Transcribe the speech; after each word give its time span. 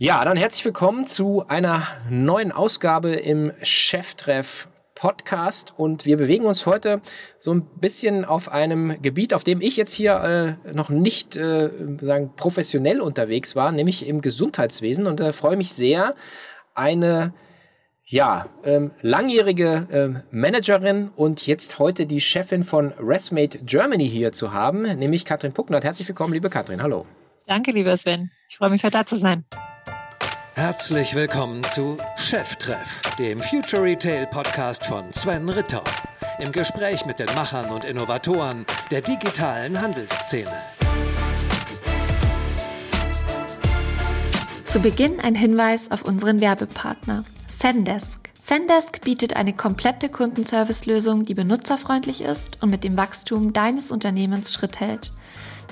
Ja, 0.00 0.24
dann 0.24 0.36
herzlich 0.36 0.64
willkommen 0.64 1.08
zu 1.08 1.44
einer 1.48 1.82
neuen 2.08 2.52
Ausgabe 2.52 3.14
im 3.14 3.50
Cheftreff 3.64 4.68
Podcast 4.94 5.74
und 5.76 6.04
wir 6.04 6.16
bewegen 6.16 6.44
uns 6.44 6.66
heute 6.66 7.00
so 7.40 7.52
ein 7.52 7.62
bisschen 7.80 8.24
auf 8.24 8.52
einem 8.52 9.02
Gebiet, 9.02 9.34
auf 9.34 9.42
dem 9.42 9.60
ich 9.60 9.76
jetzt 9.76 9.92
hier 9.92 10.56
äh, 10.64 10.72
noch 10.72 10.88
nicht 10.88 11.36
äh, 11.36 11.70
sagen, 12.00 12.30
professionell 12.36 13.00
unterwegs 13.00 13.56
war, 13.56 13.72
nämlich 13.72 14.06
im 14.06 14.20
Gesundheitswesen 14.20 15.08
und 15.08 15.18
da 15.18 15.30
äh, 15.30 15.32
freue 15.32 15.56
mich 15.56 15.72
sehr, 15.72 16.14
eine 16.76 17.34
ja, 18.04 18.46
ähm, 18.62 18.92
langjährige 19.02 19.88
ähm, 19.90 20.22
Managerin 20.30 21.10
und 21.16 21.44
jetzt 21.48 21.80
heute 21.80 22.06
die 22.06 22.20
Chefin 22.20 22.62
von 22.62 22.92
Resmate 23.00 23.58
Germany 23.64 24.08
hier 24.08 24.30
zu 24.30 24.52
haben, 24.52 24.82
nämlich 24.82 25.24
Katrin 25.24 25.52
Pucknert. 25.52 25.82
Herzlich 25.82 26.06
willkommen, 26.06 26.34
liebe 26.34 26.50
Katrin. 26.50 26.82
Hallo. 26.82 27.04
Danke, 27.48 27.72
lieber 27.72 27.96
Sven. 27.96 28.30
Ich 28.48 28.58
freue 28.58 28.70
mich, 28.70 28.84
heute 28.84 28.92
da 28.92 29.04
zu 29.04 29.16
sein. 29.16 29.44
Herzlich 30.58 31.14
willkommen 31.14 31.62
zu 31.62 31.96
Cheftreff, 32.16 33.00
dem 33.16 33.40
Future 33.40 33.80
Retail 33.80 34.26
Podcast 34.26 34.84
von 34.84 35.12
Sven 35.12 35.48
Ritter. 35.48 35.84
Im 36.40 36.50
Gespräch 36.50 37.06
mit 37.06 37.20
den 37.20 37.32
Machern 37.36 37.70
und 37.70 37.84
Innovatoren 37.84 38.66
der 38.90 39.00
digitalen 39.00 39.80
Handelsszene. 39.80 40.50
Zu 44.66 44.80
Beginn 44.80 45.20
ein 45.20 45.36
Hinweis 45.36 45.92
auf 45.92 46.02
unseren 46.04 46.40
Werbepartner 46.40 47.24
Zendesk. 47.46 48.32
Zendesk 48.42 49.02
bietet 49.02 49.36
eine 49.36 49.52
komplette 49.52 50.08
Kundenservice-Lösung, 50.08 51.22
die 51.22 51.34
benutzerfreundlich 51.34 52.20
ist 52.20 52.60
und 52.60 52.70
mit 52.70 52.82
dem 52.82 52.96
Wachstum 52.96 53.52
deines 53.52 53.92
Unternehmens 53.92 54.52
Schritt 54.54 54.80
hält. 54.80 55.12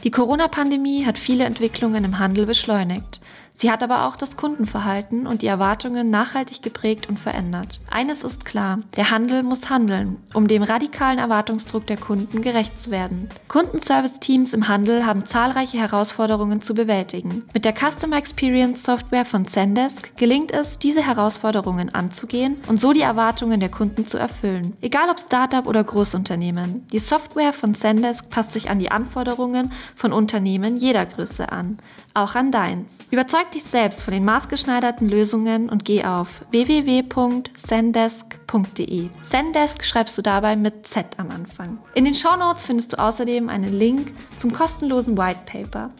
Die 0.04 0.12
Corona-Pandemie 0.12 1.04
hat 1.04 1.18
viele 1.18 1.42
Entwicklungen 1.42 2.04
im 2.04 2.20
Handel 2.20 2.46
beschleunigt. 2.46 3.18
Sie 3.58 3.70
hat 3.70 3.82
aber 3.82 4.06
auch 4.06 4.16
das 4.16 4.36
Kundenverhalten 4.36 5.26
und 5.26 5.40
die 5.40 5.46
Erwartungen 5.46 6.10
nachhaltig 6.10 6.60
geprägt 6.60 7.08
und 7.08 7.18
verändert. 7.18 7.80
Eines 7.90 8.22
ist 8.22 8.44
klar, 8.44 8.80
der 8.98 9.10
Handel 9.10 9.42
muss 9.42 9.70
handeln, 9.70 10.18
um 10.34 10.46
dem 10.46 10.62
radikalen 10.62 11.18
Erwartungsdruck 11.18 11.86
der 11.86 11.96
Kunden 11.96 12.42
gerecht 12.42 12.78
zu 12.78 12.90
werden. 12.90 13.30
Kundenservice-Teams 13.48 14.52
im 14.52 14.68
Handel 14.68 15.06
haben 15.06 15.24
zahlreiche 15.24 15.78
Herausforderungen 15.78 16.60
zu 16.60 16.74
bewältigen. 16.74 17.44
Mit 17.54 17.64
der 17.64 17.72
Customer 17.72 18.18
Experience 18.18 18.82
Software 18.82 19.24
von 19.24 19.46
Zendesk 19.46 20.14
gelingt 20.18 20.52
es, 20.52 20.78
diese 20.78 21.06
Herausforderungen 21.06 21.94
anzugehen 21.94 22.58
und 22.68 22.78
so 22.78 22.92
die 22.92 23.00
Erwartungen 23.00 23.60
der 23.60 23.70
Kunden 23.70 24.06
zu 24.06 24.18
erfüllen. 24.18 24.76
Egal 24.82 25.08
ob 25.08 25.18
Startup 25.18 25.66
oder 25.66 25.82
Großunternehmen, 25.82 26.86
die 26.92 26.98
Software 26.98 27.54
von 27.54 27.74
Zendesk 27.74 28.28
passt 28.28 28.52
sich 28.52 28.68
an 28.68 28.78
die 28.78 28.90
Anforderungen 28.90 29.72
von 29.94 30.12
Unternehmen 30.12 30.76
jeder 30.76 31.06
Größe 31.06 31.50
an 31.50 31.78
auch 32.16 32.34
an 32.34 32.50
deins. 32.50 32.98
Überzeug 33.46 33.52
dich 33.52 33.64
selbst 33.64 34.02
von 34.02 34.12
den 34.12 34.24
maßgeschneiderten 34.24 35.08
Lösungen 35.08 35.68
und 35.68 35.84
geh 35.84 36.02
auf 36.04 36.40
www.zendesk.de. 36.50 39.10
Zendesk 39.20 39.84
schreibst 39.84 40.18
du 40.18 40.22
dabei 40.22 40.56
mit 40.56 40.84
Z 40.86 41.06
am 41.18 41.30
Anfang. 41.30 41.78
In 41.94 42.04
den 42.04 42.14
Shownotes 42.14 42.64
findest 42.64 42.94
du 42.94 42.98
außerdem 42.98 43.48
einen 43.48 43.72
Link 43.72 44.12
zum 44.36 44.52
kostenlosen 44.52 45.16
White 45.16 45.42
Paper. 45.46 45.90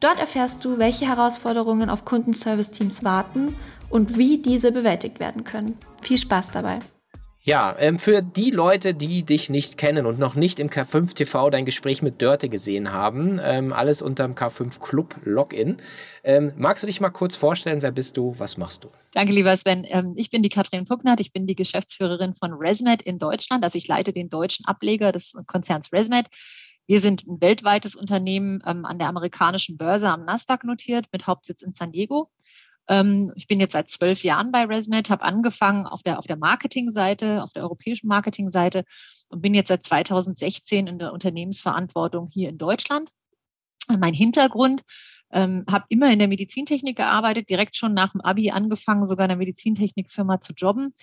Dort 0.00 0.18
erfährst 0.20 0.64
du, 0.64 0.78
welche 0.78 1.06
Herausforderungen 1.06 1.90
auf 1.90 2.06
Kundenservice-Teams 2.06 3.04
warten 3.04 3.54
und 3.90 4.16
wie 4.16 4.38
diese 4.38 4.72
bewältigt 4.72 5.20
werden 5.20 5.44
können. 5.44 5.76
Viel 6.02 6.16
Spaß 6.18 6.50
dabei! 6.50 6.78
Ja, 7.46 7.76
ähm, 7.78 7.96
für 7.96 8.22
die 8.22 8.50
Leute, 8.50 8.92
die 8.92 9.22
dich 9.22 9.50
nicht 9.50 9.78
kennen 9.78 10.04
und 10.04 10.18
noch 10.18 10.34
nicht 10.34 10.58
im 10.58 10.68
K5 10.68 11.14
TV 11.14 11.48
dein 11.48 11.64
Gespräch 11.64 12.02
mit 12.02 12.20
Dörte 12.20 12.48
gesehen 12.48 12.90
haben, 12.90 13.38
ähm, 13.40 13.72
alles 13.72 14.02
unterm 14.02 14.34
K5 14.34 14.80
Club 14.80 15.14
Login. 15.22 15.76
Ähm, 16.24 16.52
magst 16.56 16.82
du 16.82 16.88
dich 16.88 17.00
mal 17.00 17.10
kurz 17.10 17.36
vorstellen, 17.36 17.82
wer 17.82 17.92
bist 17.92 18.16
du, 18.16 18.34
was 18.38 18.56
machst 18.56 18.82
du? 18.82 18.88
Danke, 19.12 19.32
lieber 19.32 19.56
Sven. 19.56 19.86
Ähm, 19.88 20.14
ich 20.16 20.30
bin 20.30 20.42
die 20.42 20.48
Katrin 20.48 20.86
Pucknert, 20.86 21.20
ich 21.20 21.32
bin 21.32 21.46
die 21.46 21.54
Geschäftsführerin 21.54 22.34
von 22.34 22.52
ResMed 22.52 23.00
in 23.02 23.20
Deutschland. 23.20 23.62
Also 23.62 23.78
ich 23.78 23.86
leite 23.86 24.12
den 24.12 24.28
deutschen 24.28 24.66
Ableger 24.66 25.12
des 25.12 25.34
Konzerns 25.46 25.92
ResMed. 25.92 26.26
Wir 26.88 27.00
sind 27.00 27.28
ein 27.28 27.40
weltweites 27.40 27.94
Unternehmen 27.94 28.60
ähm, 28.66 28.84
an 28.84 28.98
der 28.98 29.06
amerikanischen 29.06 29.76
Börse 29.76 30.08
am 30.08 30.24
Nasdaq 30.24 30.64
notiert 30.64 31.06
mit 31.12 31.28
Hauptsitz 31.28 31.62
in 31.62 31.74
San 31.74 31.92
Diego. 31.92 32.28
Ähm, 32.88 33.32
ich 33.36 33.46
bin 33.46 33.60
jetzt 33.60 33.72
seit 33.72 33.90
zwölf 33.90 34.22
Jahren 34.22 34.52
bei 34.52 34.64
ResMed, 34.64 35.10
habe 35.10 35.22
angefangen 35.22 35.86
auf 35.86 36.02
der, 36.02 36.18
auf 36.18 36.26
der 36.26 36.36
Marketingseite, 36.36 37.42
auf 37.42 37.52
der 37.52 37.62
europäischen 37.62 38.08
Marketingseite 38.08 38.84
und 39.30 39.42
bin 39.42 39.54
jetzt 39.54 39.68
seit 39.68 39.84
2016 39.84 40.86
in 40.86 40.98
der 40.98 41.12
Unternehmensverantwortung 41.12 42.26
hier 42.26 42.48
in 42.48 42.58
Deutschland. 42.58 43.10
Mein 43.88 44.14
Hintergrund, 44.14 44.82
ähm, 45.32 45.64
habe 45.68 45.86
immer 45.88 46.12
in 46.12 46.18
der 46.18 46.28
Medizintechnik 46.28 46.96
gearbeitet, 46.96 47.50
direkt 47.50 47.76
schon 47.76 47.94
nach 47.94 48.12
dem 48.12 48.20
Abi 48.20 48.50
angefangen, 48.50 49.06
sogar 49.06 49.24
in 49.24 49.30
der 49.30 49.38
Medizintechnikfirma 49.38 50.40
zu 50.40 50.52
jobben. 50.54 50.94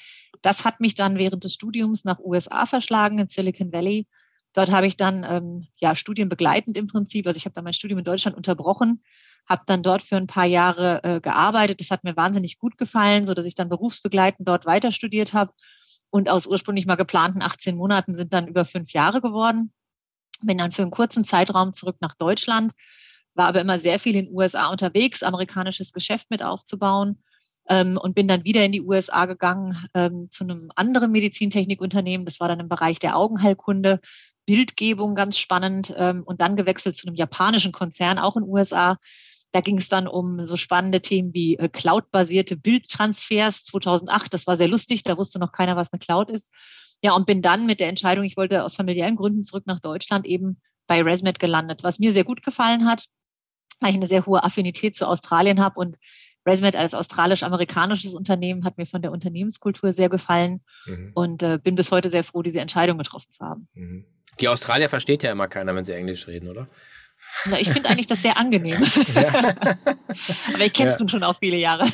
Das 0.41 0.65
hat 0.65 0.79
mich 0.79 0.95
dann 0.95 1.17
während 1.17 1.44
des 1.44 1.53
Studiums 1.53 2.05
nach 2.05 2.19
USA 2.19 2.65
verschlagen, 2.65 3.19
in 3.19 3.27
Silicon 3.27 3.71
Valley. 3.73 4.07
Dort 4.53 4.71
habe 4.71 4.88
ich 4.88 4.97
dann 4.97 5.25
ähm, 5.27 5.67
ja 5.77 5.95
studienbegleitend 5.95 6.77
im 6.77 6.88
Prinzip, 6.88 7.27
also 7.27 7.38
ich 7.38 7.45
habe 7.45 7.53
dann 7.53 7.63
mein 7.63 7.73
Studium 7.73 8.00
in 8.00 8.05
Deutschland 8.05 8.38
unterbrochen, 8.38 9.03
habe 9.48 9.64
dann 9.66 9.84
dort 9.84 10.02
für 10.02 10.16
ein 10.16 10.28
paar 10.28 10.46
Jahre 10.46 11.04
äh, 11.04 11.22
gearbeitet. 11.22 11.80
Das 11.80 11.92
hat 11.92 12.04
mir 12.04 12.16
wahnsinnig 12.16 12.59
gut 12.59 12.78
gefallen, 12.78 13.26
so 13.26 13.34
dass 13.34 13.46
ich 13.46 13.56
dann 13.56 13.70
berufsbegleitend 13.70 14.48
dort 14.48 14.66
weiter 14.66 14.92
studiert 14.92 15.34
habe. 15.34 15.52
Und 16.09 16.30
aus 16.30 16.48
ursprünglich 16.48 16.86
mal 16.86 16.96
geplanten 16.96 17.42
18 17.42 17.76
Monaten 17.76 18.16
sind 18.16 18.34
dann 18.34 18.48
über 18.48 18.66
fünf 18.66 18.92
Jahre 18.92 19.22
geworden. 19.22 19.74
Bin 20.42 20.58
dann 20.58 20.72
für 20.72 20.81
einen 20.81 20.92
kurzen 20.92 21.26
Zeitraum 21.26 21.74
zurück 21.74 21.98
nach 22.00 22.16
Deutschland, 22.16 22.72
war 23.34 23.48
aber 23.48 23.62
immer 23.62 23.78
sehr 23.78 24.00
viel 24.00 24.16
in 24.16 24.26
den 24.26 24.34
USA 24.34 24.70
unterwegs, 24.70 25.24
amerikanisches 25.24 25.94
Geschäft 25.94 26.30
mit 26.30 26.44
aufzubauen. 26.44 27.22
Ähm, 27.70 27.98
und 27.98 28.14
bin 28.14 28.28
dann 28.28 28.44
wieder 28.44 28.66
in 28.66 28.74
die 28.74 28.81
USA 28.81 29.25
gegangen 29.25 29.78
ähm, 29.94 30.28
zu 30.30 30.44
einem 30.44 30.70
anderen 30.75 31.14
Medizintechnikunternehmen. 31.14 32.25
Das 32.25 32.42
war 32.42 32.50
dann 32.50 32.60
im 32.60 32.68
Bereich 32.68 33.00
der 33.00 33.16
Augenheilkunde, 33.16 34.02
Bildgebung 34.46 35.16
ganz 35.16 35.38
spannend 35.38 35.94
ähm, 35.98 36.24
und 36.24 36.42
dann 36.42 36.56
gewechselt 36.56 36.96
zu 36.96 37.08
einem 37.08 37.16
japanischen 37.16 37.72
Konzern, 37.72 38.20
auch 38.20 38.36
in 38.36 38.44
den 38.44 38.52
USA, 38.52 38.98
da 39.53 39.62
ging 39.62 39.78
es 39.78 39.88
dann 39.88 40.08
um 40.08 40.46
so 40.46 40.58
spannende 40.58 41.00
Themen 41.00 41.34
wie 41.34 41.58
äh, 41.58 41.69
cloud-basierte 41.69 42.58
Bildtransfers 42.58 43.64
2008. 43.66 44.34
Das 44.34 44.47
war 44.47 44.58
sehr 44.58 44.68
lustig, 44.68 45.03
da 45.03 45.16
wusste 45.16 45.40
noch 45.40 45.52
keiner, 45.52 45.75
was 45.75 45.94
eine 45.94 46.00
Cloud 46.00 46.31
ist. 46.31 46.52
Ja, 47.03 47.14
und 47.14 47.28
bin 47.28 47.41
dann 47.41 47.68
mit 47.68 47.80
der 47.80 47.88
Entscheidung, 47.88 48.25
ich 48.25 48.36
wollte 48.36 48.63
aus 48.63 48.75
familiären 48.75 49.16
Gründen 49.16 49.44
zurück 49.44 49.66
nach 49.68 49.80
Deutschland, 49.80 50.25
eben 50.25 50.59
bei 50.88 51.02
ResMed 51.02 51.40
gelandet, 51.40 51.84
was 51.84 52.00
mir 52.00 52.12
sehr 52.12 52.24
gut 52.24 52.44
gefallen 52.44 52.90
hat, 52.90 53.06
weil 53.80 53.92
ich 53.92 53.96
eine 53.96 54.08
sehr 54.08 54.25
hohe 54.25 54.44
Affinität 54.44 54.96
zu 54.96 55.08
Australien 55.08 55.59
habe 55.59 55.80
und 55.80 55.97
ResMed 56.47 56.75
als 56.75 56.96
australisch-amerikanisches 56.96 58.16
Unternehmen 58.16 58.66
hat 58.66 58.78
mir 58.78 58.86
von 58.86 59.02
der 59.02 59.12
Unternehmenskultur 59.12 59.92
sehr 59.92 60.09
gefallen 60.09 60.62
mhm. 60.88 61.12
und 61.13 61.44
äh, 61.44 61.59
bin 61.62 61.75
bis 61.75 61.92
heute 61.92 62.09
sehr 62.09 62.24
froh, 62.24 62.42
diese 62.42 62.59
Entscheidung 62.59 62.97
getroffen 62.97 63.31
zu 63.31 63.46
haben. 63.46 63.68
Mhm. 63.75 64.06
Die 64.40 64.47
Australier 64.47 64.90
versteht 64.90 65.22
ja 65.22 65.31
immer 65.31 65.47
keiner, 65.47 65.75
wenn 65.75 65.86
sie 65.86 65.94
Englisch 65.94 66.28
reden, 66.28 66.50
oder? 66.50 66.68
Na, 67.45 67.59
ich 67.59 67.69
finde 67.69 67.89
eigentlich 67.89 68.07
das 68.07 68.21
sehr 68.21 68.38
angenehm. 68.38 68.81
Ja. 69.16 69.29
Aber 70.53 70.66
ich 70.66 70.73
kenne 70.73 70.89
es 70.89 70.95
ja. 70.95 70.99
nun 70.99 71.09
schon 71.09 71.23
auch 71.23 71.39
viele 71.39 71.57
Jahre. 71.57 71.85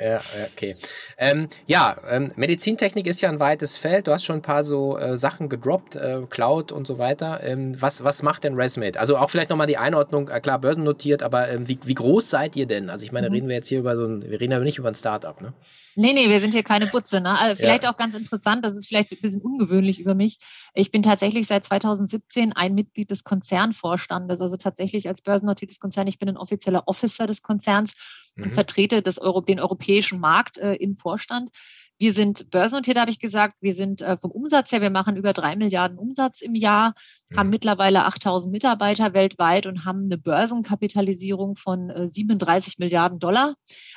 Ja, 0.00 0.20
okay. 0.52 0.74
Ähm, 1.16 1.48
ja, 1.66 1.96
ähm, 2.08 2.32
Medizintechnik 2.36 3.06
ist 3.06 3.20
ja 3.20 3.28
ein 3.28 3.40
weites 3.40 3.76
Feld. 3.76 4.06
Du 4.06 4.12
hast 4.12 4.24
schon 4.24 4.36
ein 4.36 4.42
paar 4.42 4.62
so 4.62 4.96
äh, 4.98 5.16
Sachen 5.16 5.48
gedroppt, 5.48 5.96
äh, 5.96 6.20
Cloud 6.28 6.72
und 6.72 6.86
so 6.86 6.98
weiter. 6.98 7.42
Ähm, 7.42 7.80
was, 7.80 8.04
was 8.04 8.22
macht 8.22 8.44
denn 8.44 8.54
ResMate? 8.54 9.00
Also 9.00 9.16
auch 9.16 9.30
vielleicht 9.30 9.50
nochmal 9.50 9.66
die 9.66 9.78
Einordnung, 9.78 10.28
äh, 10.28 10.40
klar, 10.40 10.60
börsennotiert, 10.60 11.22
aber 11.22 11.48
ähm, 11.48 11.66
wie, 11.68 11.78
wie 11.84 11.94
groß 11.94 12.30
seid 12.30 12.54
ihr 12.54 12.66
denn? 12.66 12.90
Also 12.90 13.04
ich 13.04 13.12
meine, 13.12 13.28
mhm. 13.28 13.34
reden 13.34 13.48
wir 13.48 13.56
jetzt 13.56 13.68
hier 13.68 13.80
über 13.80 13.96
so 13.96 14.06
ein, 14.06 14.22
wir 14.22 14.40
reden 14.40 14.52
ja 14.52 14.60
nicht 14.60 14.78
über 14.78 14.88
ein 14.88 14.94
Startup, 14.94 15.40
ne? 15.40 15.52
Nee, 16.00 16.12
nee, 16.12 16.28
wir 16.28 16.38
sind 16.38 16.52
hier 16.54 16.62
keine 16.62 16.86
Butze. 16.86 17.20
Ne? 17.20 17.36
Also 17.36 17.56
vielleicht 17.56 17.82
ja. 17.82 17.90
auch 17.90 17.96
ganz 17.96 18.14
interessant, 18.14 18.64
das 18.64 18.76
ist 18.76 18.86
vielleicht 18.86 19.10
ein 19.10 19.18
bisschen 19.20 19.42
ungewöhnlich 19.42 19.98
über 19.98 20.14
mich. 20.14 20.38
Ich 20.72 20.92
bin 20.92 21.02
tatsächlich 21.02 21.48
seit 21.48 21.64
2017 21.64 22.52
ein 22.52 22.74
Mitglied 22.74 23.10
des 23.10 23.24
Konzernvorstandes, 23.24 24.40
also 24.40 24.56
tatsächlich 24.56 25.08
als 25.08 25.22
börsennotiertes 25.22 25.80
Konzern. 25.80 26.06
Ich 26.06 26.20
bin 26.20 26.28
ein 26.28 26.36
offizieller 26.36 26.84
Officer 26.86 27.26
des 27.26 27.42
Konzerns 27.42 27.94
mhm. 28.36 28.44
und 28.44 28.52
vertrete 28.52 29.02
das 29.02 29.18
Euro, 29.18 29.40
den 29.40 29.58
europäischen 29.58 29.77
Markt 30.20 30.58
äh, 30.58 30.74
im 30.74 30.96
Vorstand. 30.96 31.50
Wir 31.98 32.12
sind 32.12 32.50
börsennotiert, 32.50 32.98
habe 32.98 33.10
ich 33.10 33.18
gesagt. 33.18 33.56
Wir 33.60 33.74
sind 33.74 34.02
äh, 34.02 34.16
vom 34.16 34.30
Umsatz 34.30 34.70
her, 34.72 34.80
wir 34.80 34.90
machen 34.90 35.16
über 35.16 35.32
drei 35.32 35.56
Milliarden 35.56 35.98
Umsatz 35.98 36.40
im 36.40 36.54
Jahr. 36.54 36.94
Haben 37.36 37.50
mittlerweile 37.50 38.06
8000 38.06 38.50
Mitarbeiter 38.52 39.12
weltweit 39.12 39.66
und 39.66 39.84
haben 39.84 40.04
eine 40.04 40.16
Börsenkapitalisierung 40.16 41.56
von 41.56 41.90
äh, 41.90 42.08
37 42.08 42.78
Milliarden 42.78 43.18
Dollar. 43.18 43.54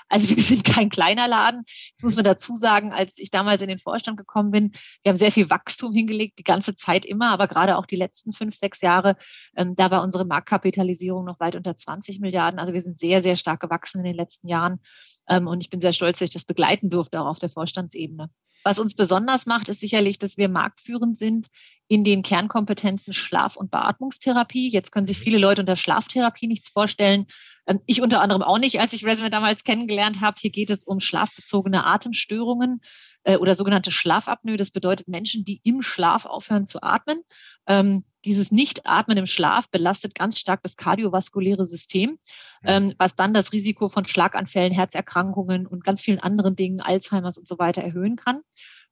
Also 0.09 0.29
wir 0.35 0.43
sind 0.43 0.65
kein 0.65 0.89
kleiner 0.89 1.27
Laden. 1.27 1.63
Das 1.95 2.03
muss 2.03 2.15
man 2.15 2.25
dazu 2.25 2.55
sagen, 2.55 2.91
als 2.91 3.17
ich 3.17 3.31
damals 3.31 3.61
in 3.61 3.69
den 3.69 3.79
Vorstand 3.79 4.17
gekommen 4.17 4.51
bin, 4.51 4.71
wir 5.03 5.11
haben 5.11 5.17
sehr 5.17 5.31
viel 5.31 5.49
Wachstum 5.49 5.93
hingelegt, 5.93 6.39
die 6.39 6.43
ganze 6.43 6.75
Zeit 6.75 7.05
immer, 7.05 7.29
aber 7.29 7.47
gerade 7.47 7.77
auch 7.77 7.85
die 7.85 7.95
letzten 7.95 8.33
fünf, 8.33 8.55
sechs 8.55 8.81
Jahre, 8.81 9.15
ähm, 9.55 9.75
da 9.75 9.91
war 9.91 10.03
unsere 10.03 10.25
Marktkapitalisierung 10.25 11.25
noch 11.25 11.39
weit 11.39 11.55
unter 11.55 11.77
20 11.77 12.19
Milliarden. 12.19 12.59
Also 12.59 12.73
wir 12.73 12.81
sind 12.81 12.99
sehr, 12.99 13.21
sehr 13.21 13.37
stark 13.37 13.61
gewachsen 13.61 13.99
in 13.99 14.05
den 14.05 14.15
letzten 14.15 14.47
Jahren. 14.47 14.81
Ähm, 15.29 15.47
und 15.47 15.61
ich 15.61 15.69
bin 15.69 15.79
sehr 15.79 15.93
stolz, 15.93 16.19
dass 16.19 16.27
ich 16.27 16.33
das 16.33 16.45
begleiten 16.45 16.89
durfte, 16.89 17.21
auch 17.21 17.27
auf 17.27 17.39
der 17.39 17.49
Vorstandsebene. 17.49 18.29
Was 18.63 18.79
uns 18.79 18.93
besonders 18.93 19.45
macht, 19.45 19.69
ist 19.69 19.79
sicherlich, 19.79 20.19
dass 20.19 20.37
wir 20.37 20.49
marktführend 20.49 21.17
sind 21.17 21.47
in 21.87 22.03
den 22.03 22.23
Kernkompetenzen 22.23 23.13
Schlaf- 23.13 23.57
und 23.57 23.69
Beatmungstherapie. 23.69 24.69
Jetzt 24.69 24.91
können 24.91 25.07
sich 25.07 25.19
viele 25.19 25.37
Leute 25.37 25.61
unter 25.61 25.75
Schlaftherapie 25.75 26.47
nichts 26.47 26.69
vorstellen. 26.69 27.25
Ähm, 27.67 27.81
ich 27.85 28.01
unter 28.01 28.21
anderem 28.21 28.43
auch 28.43 28.59
nicht, 28.59 28.79
als 28.79 28.93
ich 28.93 29.05
Resume 29.05 29.29
damals 29.29 29.63
kennengelernt 29.63 30.21
habe. 30.21 30.37
Hier 30.39 30.51
geht 30.51 30.69
es 30.69 30.85
um 30.85 30.99
schlafbezogene 30.99 31.85
Atemstörungen 31.85 32.81
äh, 33.23 33.37
oder 33.37 33.55
sogenannte 33.55 33.91
Schlafapnoe. 33.91 34.57
Das 34.57 34.71
bedeutet 34.71 35.07
Menschen, 35.07 35.45
die 35.45 35.61
im 35.63 35.81
Schlaf 35.81 36.25
aufhören 36.25 36.67
zu 36.67 36.81
atmen. 36.81 37.21
Ähm, 37.67 38.03
dieses 38.25 38.51
Nicht-Atmen 38.51 39.17
im 39.17 39.27
Schlaf 39.27 39.69
belastet 39.69 40.15
ganz 40.15 40.39
stark 40.39 40.61
das 40.63 40.75
kardiovaskuläre 40.75 41.65
System, 41.65 42.19
ähm, 42.63 42.93
was 42.97 43.15
dann 43.15 43.33
das 43.33 43.53
Risiko 43.53 43.89
von 43.89 44.05
Schlaganfällen, 44.05 44.73
Herzerkrankungen 44.73 45.65
und 45.67 45.83
ganz 45.83 46.01
vielen 46.01 46.19
anderen 46.19 46.55
Dingen, 46.55 46.81
Alzheimers 46.81 47.37
und 47.37 47.47
so 47.47 47.59
weiter 47.59 47.81
erhöhen 47.81 48.15
kann. 48.15 48.41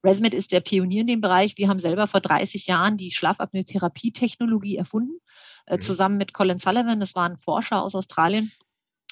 ResMed 0.03 0.33
ist 0.33 0.53
der 0.53 0.61
Pionier 0.61 1.01
in 1.01 1.07
dem 1.07 1.21
Bereich. 1.21 1.57
Wir 1.57 1.67
haben 1.67 1.81
selber 1.81 2.07
vor 2.07 2.21
30 2.21 2.67
Jahren 2.67 2.95
die 2.95 3.11
Schlafapnoe-Therapie-Technologie 3.11 4.77
erfunden, 4.77 5.19
äh, 5.65 5.75
mhm. 5.75 5.81
zusammen 5.81 6.17
mit 6.17 6.33
Colin 6.33 6.59
Sullivan. 6.59 6.99
Das 6.99 7.15
war 7.15 7.27
ein 7.27 7.37
Forscher 7.37 7.83
aus 7.83 7.95
Australien 7.95 8.51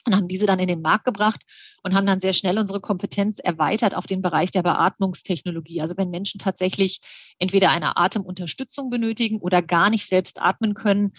und 0.08 0.16
haben 0.16 0.28
diese 0.28 0.46
dann 0.46 0.60
in 0.60 0.68
den 0.68 0.82
Markt 0.82 1.06
gebracht 1.06 1.44
und 1.84 1.94
haben 1.94 2.08
dann 2.08 2.20
sehr 2.20 2.34
schnell 2.34 2.58
unsere 2.58 2.82
Kompetenz 2.82 3.40
erweitert 3.40 3.96
auf 3.96 4.08
den 4.08 4.22
Bereich 4.22 4.52
der 4.52 4.64
Beatmungstechnologie. 4.64 5.82
Also 5.82 5.96
wenn 5.98 6.10
Menschen 6.10 6.40
tatsächlich 6.40 7.02
entweder 7.38 7.70
eine 7.70 7.98
Atemunterstützung 7.98 8.90
benötigen 8.90 9.40
oder 9.40 9.62
gar 9.62 9.90
nicht 9.90 10.08
selbst 10.08 10.42
atmen 10.42 10.74
können 10.74 11.14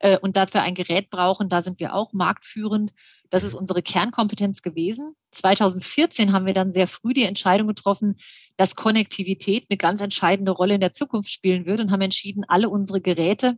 äh, 0.00 0.18
und 0.18 0.36
dafür 0.36 0.62
ein 0.62 0.74
Gerät 0.74 1.08
brauchen, 1.08 1.48
da 1.48 1.62
sind 1.62 1.80
wir 1.80 1.94
auch 1.94 2.12
marktführend. 2.12 2.92
Das 3.30 3.44
ist 3.44 3.54
unsere 3.54 3.80
Kernkompetenz 3.80 4.60
gewesen. 4.60 5.14
2014 5.30 6.32
haben 6.32 6.44
wir 6.44 6.54
dann 6.54 6.72
sehr 6.72 6.86
früh 6.86 7.14
die 7.14 7.24
Entscheidung 7.24 7.68
getroffen, 7.68 8.16
dass 8.56 8.74
Konnektivität 8.74 9.66
eine 9.70 9.78
ganz 9.78 10.00
entscheidende 10.02 10.52
Rolle 10.52 10.74
in 10.74 10.80
der 10.80 10.92
Zukunft 10.92 11.32
spielen 11.32 11.64
wird 11.64 11.80
und 11.80 11.90
haben 11.90 12.02
entschieden, 12.02 12.44
alle 12.48 12.68
unsere 12.68 13.00
Geräte 13.00 13.56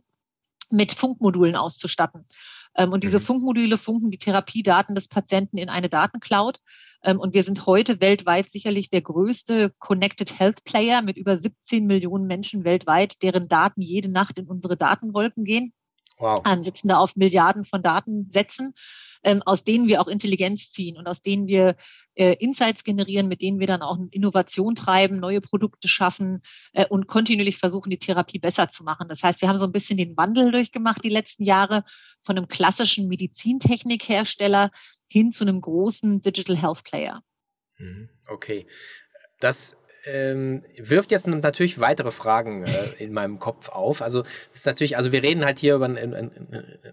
mit 0.71 0.93
Funkmodulen 0.93 1.55
auszustatten. 1.55 2.25
Ähm, 2.77 2.91
und 2.91 3.03
diese 3.03 3.19
mhm. 3.19 3.23
Funkmodule 3.23 3.77
funken 3.77 4.11
die 4.11 4.17
Therapiedaten 4.17 4.95
des 4.95 5.07
Patienten 5.07 5.57
in 5.57 5.69
eine 5.69 5.89
Datencloud. 5.89 6.59
Ähm, 7.03 7.19
und 7.19 7.33
wir 7.33 7.43
sind 7.43 7.65
heute 7.65 8.01
weltweit 8.01 8.49
sicherlich 8.51 8.89
der 8.89 9.01
größte 9.01 9.73
Connected 9.79 10.39
Health 10.39 10.63
Player 10.63 11.01
mit 11.01 11.17
über 11.17 11.37
17 11.37 11.85
Millionen 11.85 12.27
Menschen 12.27 12.63
weltweit, 12.63 13.21
deren 13.21 13.47
Daten 13.47 13.81
jede 13.81 14.11
Nacht 14.11 14.37
in 14.37 14.47
unsere 14.47 14.77
Datenwolken 14.77 15.43
gehen. 15.45 15.73
Wow. 16.17 16.39
Ähm, 16.47 16.63
sitzen 16.63 16.87
da 16.87 16.97
auf 16.97 17.15
Milliarden 17.15 17.65
von 17.65 17.83
Datensätzen 17.83 18.73
ähm, 19.25 19.41
aus 19.41 19.63
denen 19.63 19.87
wir 19.87 20.01
auch 20.01 20.07
Intelligenz 20.07 20.71
ziehen 20.71 20.97
und 20.97 21.07
aus 21.07 21.21
denen 21.21 21.47
wir 21.47 21.75
äh, 22.13 22.33
Insights 22.35 22.83
generieren, 22.83 23.27
mit 23.27 23.41
denen 23.41 23.59
wir 23.59 23.67
dann 23.67 23.81
auch 23.81 23.97
Innovation 24.11 24.75
treiben, 24.75 25.19
neue 25.19 25.41
Produkte 25.41 25.87
schaffen 25.87 26.41
äh, 26.73 26.85
und 26.85 27.07
kontinuierlich 27.07 27.57
versuchen, 27.57 27.89
die 27.89 27.97
Therapie 27.97 28.39
besser 28.39 28.69
zu 28.69 28.83
machen. 28.83 29.09
Das 29.09 29.23
heißt, 29.23 29.41
wir 29.41 29.49
haben 29.49 29.57
so 29.57 29.65
ein 29.65 29.71
bisschen 29.71 29.97
den 29.97 30.15
Wandel 30.15 30.51
durchgemacht 30.51 31.03
die 31.03 31.09
letzten 31.09 31.43
Jahre 31.43 31.83
von 32.21 32.37
einem 32.37 32.47
klassischen 32.47 33.07
Medizintechnikhersteller 33.07 34.71
hin 35.07 35.31
zu 35.31 35.43
einem 35.43 35.59
großen 35.59 36.21
Digital 36.21 36.55
Health 36.55 36.83
Player. 36.83 37.21
Mhm. 37.79 38.09
Okay. 38.27 38.67
Das 39.39 39.75
ähm, 40.05 40.63
wirft 40.77 41.11
jetzt 41.11 41.27
natürlich 41.27 41.79
weitere 41.79 42.11
Fragen 42.11 42.65
äh, 42.65 43.03
in 43.03 43.13
meinem 43.13 43.39
Kopf 43.39 43.69
auf. 43.69 44.01
Also 44.01 44.23
ist 44.53 44.65
natürlich, 44.65 44.97
also 44.97 45.11
wir 45.11 45.23
reden 45.23 45.45
halt 45.45 45.59
hier 45.59 45.75
über 45.75 45.85
einen, 45.85 46.31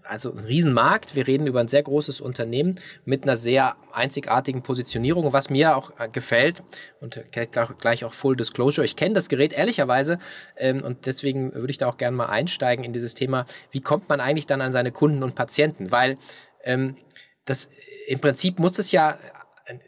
also 0.03 0.31
einen 0.31 0.45
Riesenmarkt, 0.45 1.15
wir 1.15 1.27
reden 1.27 1.47
über 1.47 1.59
ein 1.59 1.67
sehr 1.67 1.83
großes 1.83 2.21
Unternehmen 2.21 2.75
mit 3.05 3.23
einer 3.23 3.37
sehr 3.37 3.75
einzigartigen 3.91 4.63
Positionierung. 4.63 5.31
was 5.31 5.49
mir 5.49 5.77
auch 5.77 5.91
äh, 5.99 6.09
gefällt 6.09 6.63
und 6.99 7.21
gleich 7.31 8.05
auch 8.05 8.13
Full 8.13 8.35
Disclosure, 8.35 8.85
ich 8.85 8.95
kenne 8.95 9.13
das 9.13 9.29
Gerät 9.29 9.53
ehrlicherweise 9.53 10.17
ähm, 10.57 10.83
und 10.83 11.05
deswegen 11.05 11.53
würde 11.53 11.71
ich 11.71 11.77
da 11.77 11.87
auch 11.87 11.97
gerne 11.97 12.17
mal 12.17 12.27
einsteigen 12.27 12.83
in 12.83 12.93
dieses 12.93 13.13
Thema, 13.13 13.45
wie 13.71 13.81
kommt 13.81 14.09
man 14.09 14.19
eigentlich 14.19 14.47
dann 14.47 14.61
an 14.61 14.71
seine 14.71 14.91
Kunden 14.91 15.23
und 15.23 15.35
Patienten? 15.35 15.91
Weil 15.91 16.17
ähm, 16.63 16.97
das 17.45 17.69
im 18.07 18.19
Prinzip 18.19 18.59
muss 18.59 18.79
es 18.79 18.91
ja 18.91 19.17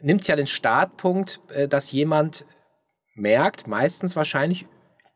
nimmt 0.00 0.22
es 0.22 0.28
ja 0.28 0.36
den 0.36 0.46
Startpunkt, 0.46 1.40
äh, 1.54 1.68
dass 1.68 1.92
jemand 1.92 2.44
merkt, 3.16 3.66
meistens 3.66 4.14
wahrscheinlich 4.14 4.66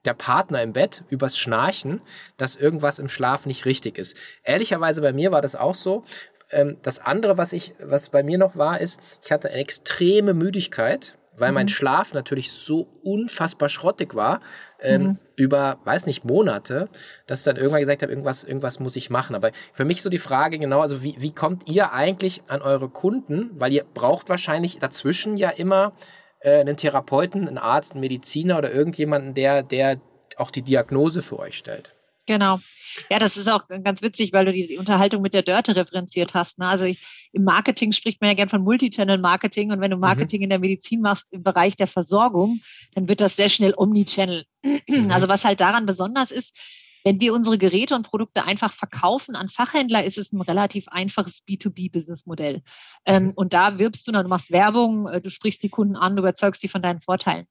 der 0.05 0.15
Partner 0.15 0.63
im 0.63 0.73
Bett 0.73 1.05
übers 1.11 1.39
Schnarchen, 1.39 2.01
dass 2.37 2.57
irgendwas 2.57 2.99
im 2.99 3.09
Schlaf 3.09 3.47
nicht 3.47 3.67
richtig 3.67 3.99
ist. 3.99 4.17
Ehrlicherweise 4.43 5.03
bei 5.03 5.13
mir 5.13 5.31
war 5.31 5.43
das 5.43 5.57
auch 5.57 5.75
so. 5.75 6.05
Ähm, 6.51 6.79
das 6.83 6.99
andere, 6.99 7.39
was 7.39 7.53
ich, 7.53 7.75
was 7.81 8.09
bei 8.09 8.23
mir 8.23 8.39
noch 8.39 8.57
war, 8.57 8.81
ist, 8.81 9.01
ich 9.25 9.31
hatte 9.31 9.51
eine 9.51 9.59
extreme 9.59 10.35
Müdigkeit, 10.35 11.19
weil 11.37 11.51
mhm. 11.51 11.55
mein 11.55 11.69
Schlaf 11.69 12.13
natürlich 12.13 12.51
so 12.51 12.89
unfassbar 13.03 13.69
schrottig 13.69 14.15
war, 14.15 14.41
ähm, 14.81 15.03
mhm. 15.03 15.19
über, 15.37 15.79
weiß 15.85 16.07
nicht, 16.07 16.25
Monate, 16.25 16.89
dass 17.27 17.41
ich 17.41 17.45
dann 17.45 17.57
irgendwann 17.57 17.81
gesagt 17.81 18.03
habe, 18.03 18.13
irgendwas, 18.13 18.43
irgendwas 18.43 18.81
muss 18.81 18.97
ich 18.97 19.11
machen. 19.11 19.37
Aber 19.37 19.51
für 19.73 19.85
mich 19.85 20.03
so 20.03 20.11
die 20.11 20.19
Frage 20.19 20.59
genau, 20.59 20.81
also 20.81 21.03
wie, 21.03 21.17
wie 21.19 21.35
kommt 21.35 21.69
ihr 21.69 21.93
eigentlich 21.93 22.43
an 22.49 22.63
eure 22.63 22.89
Kunden? 22.89 23.51
Weil 23.55 23.73
ihr 23.73 23.85
braucht 23.85 24.29
wahrscheinlich 24.29 24.79
dazwischen 24.79 25.37
ja 25.37 25.51
immer 25.51 25.93
äh, 26.41 26.61
einen 26.61 26.77
Therapeuten, 26.77 27.49
einen 27.49 27.59
Arzt, 27.59 27.93
einen 27.93 28.01
Mediziner 28.01 28.59
oder 28.59 28.73
irgendjemanden, 28.73 29.35
der, 29.35 29.63
der 29.63 30.01
auch 30.37 30.51
die 30.51 30.63
Diagnose 30.63 31.23
für 31.23 31.39
euch 31.39 31.57
stellt. 31.57 31.95
Genau. 32.27 32.61
Ja, 33.09 33.19
das 33.19 33.37
ist 33.37 33.49
auch 33.49 33.67
ganz 33.83 34.03
witzig, 34.03 34.33
weil 34.33 34.45
du 34.45 34.53
die, 34.53 34.79
Unterhaltung 34.79 35.23
mit 35.23 35.35
der 35.35 35.43
Dörte 35.43 35.75
referenziert 35.75 36.35
hast. 36.35 36.59
Ne? 36.59 36.67
Also 36.67 36.85
ich, 36.85 37.01
im 37.33 37.45
Marketing 37.45 37.93
spricht 37.93 38.21
man 38.21 38.31
ja 38.31 38.35
gern 38.35 38.49
von 38.49 38.63
Multichannel-Marketing 38.63 39.73
und 39.73 39.81
wenn 39.81 39.91
du 39.91 39.97
mhm. 39.97 40.03
Marketing 40.03 40.41
mhm. 40.41 40.45
in 40.45 40.51
der 40.51 40.59
Medizin 40.59 41.01
machst 41.01 41.33
im 41.33 41.43
Bereich 41.43 41.77
der 41.77 41.87
Versorgung, 41.87 42.61
dann 42.95 43.09
wird 43.09 43.21
das 43.21 43.37
sehr 43.37 43.49
schnell 43.49 43.75
Omnichannel. 43.77 44.45
Mhm. 44.65 45.11
Also 45.11 45.29
was 45.29 45.45
halt 45.45 45.61
daran 45.61 45.87
besonders 45.87 46.31
ist, 46.31 46.57
wenn 47.05 47.21
wir 47.21 47.35
unsere 47.35 47.59
Geräte 47.59 47.95
und 47.95 48.09
Produkte 48.09 48.45
einfach 48.45 48.73
verkaufen 48.73 49.37
an 49.37 49.49
Fachhändler, 49.49 50.05
ist 50.05 50.19
es 50.19 50.33
ein 50.33 50.41
relativ 50.41 50.89
einfaches 50.89 51.43
B2B-Businessmodell. 51.47 52.63
Ähm, 53.07 53.25
mhm. 53.25 53.33
und 53.37 53.53
da 53.53 53.79
wirbst 53.79 54.07
du, 54.07 54.13
du 54.13 54.29
machst 54.29 54.51
Werbung, 54.51 55.09
äh, 55.09 55.21
du 55.21 55.31
sprichst 55.31 55.63
die 55.63 55.69
Kunden 55.69 55.97
an, 55.97 56.17
du 56.17 56.23
überzeugst 56.23 56.61
sie 56.61 56.69
von 56.69 56.83
deinen 56.83 57.01
Vorteilen. 57.01 57.47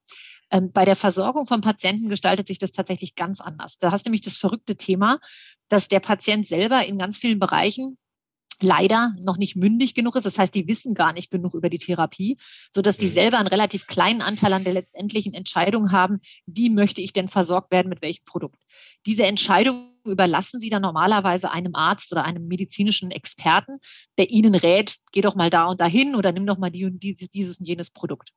Ähm, 0.50 0.72
bei 0.72 0.84
der 0.84 0.96
Versorgung 0.96 1.46
von 1.46 1.60
Patienten 1.60 2.08
gestaltet 2.08 2.46
sich 2.46 2.58
das 2.58 2.72
tatsächlich 2.72 3.14
ganz 3.14 3.40
anders. 3.40 3.78
Da 3.78 3.92
hast 3.92 4.06
du 4.06 4.10
nämlich 4.10 4.22
das 4.22 4.36
verrückte 4.36 4.76
Thema, 4.76 5.20
dass 5.68 5.88
der 5.88 6.00
Patient 6.00 6.46
selber 6.46 6.84
in 6.84 6.98
ganz 6.98 7.18
vielen 7.18 7.38
Bereichen 7.38 7.96
leider 8.62 9.14
noch 9.18 9.36
nicht 9.36 9.56
mündig 9.56 9.94
genug 9.94 10.16
ist. 10.16 10.26
Das 10.26 10.38
heißt, 10.38 10.54
die 10.54 10.66
wissen 10.68 10.94
gar 10.94 11.12
nicht 11.12 11.30
genug 11.30 11.54
über 11.54 11.70
die 11.70 11.78
Therapie, 11.78 12.38
so 12.70 12.82
dass 12.82 12.96
die 12.96 13.06
mhm. 13.06 13.10
selber 13.10 13.38
einen 13.38 13.48
relativ 13.48 13.86
kleinen 13.86 14.22
Anteil 14.22 14.52
an 14.52 14.64
der 14.64 14.74
letztendlichen 14.74 15.34
Entscheidung 15.34 15.92
haben, 15.92 16.20
wie 16.46 16.70
möchte 16.70 17.00
ich 17.00 17.12
denn 17.12 17.28
versorgt 17.28 17.70
werden 17.70 17.88
mit 17.88 18.02
welchem 18.02 18.24
Produkt. 18.24 18.62
Diese 19.06 19.24
Entscheidung 19.24 19.90
überlassen 20.04 20.60
sie 20.60 20.70
dann 20.70 20.82
normalerweise 20.82 21.50
einem 21.50 21.74
Arzt 21.74 22.12
oder 22.12 22.24
einem 22.24 22.46
medizinischen 22.46 23.10
Experten, 23.10 23.78
der 24.18 24.30
ihnen 24.30 24.54
rät, 24.54 24.96
geh 25.12 25.20
doch 25.20 25.34
mal 25.34 25.50
da 25.50 25.66
und 25.66 25.80
dahin 25.80 26.14
oder 26.14 26.32
nimm 26.32 26.46
doch 26.46 26.58
mal 26.58 26.70
die 26.70 26.84
und 26.84 27.02
dieses, 27.02 27.28
dieses 27.28 27.58
und 27.58 27.66
jenes 27.66 27.90
Produkt. 27.90 28.30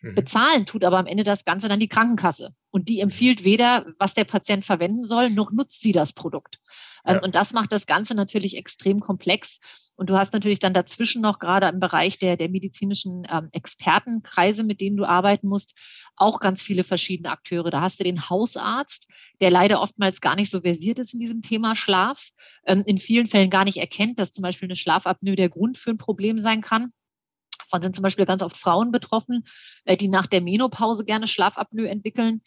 Mhm. 0.00 0.14
Bezahlen 0.14 0.66
tut 0.66 0.84
aber 0.84 0.98
am 0.98 1.06
Ende 1.06 1.24
das 1.24 1.44
Ganze 1.44 1.68
dann 1.68 1.80
die 1.80 1.88
Krankenkasse. 1.88 2.54
Und 2.70 2.88
die 2.88 2.96
mhm. 2.96 3.04
empfiehlt 3.04 3.44
weder, 3.44 3.86
was 3.98 4.14
der 4.14 4.24
Patient 4.24 4.64
verwenden 4.64 5.04
soll, 5.04 5.30
noch 5.30 5.50
nutzt 5.50 5.80
sie 5.80 5.92
das 5.92 6.12
Produkt. 6.12 6.58
Ähm, 7.04 7.16
ja. 7.16 7.22
Und 7.22 7.34
das 7.34 7.52
macht 7.52 7.72
das 7.72 7.86
Ganze 7.86 8.14
natürlich 8.14 8.56
extrem 8.56 9.00
komplex. 9.00 9.58
Und 9.96 10.10
du 10.10 10.16
hast 10.16 10.32
natürlich 10.32 10.58
dann 10.58 10.74
dazwischen 10.74 11.22
noch 11.22 11.38
gerade 11.38 11.68
im 11.68 11.80
Bereich 11.80 12.18
der, 12.18 12.36
der 12.36 12.48
medizinischen 12.48 13.26
ähm, 13.30 13.48
Expertenkreise, 13.52 14.64
mit 14.64 14.80
denen 14.80 14.96
du 14.96 15.04
arbeiten 15.04 15.48
musst, 15.48 15.74
auch 16.18 16.40
ganz 16.40 16.62
viele 16.62 16.84
verschiedene 16.84 17.30
Akteure. 17.30 17.70
Da 17.70 17.80
hast 17.80 18.00
du 18.00 18.04
den 18.04 18.28
Hausarzt, 18.28 19.06
der 19.40 19.50
leider 19.50 19.80
oftmals 19.80 20.20
gar 20.20 20.36
nicht 20.36 20.50
so 20.50 20.60
versiert 20.60 20.98
ist 20.98 21.14
in 21.14 21.20
diesem 21.20 21.42
Thema 21.42 21.76
Schlaf, 21.76 22.28
ähm, 22.66 22.82
in 22.86 22.98
vielen 22.98 23.26
Fällen 23.26 23.50
gar 23.50 23.64
nicht 23.64 23.78
erkennt, 23.78 24.18
dass 24.18 24.32
zum 24.32 24.42
Beispiel 24.42 24.66
eine 24.66 24.76
Schlafapnoe 24.76 25.36
der 25.36 25.48
Grund 25.48 25.78
für 25.78 25.90
ein 25.90 25.98
Problem 25.98 26.38
sein 26.38 26.60
kann. 26.60 26.92
Davon 27.58 27.82
sind 27.82 27.96
zum 27.96 28.02
Beispiel 28.02 28.26
ganz 28.26 28.42
oft 28.42 28.56
Frauen 28.56 28.92
betroffen, 28.92 29.44
äh, 29.84 29.96
die 29.96 30.08
nach 30.08 30.26
der 30.26 30.40
Menopause 30.40 31.04
gerne 31.04 31.26
Schlafapnoe 31.26 31.88
entwickeln 31.88 32.42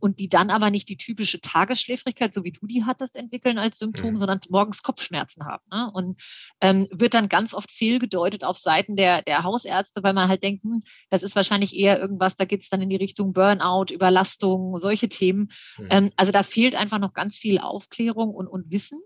und 0.00 0.18
die 0.18 0.28
dann 0.28 0.50
aber 0.50 0.70
nicht 0.70 0.88
die 0.88 0.96
typische 0.96 1.40
Tagesschläfrigkeit, 1.40 2.32
so 2.32 2.44
wie 2.44 2.52
du 2.52 2.66
die 2.66 2.84
hattest, 2.84 3.16
entwickeln 3.16 3.58
als 3.58 3.78
Symptom, 3.78 4.12
mhm. 4.12 4.18
sondern 4.18 4.40
morgens 4.48 4.82
Kopfschmerzen 4.82 5.44
haben. 5.44 5.64
Ne? 5.70 5.90
Und 5.92 6.20
ähm, 6.60 6.86
wird 6.92 7.14
dann 7.14 7.28
ganz 7.28 7.54
oft 7.54 7.70
fehlgedeutet 7.70 8.44
auf 8.44 8.58
Seiten 8.58 8.96
der, 8.96 9.22
der 9.22 9.42
Hausärzte, 9.42 10.02
weil 10.02 10.12
man 10.12 10.28
halt 10.28 10.44
denkt, 10.44 10.64
hm, 10.64 10.82
das 11.10 11.22
ist 11.22 11.36
wahrscheinlich 11.36 11.76
eher 11.76 11.98
irgendwas, 11.98 12.36
da 12.36 12.44
geht 12.44 12.62
es 12.62 12.68
dann 12.68 12.82
in 12.82 12.90
die 12.90 12.96
Richtung 12.96 13.32
Burnout, 13.32 13.92
Überlastung, 13.92 14.78
solche 14.78 15.08
Themen. 15.08 15.50
Mhm. 15.78 15.88
Ähm, 15.90 16.12
also 16.16 16.32
da 16.32 16.42
fehlt 16.42 16.76
einfach 16.76 16.98
noch 16.98 17.12
ganz 17.12 17.36
viel 17.38 17.58
Aufklärung 17.58 18.34
und, 18.34 18.46
und 18.46 18.70
Wissen. 18.70 19.00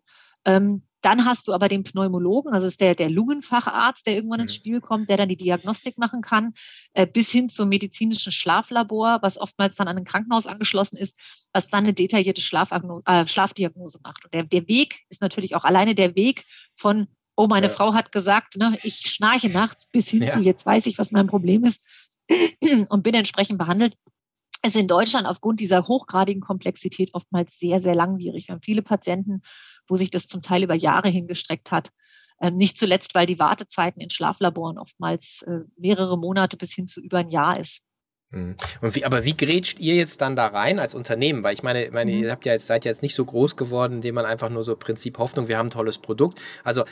Ähm, 0.44 0.82
dann 1.00 1.24
hast 1.24 1.48
du 1.48 1.52
aber 1.52 1.68
den 1.68 1.84
Pneumologen, 1.84 2.52
also 2.52 2.66
ist 2.66 2.80
der, 2.80 2.94
der 2.94 3.08
Lungenfacharzt, 3.10 4.06
der 4.06 4.14
irgendwann 4.14 4.40
ins 4.40 4.52
mhm. 4.52 4.56
Spiel 4.56 4.80
kommt, 4.80 5.08
der 5.08 5.16
dann 5.16 5.28
die 5.28 5.36
Diagnostik 5.36 5.98
machen 5.98 6.20
kann, 6.20 6.52
äh, 6.92 7.06
bis 7.06 7.30
hin 7.30 7.48
zum 7.48 7.68
medizinischen 7.68 8.32
Schlaflabor, 8.32 9.18
was 9.22 9.38
oftmals 9.38 9.76
dann 9.76 9.88
an 9.88 9.96
ein 9.96 10.04
Krankenhaus 10.04 10.46
angeschlossen 10.46 10.96
ist, 10.96 11.18
was 11.52 11.68
dann 11.68 11.84
eine 11.84 11.94
detaillierte 11.94 12.42
äh, 12.42 13.26
Schlafdiagnose 13.26 14.00
macht. 14.02 14.24
Und 14.24 14.34
der, 14.34 14.44
der 14.44 14.68
Weg 14.68 15.00
ist 15.08 15.22
natürlich 15.22 15.54
auch 15.54 15.64
alleine 15.64 15.94
der 15.94 16.14
Weg 16.16 16.44
von, 16.72 17.06
oh, 17.36 17.46
meine 17.46 17.68
ja. 17.68 17.72
Frau 17.72 17.94
hat 17.94 18.12
gesagt, 18.12 18.56
ne, 18.56 18.78
ich 18.82 18.96
schnarche 18.96 19.48
nachts, 19.48 19.86
bis 19.86 20.08
hin 20.08 20.22
ja. 20.22 20.32
zu, 20.32 20.40
jetzt 20.40 20.66
weiß 20.66 20.86
ich, 20.86 20.98
was 20.98 21.12
mein 21.12 21.26
Problem 21.26 21.64
ist 21.64 21.82
und 22.88 23.02
bin 23.02 23.14
entsprechend 23.14 23.58
behandelt 23.58 23.94
ist 24.62 24.76
in 24.76 24.88
Deutschland 24.88 25.26
aufgrund 25.26 25.60
dieser 25.60 25.86
hochgradigen 25.86 26.42
Komplexität 26.42 27.14
oftmals 27.14 27.58
sehr, 27.58 27.80
sehr 27.80 27.94
langwierig. 27.94 28.48
Wir 28.48 28.54
haben 28.54 28.62
viele 28.62 28.82
Patienten, 28.82 29.40
wo 29.90 29.96
sich 29.96 30.10
das 30.10 30.28
zum 30.28 30.40
Teil 30.40 30.62
über 30.62 30.74
Jahre 30.74 31.08
hingestreckt 31.08 31.70
hat. 31.70 31.90
Ähm, 32.40 32.56
nicht 32.56 32.78
zuletzt, 32.78 33.14
weil 33.14 33.26
die 33.26 33.38
Wartezeiten 33.38 34.00
in 34.00 34.08
Schlaflaboren 34.08 34.78
oftmals 34.78 35.42
äh, 35.42 35.60
mehrere 35.76 36.16
Monate 36.16 36.56
bis 36.56 36.72
hin 36.72 36.88
zu 36.88 37.00
über 37.00 37.18
ein 37.18 37.28
Jahr 37.28 37.60
ist. 37.60 37.82
Mhm. 38.32 38.54
Und 38.80 38.94
wie, 38.94 39.04
aber 39.04 39.24
wie 39.24 39.34
grätscht 39.34 39.80
ihr 39.80 39.96
jetzt 39.96 40.20
dann 40.20 40.36
da 40.36 40.46
rein 40.46 40.78
als 40.78 40.94
Unternehmen? 40.94 41.42
Weil 41.42 41.54
ich 41.54 41.62
meine, 41.62 41.88
meine 41.92 42.12
mhm. 42.12 42.22
ihr 42.22 42.30
habt 42.30 42.46
ja 42.46 42.52
jetzt, 42.52 42.66
seid 42.66 42.84
ja 42.84 42.90
jetzt 42.90 43.02
nicht 43.02 43.14
so 43.14 43.24
groß 43.24 43.56
geworden, 43.56 43.94
indem 43.94 44.14
man 44.14 44.24
einfach 44.24 44.50
nur 44.50 44.62
so 44.62 44.76
Prinzip 44.76 45.18
Hoffnung, 45.18 45.48
wir 45.48 45.58
haben 45.58 45.66
ein 45.66 45.72
tolles 45.72 45.98
Produkt. 45.98 46.40
Also 46.62 46.82
äh, 46.82 46.84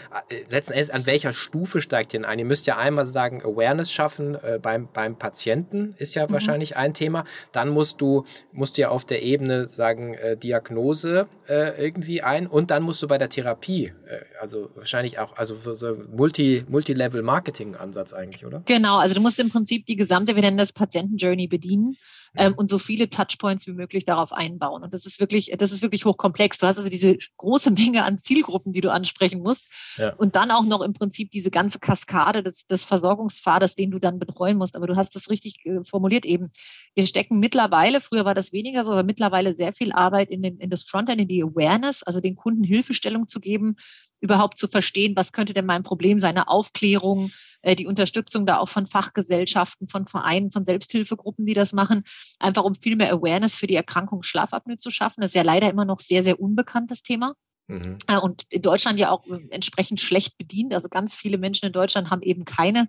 letzten 0.50 0.72
Endes, 0.72 0.90
an 0.90 1.06
welcher 1.06 1.32
Stufe 1.32 1.80
steigt 1.80 2.12
ihr 2.12 2.20
denn 2.20 2.24
ein? 2.28 2.40
Ihr 2.40 2.44
müsst 2.44 2.66
ja 2.66 2.76
einmal 2.76 3.06
sagen, 3.06 3.42
Awareness 3.42 3.92
schaffen 3.92 4.34
äh, 4.34 4.58
beim, 4.60 4.88
beim 4.92 5.16
Patienten 5.16 5.94
ist 5.98 6.16
ja 6.16 6.26
mhm. 6.26 6.32
wahrscheinlich 6.32 6.76
ein 6.76 6.92
Thema. 6.92 7.24
Dann 7.52 7.68
musst 7.68 8.00
du, 8.00 8.24
musst 8.52 8.76
du 8.76 8.82
ja 8.82 8.88
auf 8.88 9.04
der 9.04 9.22
Ebene 9.22 9.68
sagen, 9.68 10.14
äh, 10.14 10.36
Diagnose 10.36 11.28
äh, 11.48 11.80
irgendwie 11.80 12.22
ein 12.22 12.48
und 12.48 12.72
dann 12.72 12.82
musst 12.82 13.00
du 13.02 13.06
bei 13.06 13.18
der 13.18 13.28
Therapie, 13.28 13.92
äh, 14.06 14.18
also 14.40 14.70
wahrscheinlich 14.74 15.20
auch, 15.20 15.36
also 15.36 15.54
so 15.74 15.96
Multi, 16.10 16.64
Multi-Level-Marketing-Ansatz 16.68 18.12
eigentlich, 18.12 18.44
oder? 18.44 18.62
Genau, 18.66 18.98
also 18.98 19.14
du 19.14 19.20
musst 19.20 19.38
im 19.38 19.50
Prinzip 19.50 19.86
die 19.86 19.96
gesamte, 19.96 20.34
wir 20.34 20.42
nennen 20.42 20.58
das 20.58 20.72
Patienten 20.72 21.16
Journey 21.28 21.46
bedienen 21.46 21.96
ähm, 22.36 22.54
und 22.56 22.70
so 22.70 22.78
viele 22.78 23.08
Touchpoints 23.08 23.66
wie 23.66 23.72
möglich 23.72 24.04
darauf 24.04 24.32
einbauen. 24.32 24.82
Und 24.82 24.94
das 24.94 25.06
ist 25.06 25.20
wirklich, 25.20 25.52
das 25.58 25.72
ist 25.72 25.82
wirklich 25.82 26.04
hochkomplex. 26.04 26.58
Du 26.58 26.66
hast 26.66 26.78
also 26.78 26.88
diese 26.88 27.16
große 27.36 27.70
Menge 27.70 28.04
an 28.04 28.18
Zielgruppen, 28.18 28.72
die 28.72 28.80
du 28.80 28.90
ansprechen 28.90 29.40
musst. 29.40 29.70
Ja. 29.96 30.14
Und 30.14 30.36
dann 30.36 30.50
auch 30.50 30.64
noch 30.64 30.80
im 30.82 30.92
Prinzip 30.92 31.30
diese 31.30 31.50
ganze 31.50 31.78
Kaskade 31.78 32.42
des, 32.42 32.66
des 32.66 32.84
Versorgungspfades, 32.84 33.74
den 33.74 33.90
du 33.90 33.98
dann 33.98 34.18
betreuen 34.18 34.56
musst. 34.56 34.76
Aber 34.76 34.86
du 34.86 34.96
hast 34.96 35.14
das 35.14 35.30
richtig 35.30 35.64
äh, 35.64 35.84
formuliert 35.84 36.24
eben. 36.24 36.50
Wir 36.94 37.06
stecken 37.06 37.40
mittlerweile, 37.40 38.00
früher 38.00 38.24
war 38.24 38.34
das 38.34 38.52
weniger 38.52 38.84
so, 38.84 38.92
aber 38.92 39.02
mittlerweile 39.02 39.52
sehr 39.52 39.72
viel 39.72 39.92
Arbeit 39.92 40.30
in, 40.30 40.42
den, 40.42 40.58
in 40.58 40.70
das 40.70 40.84
Frontend, 40.84 41.20
in 41.20 41.28
die 41.28 41.42
Awareness, 41.42 42.02
also 42.02 42.20
den 42.20 42.36
Kunden 42.36 42.64
Hilfestellung 42.64 43.28
zu 43.28 43.40
geben, 43.40 43.76
überhaupt 44.20 44.58
zu 44.58 44.68
verstehen, 44.68 45.14
was 45.16 45.32
könnte 45.32 45.54
denn 45.54 45.66
mein 45.66 45.82
Problem 45.82 46.20
sein, 46.20 46.36
eine 46.36 46.48
Aufklärung, 46.48 47.30
äh, 47.62 47.74
die 47.74 47.86
Unterstützung 47.86 48.46
da 48.46 48.58
auch 48.58 48.68
von 48.68 48.86
Fachgesellschaften, 48.86 49.88
von 49.88 50.06
Vereinen, 50.06 50.50
von 50.50 50.64
Selbsthilfegruppen, 50.64 51.46
die 51.46 51.54
das 51.54 51.72
machen, 51.72 52.02
einfach 52.38 52.64
um 52.64 52.74
viel 52.74 52.96
mehr 52.96 53.12
Awareness 53.12 53.56
für 53.56 53.66
die 53.66 53.76
Erkrankung 53.76 54.22
Schlafapnoe 54.22 54.76
zu 54.76 54.90
schaffen. 54.90 55.20
Das 55.20 55.30
ist 55.30 55.34
ja 55.34 55.42
leider 55.42 55.70
immer 55.70 55.84
noch 55.84 56.00
sehr, 56.00 56.22
sehr 56.22 56.40
unbekanntes 56.40 57.02
Thema. 57.02 57.34
Mhm. 57.68 57.98
Äh, 58.08 58.18
und 58.18 58.44
in 58.48 58.62
Deutschland 58.62 58.98
ja 58.98 59.10
auch 59.10 59.26
äh, 59.26 59.46
entsprechend 59.50 60.00
schlecht 60.00 60.36
bedient. 60.38 60.74
Also 60.74 60.88
ganz 60.88 61.14
viele 61.14 61.38
Menschen 61.38 61.66
in 61.66 61.72
Deutschland 61.72 62.10
haben 62.10 62.22
eben 62.22 62.44
keine 62.44 62.88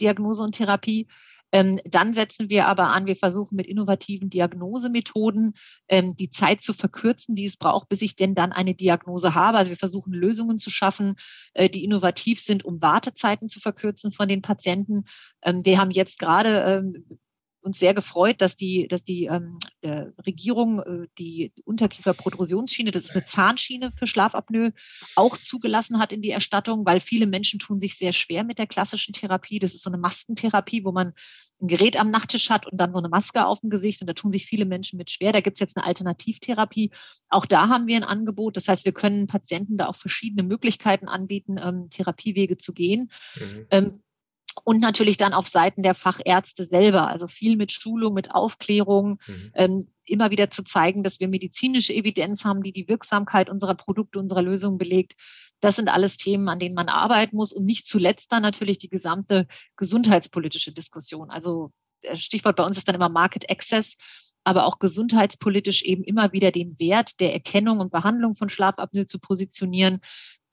Diagnose 0.00 0.42
und 0.42 0.52
Therapie. 0.56 1.06
Ähm, 1.54 1.78
dann 1.84 2.14
setzen 2.14 2.50
wir 2.50 2.66
aber 2.66 2.88
an, 2.88 3.06
wir 3.06 3.14
versuchen 3.14 3.54
mit 3.54 3.68
innovativen 3.68 4.28
Diagnosemethoden 4.28 5.52
ähm, 5.88 6.16
die 6.16 6.28
Zeit 6.28 6.60
zu 6.60 6.74
verkürzen, 6.74 7.36
die 7.36 7.46
es 7.46 7.56
braucht, 7.56 7.88
bis 7.88 8.02
ich 8.02 8.16
denn 8.16 8.34
dann 8.34 8.50
eine 8.50 8.74
Diagnose 8.74 9.36
habe. 9.36 9.58
Also 9.58 9.70
wir 9.70 9.76
versuchen 9.76 10.12
Lösungen 10.12 10.58
zu 10.58 10.70
schaffen, 10.70 11.14
äh, 11.52 11.70
die 11.70 11.84
innovativ 11.84 12.40
sind, 12.40 12.64
um 12.64 12.82
Wartezeiten 12.82 13.48
zu 13.48 13.60
verkürzen 13.60 14.10
von 14.10 14.26
den 14.26 14.42
Patienten. 14.42 15.04
Ähm, 15.44 15.64
wir 15.64 15.78
haben 15.78 15.92
jetzt 15.92 16.18
gerade 16.18 16.92
uns 17.64 17.78
sehr 17.78 17.94
gefreut, 17.94 18.40
dass 18.40 18.56
die, 18.56 18.86
dass 18.88 19.04
die 19.04 19.24
ähm, 19.24 19.58
äh, 19.80 20.06
Regierung 20.26 20.80
äh, 20.80 21.06
die 21.18 21.52
Unterkieferprotrusionsschiene, 21.64 22.90
das 22.90 23.04
ist 23.04 23.12
eine 23.12 23.24
Zahnschiene 23.24 23.92
für 23.96 24.06
Schlafapnoe, 24.06 24.72
auch 25.16 25.38
zugelassen 25.38 25.98
hat 25.98 26.12
in 26.12 26.20
die 26.20 26.30
Erstattung, 26.30 26.84
weil 26.84 27.00
viele 27.00 27.26
Menschen 27.26 27.58
tun 27.58 27.80
sich 27.80 27.96
sehr 27.96 28.12
schwer 28.12 28.44
mit 28.44 28.58
der 28.58 28.66
klassischen 28.66 29.14
Therapie. 29.14 29.58
Das 29.58 29.74
ist 29.74 29.82
so 29.82 29.90
eine 29.90 29.98
Maskentherapie, 29.98 30.84
wo 30.84 30.92
man 30.92 31.14
ein 31.62 31.68
Gerät 31.68 31.98
am 31.98 32.10
Nachttisch 32.10 32.50
hat 32.50 32.66
und 32.66 32.78
dann 32.78 32.92
so 32.92 32.98
eine 32.98 33.08
Maske 33.08 33.46
auf 33.46 33.60
dem 33.60 33.70
Gesicht 33.70 34.00
und 34.00 34.08
da 34.08 34.12
tun 34.12 34.30
sich 34.30 34.46
viele 34.46 34.66
Menschen 34.66 34.98
mit 34.98 35.10
schwer. 35.10 35.32
Da 35.32 35.40
gibt 35.40 35.56
es 35.56 35.60
jetzt 35.60 35.76
eine 35.76 35.86
Alternativtherapie. 35.86 36.90
Auch 37.30 37.46
da 37.46 37.68
haben 37.68 37.86
wir 37.86 37.96
ein 37.96 38.04
Angebot. 38.04 38.56
Das 38.56 38.68
heißt, 38.68 38.84
wir 38.84 38.92
können 38.92 39.26
Patienten 39.26 39.78
da 39.78 39.86
auch 39.86 39.96
verschiedene 39.96 40.42
Möglichkeiten 40.42 41.08
anbieten, 41.08 41.56
ähm, 41.58 41.88
Therapiewege 41.90 42.58
zu 42.58 42.74
gehen. 42.74 43.10
Mhm. 43.36 43.66
Ähm, 43.70 44.02
und 44.62 44.80
natürlich 44.80 45.16
dann 45.16 45.32
auf 45.32 45.48
Seiten 45.48 45.82
der 45.82 45.94
Fachärzte 45.94 46.64
selber, 46.64 47.08
also 47.08 47.26
viel 47.26 47.56
mit 47.56 47.72
Schulung, 47.72 48.14
mit 48.14 48.34
Aufklärung, 48.34 49.18
mhm. 49.26 49.50
ähm, 49.54 49.88
immer 50.04 50.30
wieder 50.30 50.50
zu 50.50 50.62
zeigen, 50.62 51.02
dass 51.02 51.18
wir 51.18 51.28
medizinische 51.28 51.94
Evidenz 51.94 52.44
haben, 52.44 52.62
die 52.62 52.72
die 52.72 52.88
Wirksamkeit 52.88 53.50
unserer 53.50 53.74
Produkte, 53.74 54.18
unserer 54.18 54.42
Lösungen 54.42 54.78
belegt. 54.78 55.14
Das 55.60 55.76
sind 55.76 55.88
alles 55.88 56.18
Themen, 56.18 56.48
an 56.48 56.58
denen 56.58 56.74
man 56.74 56.88
arbeiten 56.88 57.36
muss 57.36 57.52
und 57.52 57.64
nicht 57.64 57.86
zuletzt 57.86 58.30
dann 58.32 58.42
natürlich 58.42 58.78
die 58.78 58.90
gesamte 58.90 59.46
gesundheitspolitische 59.76 60.72
Diskussion. 60.72 61.30
Also 61.30 61.72
Stichwort 62.14 62.56
bei 62.56 62.64
uns 62.64 62.76
ist 62.76 62.86
dann 62.86 62.94
immer 62.94 63.08
Market 63.08 63.50
Access, 63.50 63.96
aber 64.44 64.66
auch 64.66 64.78
gesundheitspolitisch 64.78 65.82
eben 65.82 66.04
immer 66.04 66.32
wieder 66.32 66.50
den 66.50 66.78
Wert 66.78 67.18
der 67.18 67.32
Erkennung 67.32 67.80
und 67.80 67.90
Behandlung 67.90 68.36
von 68.36 68.50
Schlafapnoe 68.50 69.06
zu 69.06 69.18
positionieren, 69.18 70.00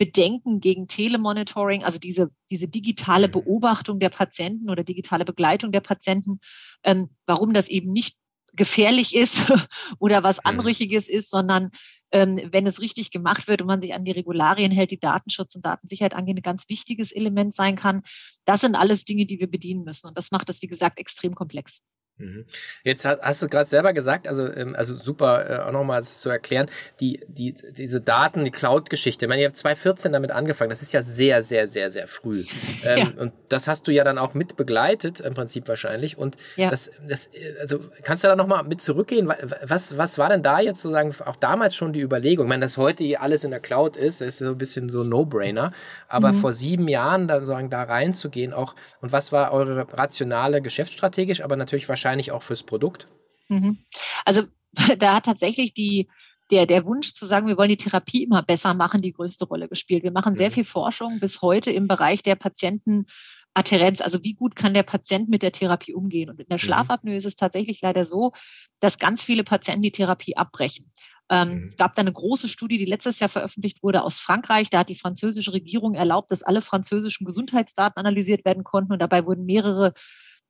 Bedenken 0.01 0.61
gegen 0.61 0.87
Telemonitoring, 0.87 1.83
also 1.83 1.99
diese, 1.99 2.31
diese 2.49 2.67
digitale 2.67 3.27
mhm. 3.27 3.33
Beobachtung 3.33 3.99
der 3.99 4.09
Patienten 4.09 4.71
oder 4.71 4.83
digitale 4.83 5.25
Begleitung 5.25 5.71
der 5.71 5.81
Patienten, 5.81 6.39
ähm, 6.83 7.07
warum 7.27 7.53
das 7.53 7.67
eben 7.67 7.91
nicht 7.91 8.17
gefährlich 8.53 9.15
ist 9.15 9.53
oder 9.99 10.23
was 10.23 10.37
mhm. 10.37 10.45
Anrüchiges 10.45 11.07
ist, 11.07 11.29
sondern 11.29 11.69
ähm, 12.11 12.49
wenn 12.51 12.65
es 12.65 12.81
richtig 12.81 13.11
gemacht 13.11 13.47
wird 13.47 13.61
und 13.61 13.67
man 13.67 13.79
sich 13.79 13.93
an 13.93 14.03
die 14.03 14.09
Regularien 14.09 14.71
hält, 14.71 14.89
die 14.89 14.99
Datenschutz 14.99 15.53
und 15.53 15.65
Datensicherheit 15.65 16.15
angehen, 16.15 16.39
ein 16.39 16.41
ganz 16.41 16.67
wichtiges 16.67 17.11
Element 17.11 17.53
sein 17.53 17.75
kann. 17.75 18.01
Das 18.43 18.61
sind 18.61 18.73
alles 18.73 19.05
Dinge, 19.05 19.27
die 19.27 19.39
wir 19.39 19.51
bedienen 19.51 19.83
müssen. 19.83 20.07
Und 20.07 20.17
das 20.17 20.31
macht 20.31 20.49
das, 20.49 20.63
wie 20.63 20.67
gesagt, 20.67 20.97
extrem 20.97 21.35
komplex. 21.35 21.83
Mhm. 22.21 22.45
Jetzt 22.83 23.05
hast, 23.05 23.41
du 23.41 23.47
gerade 23.47 23.69
selber 23.69 23.93
gesagt, 23.93 24.27
also, 24.27 24.47
ähm, 24.47 24.75
also 24.75 24.95
super, 24.95 25.49
äh, 25.49 25.59
auch 25.63 25.71
nochmal 25.71 26.03
zu 26.03 26.29
erklären, 26.29 26.67
die, 26.99 27.19
die, 27.27 27.53
diese 27.71 28.01
Daten, 28.01 28.45
die 28.45 28.51
Cloud-Geschichte. 28.51 29.25
Ich 29.25 29.29
meine, 29.29 29.41
ihr 29.41 29.47
habt 29.47 29.57
2014 29.57 30.13
damit 30.13 30.31
angefangen. 30.31 30.69
Das 30.69 30.81
ist 30.81 30.93
ja 30.93 31.01
sehr, 31.01 31.43
sehr, 31.43 31.67
sehr, 31.67 31.91
sehr 31.91 32.07
früh. 32.07 32.43
Ähm, 32.83 32.97
ja. 32.97 33.21
Und 33.21 33.33
das 33.49 33.67
hast 33.67 33.87
du 33.87 33.91
ja 33.91 34.03
dann 34.03 34.17
auch 34.17 34.33
mit 34.33 34.55
begleitet, 34.55 35.19
im 35.19 35.33
Prinzip 35.33 35.67
wahrscheinlich. 35.67 36.17
Und 36.17 36.37
ja. 36.55 36.69
das, 36.69 36.89
das, 37.07 37.29
also 37.59 37.79
kannst 38.03 38.23
du 38.23 38.27
da 38.27 38.35
nochmal 38.35 38.63
mit 38.63 38.81
zurückgehen? 38.81 39.31
Was, 39.63 39.97
was 39.97 40.17
war 40.17 40.29
denn 40.29 40.43
da 40.43 40.59
jetzt 40.59 40.81
sozusagen 40.81 41.13
auch 41.25 41.35
damals 41.35 41.75
schon 41.75 41.93
die 41.93 42.01
Überlegung? 42.01 42.45
Ich 42.45 42.49
meine, 42.49 42.65
dass 42.65 42.77
heute 42.77 43.19
alles 43.19 43.43
in 43.43 43.51
der 43.51 43.59
Cloud 43.59 43.97
ist, 43.97 44.21
ist 44.21 44.39
so 44.39 44.49
ein 44.49 44.57
bisschen 44.57 44.89
so 44.89 45.03
No-Brainer. 45.03 45.73
Aber 46.07 46.31
mhm. 46.31 46.37
vor 46.37 46.53
sieben 46.53 46.87
Jahren 46.87 47.27
dann 47.27 47.41
sozusagen 47.41 47.69
da 47.69 47.83
reinzugehen 47.83 48.53
auch, 48.53 48.75
und 49.01 49.11
was 49.11 49.31
war 49.31 49.51
eure 49.51 49.87
rationale 49.93 50.61
geschäftsstrategisch, 50.61 51.41
aber 51.41 51.55
natürlich 51.55 51.89
wahrscheinlich 51.89 52.10
wahrscheinlich 52.11 52.31
auch 52.31 52.43
fürs 52.43 52.63
Produkt? 52.63 53.07
Mhm. 53.47 53.85
Also 54.25 54.43
da 54.99 55.15
hat 55.15 55.25
tatsächlich 55.25 55.73
die, 55.73 56.09
der, 56.51 56.65
der 56.65 56.85
Wunsch 56.85 57.13
zu 57.13 57.25
sagen, 57.25 57.47
wir 57.47 57.57
wollen 57.57 57.69
die 57.69 57.77
Therapie 57.77 58.23
immer 58.23 58.43
besser 58.43 58.73
machen, 58.73 59.01
die 59.01 59.13
größte 59.13 59.45
Rolle 59.45 59.69
gespielt. 59.69 60.03
Wir 60.03 60.11
machen 60.11 60.35
sehr 60.35 60.49
mhm. 60.49 60.53
viel 60.53 60.65
Forschung 60.65 61.19
bis 61.19 61.41
heute 61.41 61.71
im 61.71 61.87
Bereich 61.87 62.21
der 62.21 62.35
Patientenadherenz. 62.35 64.01
Also 64.01 64.23
wie 64.23 64.33
gut 64.33 64.57
kann 64.57 64.73
der 64.73 64.83
Patient 64.83 65.29
mit 65.29 65.41
der 65.41 65.53
Therapie 65.53 65.93
umgehen? 65.93 66.29
Und 66.29 66.39
in 66.41 66.47
der 66.49 66.57
mhm. 66.57 66.61
Schlafapnoe 66.61 67.15
ist 67.15 67.25
es 67.25 67.37
tatsächlich 67.37 67.81
leider 67.81 68.03
so, 68.03 68.33
dass 68.81 68.99
ganz 68.99 69.23
viele 69.23 69.45
Patienten 69.45 69.83
die 69.83 69.93
Therapie 69.93 70.35
abbrechen. 70.35 70.91
Ähm, 71.29 71.59
mhm. 71.59 71.63
Es 71.63 71.77
gab 71.77 71.95
da 71.95 72.01
eine 72.01 72.11
große 72.11 72.49
Studie, 72.49 72.77
die 72.77 72.85
letztes 72.85 73.21
Jahr 73.21 73.29
veröffentlicht 73.29 73.81
wurde 73.83 74.03
aus 74.03 74.19
Frankreich. 74.19 74.69
Da 74.69 74.79
hat 74.79 74.89
die 74.89 74.97
französische 74.97 75.53
Regierung 75.53 75.93
erlaubt, 75.93 76.29
dass 76.29 76.43
alle 76.43 76.61
französischen 76.61 77.25
Gesundheitsdaten 77.25 77.97
analysiert 77.97 78.43
werden 78.43 78.65
konnten. 78.65 78.91
Und 78.91 79.01
dabei 79.01 79.25
wurden 79.25 79.45
mehrere 79.45 79.93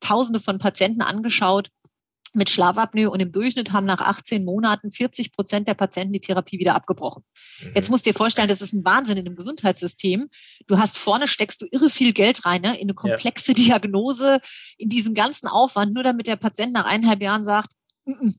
Tausende 0.02 0.40
von 0.40 0.60
Patienten 0.60 1.02
angeschaut 1.02 1.70
mit 2.34 2.50
Schlafapnoe 2.50 3.10
und 3.10 3.20
im 3.20 3.32
Durchschnitt 3.32 3.74
haben 3.74 3.86
nach 3.86 4.00
18 4.00 4.46
Monaten 4.46 4.92
40 4.92 5.34
Prozent 5.34 5.68
der 5.68 5.74
Patienten 5.74 6.14
die 6.14 6.22
Therapie 6.22 6.60
wieder 6.60 6.76
abgebrochen. 6.76 7.24
Mhm. 7.62 7.72
Jetzt 7.76 7.90
musst 7.90 8.06
du 8.06 8.12
dir 8.12 8.18
vorstellen, 8.18 8.48
das 8.48 8.62
ist 8.62 8.74
ein 8.74 8.86
Wahnsinn 8.86 9.18
in 9.18 9.26
dem 9.26 9.36
Gesundheitssystem. 9.36 10.30
Du 10.68 10.78
hast 10.78 10.98
vorne 10.98 11.28
steckst 11.28 11.62
du 11.62 11.68
irre 11.72 11.90
viel 11.90 12.14
Geld 12.14 12.46
rein 12.46 12.62
ne, 12.62 12.76
in 12.76 12.84
eine 12.84 12.94
komplexe 12.94 13.52
ja. 13.52 13.56
Diagnose, 13.80 14.40
in 14.78 14.90
diesen 14.90 15.14
ganzen 15.14 15.48
Aufwand, 15.48 15.94
nur 15.94 16.04
damit 16.04 16.28
der 16.28 16.38
Patient 16.38 16.74
nach 16.74 16.86
eineinhalb 16.86 17.22
Jahren 17.22 17.44
sagt, 17.44 17.74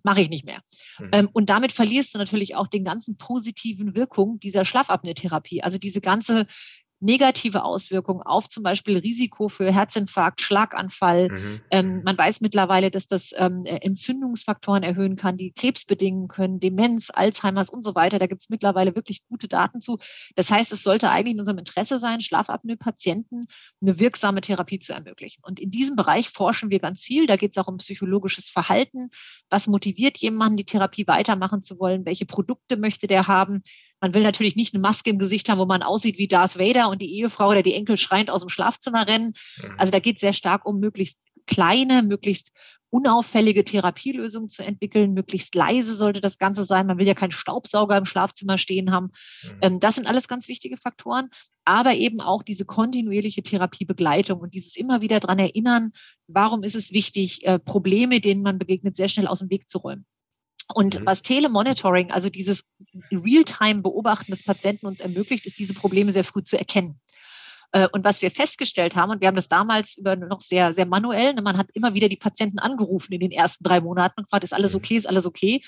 mache 0.03 0.21
ich 0.21 0.29
nicht 0.29 0.45
mehr. 0.45 0.61
Mhm. 0.99 1.09
Ähm, 1.13 1.29
und 1.33 1.51
damit 1.51 1.73
verlierst 1.73 2.15
du 2.15 2.19
natürlich 2.19 2.57
auch 2.57 2.67
den 2.67 2.85
ganzen 2.85 3.17
positiven 3.17 3.95
Wirkungen 3.95 4.41
dieser 4.41 4.65
Schlafapnoe-Therapie. 4.65 5.63
Also 5.63 5.79
diese 5.79 6.01
ganze 6.01 6.47
negative 7.03 7.65
Auswirkungen 7.65 8.23
auf 8.23 8.49
zum 8.49 8.63
Beispiel 8.63 8.99
Risiko 8.99 9.49
für 9.49 9.71
Herzinfarkt, 9.71 10.41
Schlaganfall. 10.41 11.29
Mhm. 11.29 11.61
Ähm, 11.71 12.03
man 12.05 12.17
weiß 12.17 12.41
mittlerweile, 12.41 12.91
dass 12.91 13.07
das 13.07 13.33
ähm, 13.37 13.65
Entzündungsfaktoren 13.65 14.83
erhöhen 14.83 15.17
kann, 15.17 15.37
die 15.37 15.53
Krebs 15.53 15.85
bedingen 15.85 16.29
können, 16.29 16.61
Demenz, 16.61 17.11
Alzheimers 17.13 17.69
und 17.69 17.85
so 17.85 17.95
weiter. 17.95 18.19
Da 18.19 18.27
gibt 18.27 18.43
es 18.43 18.49
mittlerweile 18.49 18.95
wirklich 18.95 19.27
gute 19.29 19.49
Daten 19.49 19.81
zu. 19.81 19.99
Das 20.37 20.51
heißt, 20.51 20.73
es 20.73 20.83
sollte 20.83 21.11
eigentlich 21.11 21.35
in 21.35 21.41
unserem 21.41 21.59
Interesse 21.59 21.99
sein, 21.99 22.21
Schlafapnoe-Patienten 22.21 23.47
eine 23.81 23.99
wirksame 23.99 24.41
Therapie 24.41 24.79
zu 24.79 24.93
ermöglichen. 24.93 25.43
Und 25.45 25.61
in 25.61 25.71
diesem 25.71 25.97
Bereich 25.97 26.29
forschen 26.29 26.71
wir 26.71 26.79
ganz 26.79 27.03
viel. 27.03 27.27
Da 27.27 27.37
geht 27.37 27.51
es 27.51 27.59
auch 27.59 27.69
um 27.69 27.79
psychologisches 27.79 28.49
Verhalten. 28.49 29.11
Was 29.51 29.67
motiviert 29.67 30.19
jemanden, 30.19 30.57
die 30.57 30.65
Therapie 30.65 31.07
weitermachen 31.07 31.63
zu 31.63 31.79
wollen? 31.79 32.07
Welche 32.07 32.27
Produkte 32.27 32.77
möchte 32.77 33.07
der 33.07 33.27
haben? 33.27 33.63
Man 34.03 34.15
will 34.15 34.23
natürlich 34.23 34.57
nicht 34.57 34.75
eine 34.75 34.83
Maske 34.83 35.11
im 35.11 35.19
Gesicht 35.19 35.49
haben, 35.49 35.61
wo 35.61 35.65
man 35.65 35.83
aussieht 35.83 36.19
wie 36.19 36.27
Darth 36.27 36.59
Vader 36.59 36.91
und 36.91 37.01
die 37.01 37.15
Ehefrau 37.15 37.51
oder 37.51 37.63
die 37.63 37.75
Enkel 37.75 37.97
schreiend 37.97 38.31
aus 38.31 38.41
dem 38.41 38.49
Schlafzimmer 38.49 39.07
rennen. 39.07 39.33
Mhm. 39.57 39.75
Also 39.79 39.93
da 39.93 40.01
geht 40.01 40.17
es 40.17 40.21
sehr 40.21 40.33
stark 40.33 40.67
um 40.67 40.81
möglichst 40.81 41.23
kleine, 41.47 42.03
möglichst 42.03 42.51
unauffällige 42.91 43.65
Therapielösungen 43.65 44.49
zu 44.49 44.65
entwickeln. 44.65 45.15
Möglichst 45.15 45.55
leise 45.55 45.95
sollte 45.95 46.21
das 46.21 46.37
Ganze 46.37 46.65
sein. 46.65 46.87
Man 46.87 46.99
will 46.99 47.07
ja 47.07 47.15
keinen 47.15 47.31
Staubsauger 47.31 47.97
im 47.97 48.05
Schlafzimmer 48.05 48.59
stehen 48.59 48.91
haben. 48.91 49.13
Mhm. 49.43 49.59
Ähm, 49.63 49.81
das 49.81 49.95
sind 49.95 50.07
alles 50.07 50.27
ganz 50.27 50.49
wichtige 50.49 50.77
Faktoren. 50.77 51.31
Aber 51.65 51.95
eben 51.95 52.21
auch 52.21 52.43
diese 52.43 52.65
kontinuierliche 52.65 53.43
Therapiebegleitung 53.43 54.41
und 54.41 54.53
dieses 54.55 54.77
immer 54.77 55.01
wieder 55.01 55.21
daran 55.21 55.39
erinnern, 55.39 55.93
warum 56.27 56.65
ist 56.65 56.75
es 56.75 56.93
wichtig, 56.93 57.47
äh, 57.47 57.61
Probleme, 57.61 58.21
denen 58.21 58.43
man 58.43 58.59
begegnet, 58.59 58.97
sehr 58.97 59.09
schnell 59.09 59.29
aus 59.29 59.39
dem 59.39 59.49
Weg 59.49 59.69
zu 59.69 59.79
räumen. 59.79 60.05
Und 60.75 61.01
mhm. 61.01 61.07
was 61.07 61.23
Telemonitoring, 61.23 62.11
also 62.11 62.29
dieses 62.31 62.65
Realtime-Beobachten 63.11 64.33
des 64.33 64.45
Patienten 64.45 64.87
uns 64.87 65.01
ermöglicht, 65.01 65.47
ist, 65.47 65.59
diese 65.59 65.75
Probleme 65.75 66.13
sehr 66.13 66.25
früh 66.25 66.43
zu 66.43 66.59
erkennen. 66.59 67.01
Äh, 67.73 67.89
und 67.93 68.05
was 68.05 68.23
wir 68.23 68.31
festgestellt 68.31 68.95
haben, 68.97 69.11
und 69.11 69.21
wir 69.21 69.29
haben 69.29 69.37
das 69.37 69.49
damals 69.49 69.97
über 69.97 70.15
noch 70.15 70.41
sehr, 70.41 70.73
sehr 70.73 70.87
manuell, 70.87 71.35
ne, 71.35 71.43
man 71.43 71.57
hat 71.57 71.69
immer 71.73 71.95
wieder 71.95 72.09
die 72.09 72.17
Patienten 72.17 72.59
angerufen 72.59 73.13
in 73.15 73.21
den 73.21 73.33
ersten 73.33 73.65
drei 73.65 73.81
Monaten 73.81 74.21
und 74.21 74.25
gefragt, 74.25 74.45
ist 74.45 74.55
alles 74.55 74.75
okay, 74.75 74.97
ist 74.97 75.09
alles 75.09 75.27
okay? 75.27 75.63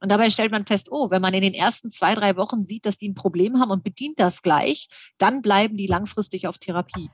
Und 0.00 0.10
dabei 0.10 0.30
stellt 0.30 0.52
man 0.52 0.66
fest, 0.66 0.88
oh, 0.90 1.10
wenn 1.10 1.22
man 1.22 1.34
in 1.34 1.42
den 1.42 1.54
ersten 1.54 1.90
zwei, 1.90 2.14
drei 2.14 2.36
Wochen 2.36 2.64
sieht, 2.64 2.84
dass 2.84 2.98
die 2.98 3.08
ein 3.08 3.14
Problem 3.14 3.58
haben 3.58 3.70
und 3.70 3.82
bedient 3.82 4.20
das 4.20 4.42
gleich, 4.42 4.88
dann 5.18 5.42
bleiben 5.42 5.76
die 5.76 5.86
langfristig 5.86 6.46
auf 6.46 6.58
Therapie. 6.58 7.10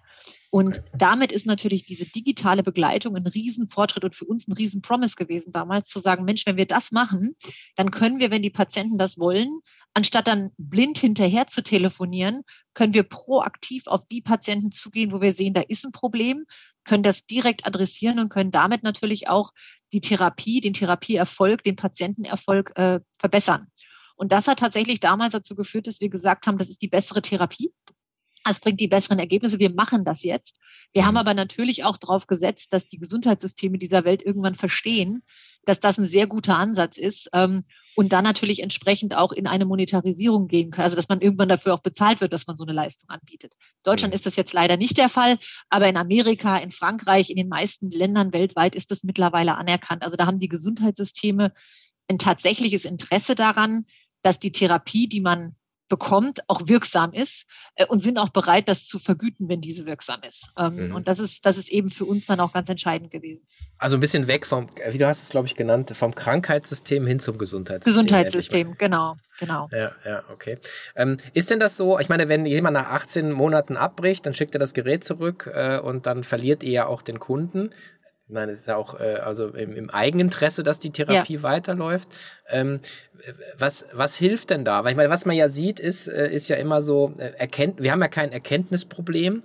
Und 0.51 0.83
damit 0.93 1.33
ist 1.33 1.47
natürlich 1.47 1.85
diese 1.85 2.07
digitale 2.07 2.63
Begleitung 2.63 3.17
ein 3.17 3.27
Riesenfortschritt 3.27 4.05
und 4.05 4.17
für 4.17 4.25
uns 4.25 4.49
ein 4.49 4.53
Riesenpromise 4.53 5.15
gewesen 5.17 5.53
damals, 5.53 5.89
zu 5.89 6.01
sagen, 6.01 6.25
Mensch, 6.25 6.45
wenn 6.47 6.57
wir 6.57 6.67
das 6.67 6.93
machen, 6.93 7.37
dann 7.77 7.91
können 7.91 8.19
wir, 8.19 8.31
wenn 8.31 8.43
die 8.43 8.51
Patienten 8.51 8.99
das 8.99 9.19
wollen, 9.19 9.61
anstatt 9.95 10.27
dann 10.27 10.51
blind 10.59 10.99
hinterher 10.99 11.47
zu 11.47 11.63
telefonieren, 11.63 12.43
können 12.75 12.95
wir 12.95 13.03
proaktiv 13.03 13.87
auf 13.87 14.03
die 14.11 14.23
Patienten 14.23 14.73
zugehen, 14.73 15.13
wo 15.13 15.21
wir 15.21 15.33
sehen, 15.33 15.55
da 15.55 15.61
ist 15.61 15.85
ein 15.85 15.93
Problem, 15.93 16.45
können 16.85 17.03
das 17.03 17.27
direkt 17.27 17.67
adressieren 17.67 18.19
und 18.19 18.29
können 18.29 18.51
damit 18.51 18.83
natürlich 18.83 19.29
auch 19.29 19.53
die 19.93 20.01
Therapie, 20.01 20.61
den 20.61 20.73
Therapieerfolg, 20.73 21.63
den 21.65 21.77
Patientenerfolg 21.77 22.77
äh, 22.77 23.01
verbessern. 23.19 23.69
Und 24.17 24.33
das 24.33 24.49
hat 24.49 24.59
tatsächlich 24.59 25.01
damals 25.01 25.33
dazu 25.33 25.55
geführt, 25.55 25.87
dass 25.87 26.01
wir 26.01 26.09
gesagt 26.09 26.47
haben, 26.47 26.59
das 26.59 26.71
ist 26.71 26.83
die 26.83 26.89
bessere 26.89 27.23
Therapie. 27.23 27.73
Das 28.45 28.61
bringt 28.61 28.81
die 28.81 28.89
besseren 28.89 29.19
Ergebnisse. 29.19 29.59
Wir 29.59 29.73
machen 29.73 30.05
das 30.05 30.23
jetzt. 30.23 30.57
Wir 30.93 31.07
haben 31.07 31.15
mhm. 31.15 31.19
aber 31.19 31.35
natürlich 31.35 31.85
auch 31.85 31.97
darauf 31.97 32.27
gesetzt, 32.27 32.73
dass 32.73 32.87
die 32.87 32.99
Gesundheitssysteme 32.99 33.79
dieser 33.79 34.05
Welt 34.05 34.23
irgendwann 34.23 34.55
verstehen, 34.55 35.23
dass 35.65 35.81
das 35.81 35.99
ein 35.99 36.07
sehr 36.07 36.27
guter 36.27 36.57
Ansatz 36.57 36.97
ist 36.97 37.31
ähm, 37.33 37.65
und 37.95 38.13
dann 38.13 38.25
natürlich 38.25 38.63
entsprechend 38.63 39.15
auch 39.15 39.33
in 39.33 39.47
eine 39.47 39.65
Monetarisierung 39.65 40.49
gehen 40.49 40.71
kann. 40.71 40.85
Also 40.85 40.97
dass 40.97 41.09
man 41.09 41.21
irgendwann 41.21 41.49
dafür 41.49 41.75
auch 41.75 41.83
bezahlt 41.83 42.21
wird, 42.21 42.33
dass 42.33 42.47
man 42.47 42.57
so 42.57 42.65
eine 42.65 42.73
Leistung 42.73 43.11
anbietet. 43.11 43.55
In 43.55 43.83
Deutschland 43.85 44.13
mhm. 44.13 44.17
ist 44.17 44.27
das 44.27 44.37
jetzt 44.37 44.53
leider 44.53 44.77
nicht 44.77 44.99
der 44.99 45.09
Fall, 45.09 45.39
aber 45.69 45.89
in 45.89 45.97
Amerika, 45.97 46.59
in 46.59 46.73
Frankreich, 46.73 47.31
in 47.31 47.37
den 47.37 47.49
meisten 47.49 47.91
Ländern 47.91 48.33
weltweit 48.33 48.75
ist 48.75 48.91
das 48.91 49.05
mittlerweile 49.05 49.57
anerkannt. 49.57 50.03
Also 50.03 50.17
da 50.17 50.27
haben 50.27 50.41
die 50.41 50.49
Gesundheitssysteme 50.49 51.53
ein 52.09 52.19
tatsächliches 52.19 52.85
Interesse 52.85 53.35
daran, 53.35 53.87
dass 54.23 54.39
die 54.39 54.53
Therapie, 54.53 55.09
die 55.09 55.21
man 55.21 55.57
bekommt, 55.93 56.41
auch 56.49 56.63
wirksam 56.69 57.13
ist 57.13 57.47
äh, 57.75 57.85
und 57.85 58.03
sind 58.03 58.17
auch 58.17 58.31
bereit, 58.31 58.67
das 58.67 58.87
zu 58.87 58.99
vergüten, 58.99 59.51
wenn 59.51 59.61
diese 59.61 59.85
wirksam 59.85 60.23
ist. 60.27 60.51
Ähm, 60.57 60.89
mhm. 60.89 60.95
Und 60.95 61.07
das 61.07 61.19
ist, 61.19 61.45
das 61.45 61.59
ist 61.59 61.69
eben 61.69 61.91
für 61.91 62.07
uns 62.07 62.25
dann 62.25 62.41
auch 62.41 62.55
ganz 62.55 62.71
entscheidend 62.71 63.11
gewesen. 63.11 63.47
Also 63.77 63.99
ein 63.99 64.01
bisschen 64.01 64.27
weg 64.27 64.47
vom, 64.47 64.71
wie 64.89 64.97
du 64.97 65.07
hast 65.07 65.23
es, 65.23 65.29
glaube 65.29 65.49
ich, 65.49 65.55
genannt, 65.55 65.95
vom 65.95 66.15
Krankheitssystem 66.15 67.07
hin 67.07 67.21
zum 67.21 67.37
Gesundheitssystem. 67.37 67.91
Gesundheitssystem, 67.91 68.75
genau, 68.79 69.17
genau. 69.39 69.69
Ja, 69.71 69.93
ja, 70.07 70.23
okay. 70.33 70.57
Ähm, 70.97 71.19
ist 71.35 71.51
denn 71.51 71.61
das 71.61 71.77
so, 71.77 71.99
ich 71.99 72.09
meine, 72.09 72.31
wenn 72.31 72.47
jemand 72.47 72.73
nach 72.73 72.91
18 72.91 73.31
Monaten 73.31 73.77
abbricht, 73.77 74.25
dann 74.25 74.33
schickt 74.33 74.55
er 74.55 74.61
das 74.61 74.73
Gerät 74.73 75.05
zurück 75.05 75.51
äh, 75.53 75.79
und 75.79 76.07
dann 76.07 76.25
verliert 76.25 76.63
ihr 76.63 76.73
ja 76.73 76.87
auch 76.87 77.03
den 77.03 77.19
Kunden. 77.19 77.75
Meine, 78.33 78.53
es 78.53 78.61
ist 78.61 78.69
ja 78.69 78.77
auch 78.77 78.99
äh, 78.99 79.15
also 79.15 79.49
im, 79.49 79.75
im, 79.75 79.91
Eigeninteresse, 79.91 80.63
dass 80.63 80.79
die 80.79 80.91
Therapie 80.91 81.35
ja. 81.35 81.43
weiterläuft. 81.43 82.09
Ähm, 82.49 82.81
was, 83.57 83.87
was 83.93 84.17
hilft 84.17 84.51
denn 84.51 84.65
da? 84.65 84.85
Weil 84.85 84.93
ich 84.93 84.97
meine, 84.97 85.11
was 85.11 85.27
man 85.27 85.37
ja 85.37 85.49
sieht, 85.49 85.79
ist, 85.79 86.09
äh, 86.09 86.33
ist 86.33 86.49
ja 86.49 86.57
immer 86.57 86.83
so, 86.83 87.15
äh, 87.19 87.33
erkennt, 87.39 87.83
wir 87.83 87.93
haben 87.93 88.01
ja 88.01 88.09
kein 88.09 88.33
Erkenntnisproblem, 88.33 89.43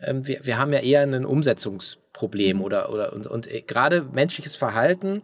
ähm, 0.00 0.26
wir, 0.26 0.40
wir 0.44 0.58
haben 0.58 0.72
ja 0.72 0.80
eher 0.80 1.02
ein 1.02 1.24
Umsetzungsproblem 1.24 2.58
mhm. 2.58 2.62
oder, 2.62 2.90
oder 2.90 3.12
und, 3.12 3.26
und 3.26 3.46
äh, 3.46 3.62
gerade 3.62 4.02
menschliches 4.02 4.56
Verhalten 4.56 5.22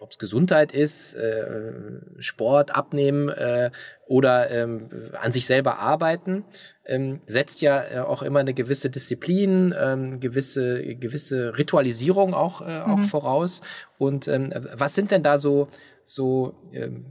ob 0.00 0.10
es 0.10 0.18
Gesundheit 0.18 0.72
ist, 0.72 1.14
äh, 1.14 1.72
Sport, 2.18 2.74
Abnehmen 2.74 3.28
äh, 3.28 3.70
oder 4.06 4.50
ähm, 4.50 4.88
an 5.20 5.32
sich 5.32 5.46
selber 5.46 5.78
arbeiten, 5.78 6.44
ähm, 6.84 7.20
setzt 7.26 7.60
ja 7.60 7.82
äh, 7.82 7.98
auch 7.98 8.22
immer 8.22 8.40
eine 8.40 8.54
gewisse 8.54 8.90
Disziplin, 8.90 9.74
ähm, 9.78 10.20
gewisse 10.20 10.96
gewisse 10.96 11.56
Ritualisierung 11.58 12.34
auch 12.34 12.60
äh, 12.60 12.80
mhm. 12.80 12.92
auch 12.92 13.00
voraus. 13.00 13.60
Und 13.98 14.28
ähm, 14.28 14.52
was 14.74 14.94
sind 14.94 15.10
denn 15.10 15.22
da 15.22 15.38
so 15.38 15.68
so 16.04 16.54
ähm, 16.72 17.06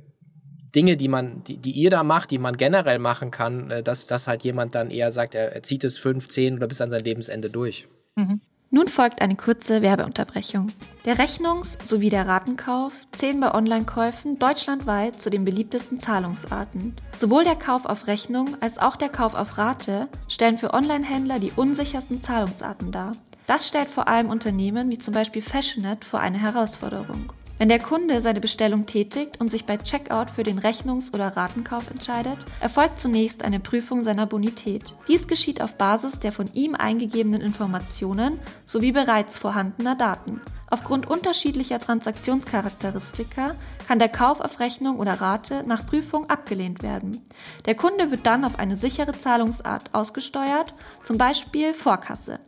Dinge, 0.75 0.97
die 0.97 1.07
man, 1.07 1.43
die, 1.43 1.57
die 1.57 1.71
ihr 1.71 1.89
da 1.89 2.03
macht, 2.03 2.31
die 2.31 2.37
man 2.37 2.57
generell 2.57 2.99
machen 2.99 3.31
kann, 3.31 3.71
äh, 3.71 3.83
dass, 3.83 4.07
dass 4.07 4.27
halt 4.27 4.43
jemand 4.43 4.75
dann 4.75 4.91
eher 4.91 5.11
sagt, 5.11 5.33
er, 5.33 5.53
er 5.53 5.63
zieht 5.63 5.83
es 5.83 5.97
fünf, 5.97 6.27
zehn 6.27 6.55
oder 6.57 6.67
bis 6.67 6.81
an 6.81 6.89
sein 6.89 7.03
Lebensende 7.03 7.49
durch? 7.49 7.87
Mhm. 8.15 8.41
Nun 8.69 8.89
folgt 8.89 9.21
eine 9.21 9.35
kurze 9.35 9.81
Werbeunterbrechung. 9.81 10.67
Der 11.05 11.17
Rechnungs- 11.17 11.77
sowie 11.83 12.09
der 12.09 12.27
Ratenkauf 12.27 12.93
zählen 13.13 13.39
bei 13.39 13.53
Online-Käufen 13.53 14.39
deutschlandweit 14.39 15.21
zu 15.21 15.29
den 15.29 15.45
beliebtesten 15.45 15.99
Zahlungsarten. 15.99 16.93
Sowohl 17.17 17.45
der 17.45 17.55
Kauf 17.55 17.85
auf 17.85 18.07
Rechnung 18.07 18.57
als 18.59 18.77
auch 18.77 18.97
der 18.97 19.09
Kauf 19.09 19.35
auf 19.35 19.57
Rate 19.57 20.09
stellen 20.27 20.57
für 20.57 20.73
Online-Händler 20.73 21.39
die 21.39 21.53
unsichersten 21.55 22.21
Zahlungsarten 22.21 22.91
dar. 22.91 23.13
Das 23.45 23.65
stellt 23.69 23.87
vor 23.87 24.09
allem 24.09 24.29
Unternehmen 24.29 24.89
wie 24.89 24.99
zum 24.99 25.13
Beispiel 25.13 25.41
Fashionet 25.41 26.03
vor 26.03 26.19
eine 26.19 26.37
Herausforderung. 26.37 27.31
Wenn 27.59 27.69
der 27.69 27.79
Kunde 27.79 28.21
seine 28.21 28.39
Bestellung 28.39 28.85
tätigt 28.85 29.41
und 29.41 29.49
sich 29.49 29.65
bei 29.65 29.77
Checkout 29.77 30.29
für 30.29 30.43
den 30.43 30.59
Rechnungs- 30.59 31.11
oder 31.11 31.35
Ratenkauf 31.35 31.89
entscheidet, 31.89 32.45
erfolgt 32.59 32.99
zunächst 32.99 33.43
eine 33.43 33.59
Prüfung 33.59 34.03
seiner 34.03 34.27
Bonität. 34.27 34.93
Dies 35.07 35.27
geschieht 35.27 35.59
auf 35.59 35.75
Basis 35.75 36.19
der 36.19 36.31
von 36.31 36.47
ihm 36.53 36.75
eingegebenen 36.75 37.41
Informationen 37.41 38.39
sowie 38.67 38.91
bereits 38.91 39.39
vorhandener 39.39 39.95
Daten. 39.95 40.39
Aufgrund 40.69 41.09
unterschiedlicher 41.09 41.79
Transaktionscharakteristika 41.79 43.55
kann 43.87 43.99
der 43.99 44.09
Kauf 44.09 44.41
auf 44.41 44.59
Rechnung 44.59 44.99
oder 44.99 45.13
Rate 45.13 45.63
nach 45.65 45.85
Prüfung 45.85 46.29
abgelehnt 46.29 46.83
werden. 46.83 47.21
Der 47.65 47.73
Kunde 47.73 48.11
wird 48.11 48.25
dann 48.25 48.43
auf 48.43 48.59
eine 48.59 48.75
sichere 48.75 49.13
Zahlungsart 49.13 49.93
ausgesteuert, 49.93 50.73
zum 51.03 51.17
Beispiel 51.17 51.73
Vorkasse. 51.73 52.39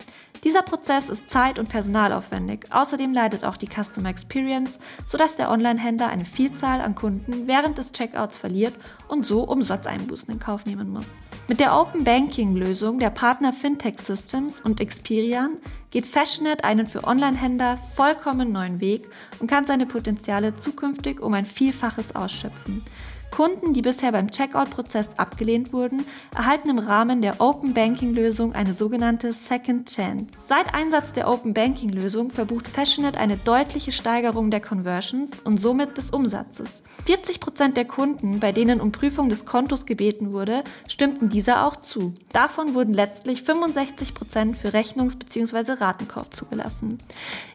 Dieser 0.44 0.62
Prozess 0.62 1.10
ist 1.10 1.30
zeit- 1.30 1.60
und 1.60 1.70
personalaufwendig. 1.70 2.68
Außerdem 2.72 3.14
leidet 3.14 3.44
auch 3.44 3.58
die 3.58 3.68
Customer 3.68 4.10
Experience, 4.10 4.80
sodass 5.06 5.36
der 5.36 5.52
Online-Händler 5.52 6.08
eine 6.08 6.26
Vielzahl 6.26 6.82
an 6.82 6.96
Kunden 6.96 7.48
während 7.48 7.78
des 7.78 7.92
Checkouts 7.92 8.38
verliert 8.38 8.76
und 9.08 9.26
so 9.26 9.44
Umsatzeinbußen 9.44 10.32
in 10.32 10.40
Kauf 10.40 10.66
nehmen 10.66 10.90
muss. 10.90 11.08
Mit 11.48 11.60
der 11.60 11.76
Open 11.76 12.04
Banking-Lösung 12.04 13.00
der 13.00 13.10
Partner 13.10 13.54
Fintech 13.54 14.00
Systems 14.00 14.62
und 14.62 14.80
Experian 14.80 15.58
geht 15.90 16.06
Fashionet 16.06 16.64
einen 16.64 16.86
für 16.86 17.06
Online-Händler 17.06 17.78
vollkommen 17.96 18.52
neuen 18.52 18.80
Weg 18.80 19.08
und 19.40 19.50
kann 19.50 19.66
seine 19.66 19.88
Potenziale 19.88 20.56
zukünftig 20.58 21.20
um 21.20 21.34
ein 21.34 21.46
Vielfaches 21.46 22.16
ausschöpfen. 22.16 22.84
Kunden, 23.32 23.74
die 23.74 23.82
bisher 23.82 24.12
beim 24.12 24.32
Checkout-Prozess 24.32 25.18
abgelehnt 25.18 25.72
wurden, 25.72 26.06
erhalten 26.36 26.70
im 26.70 26.80
Rahmen 26.80 27.22
der 27.22 27.40
Open 27.40 27.74
Banking-Lösung 27.74 28.54
eine 28.54 28.74
sogenannte 28.74 29.32
Second 29.34 29.90
Chance. 29.90 30.28
Seit 30.36 30.74
Einsatz 30.74 31.14
der 31.14 31.30
Open 31.30 31.54
Banking-Lösung 31.54 32.32
verbucht 32.32 32.68
Fashionet 32.68 33.18
eine 33.18 33.38
deutliche 33.38 33.92
Steigerung 33.92 34.52
der 34.52 34.62
Conversions 34.62 35.42
und 35.42 35.60
somit 35.60 35.98
des 35.98 36.12
Umsatzes. 36.12 36.84
40 37.06 37.40
Prozent 37.40 37.78
der 37.78 37.86
Kunden, 37.86 38.40
bei 38.40 38.52
denen 38.52 38.82
um 38.82 38.92
Prüfung 38.92 39.30
des 39.30 39.46
Kontos 39.46 39.86
gebeten 39.86 40.34
wurde, 40.34 40.64
stimmten 40.88 41.30
dieser 41.30 41.66
auch 41.66 41.78
zu. 41.78 42.14
Davon 42.34 42.74
wurden 42.74 42.94
letztlich 42.94 43.44
65 43.44 44.14
Prozent 44.14 44.58
für 44.58 44.74
Rechnungs- 44.74 45.18
bzw. 45.18 45.74
Ratenkauf 45.74 46.30
zugelassen. 46.32 47.00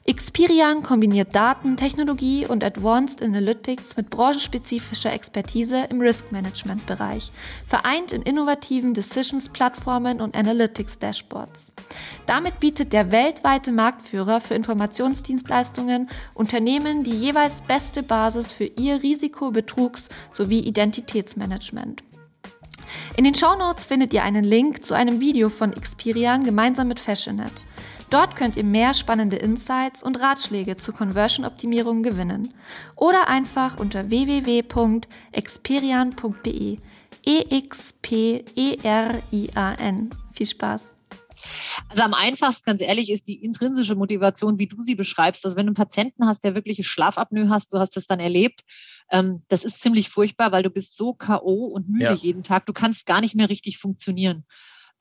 Experian 0.06 0.82
kombiniert 0.82 1.34
Daten, 1.34 1.76
Technologie 1.76 2.46
und 2.46 2.62
Advanced 2.62 3.22
Analytics 3.22 3.96
mit 3.96 4.10
branchenspezifischer 4.10 5.12
Expertise 5.12 5.63
Expertise 5.64 5.86
im 5.90 6.00
Risk 6.00 6.30
Management 6.30 6.86
Bereich, 6.86 7.32
vereint 7.66 8.12
in 8.12 8.22
innovativen 8.22 8.94
Decisions 8.94 9.48
Plattformen 9.48 10.20
und 10.20 10.36
Analytics 10.36 10.98
Dashboards. 10.98 11.72
Damit 12.26 12.60
bietet 12.60 12.92
der 12.92 13.10
weltweite 13.12 13.72
Marktführer 13.72 14.40
für 14.40 14.54
Informationsdienstleistungen 14.54 16.08
Unternehmen 16.34 17.02
die 17.02 17.14
jeweils 17.14 17.62
beste 17.62 18.02
Basis 18.02 18.52
für 18.52 18.64
ihr 18.64 19.02
Risiko-, 19.02 19.50
Betrugs- 19.50 20.08
sowie 20.32 20.60
Identitätsmanagement. 20.60 22.02
In 23.16 23.24
den 23.24 23.34
Shownotes 23.34 23.84
findet 23.84 24.12
ihr 24.12 24.22
einen 24.22 24.44
Link 24.44 24.84
zu 24.84 24.94
einem 24.94 25.20
Video 25.20 25.48
von 25.48 25.72
Experian 25.72 26.44
gemeinsam 26.44 26.88
mit 26.88 27.00
Fashionet. 27.00 27.64
Dort 28.14 28.36
könnt 28.36 28.54
ihr 28.54 28.62
mehr 28.62 28.94
spannende 28.94 29.34
Insights 29.34 30.00
und 30.00 30.20
Ratschläge 30.20 30.76
zur 30.76 30.94
Conversion-Optimierung 30.94 32.04
gewinnen. 32.04 32.54
Oder 32.94 33.26
einfach 33.26 33.80
unter 33.80 34.08
www.experian.de. 34.08 36.78
E-X-P-E-R-I-A-N. 37.26 38.50
Viel 40.32 40.46
Spaß! 40.46 40.94
Also 41.88 42.04
am 42.04 42.14
einfachsten, 42.14 42.64
ganz 42.64 42.80
ehrlich, 42.82 43.10
ist 43.10 43.26
die 43.26 43.42
intrinsische 43.42 43.96
Motivation, 43.96 44.60
wie 44.60 44.68
du 44.68 44.80
sie 44.80 44.94
beschreibst. 44.94 45.44
Also 45.44 45.56
wenn 45.56 45.66
du 45.66 45.70
einen 45.70 45.74
Patienten 45.74 46.24
hast, 46.24 46.44
der 46.44 46.54
wirkliche 46.54 46.84
Schlafapnoe 46.84 47.48
hast, 47.48 47.72
du 47.72 47.80
hast 47.80 47.96
das 47.96 48.06
dann 48.06 48.20
erlebt, 48.20 48.60
ähm, 49.10 49.42
das 49.48 49.64
ist 49.64 49.82
ziemlich 49.82 50.08
furchtbar, 50.08 50.52
weil 50.52 50.62
du 50.62 50.70
bist 50.70 50.96
so 50.96 51.14
K.O. 51.14 51.66
und 51.66 51.88
müde 51.88 52.04
ja. 52.04 52.12
jeden 52.12 52.44
Tag. 52.44 52.64
Du 52.66 52.72
kannst 52.72 53.06
gar 53.06 53.20
nicht 53.20 53.34
mehr 53.34 53.50
richtig 53.50 53.78
funktionieren. 53.78 54.44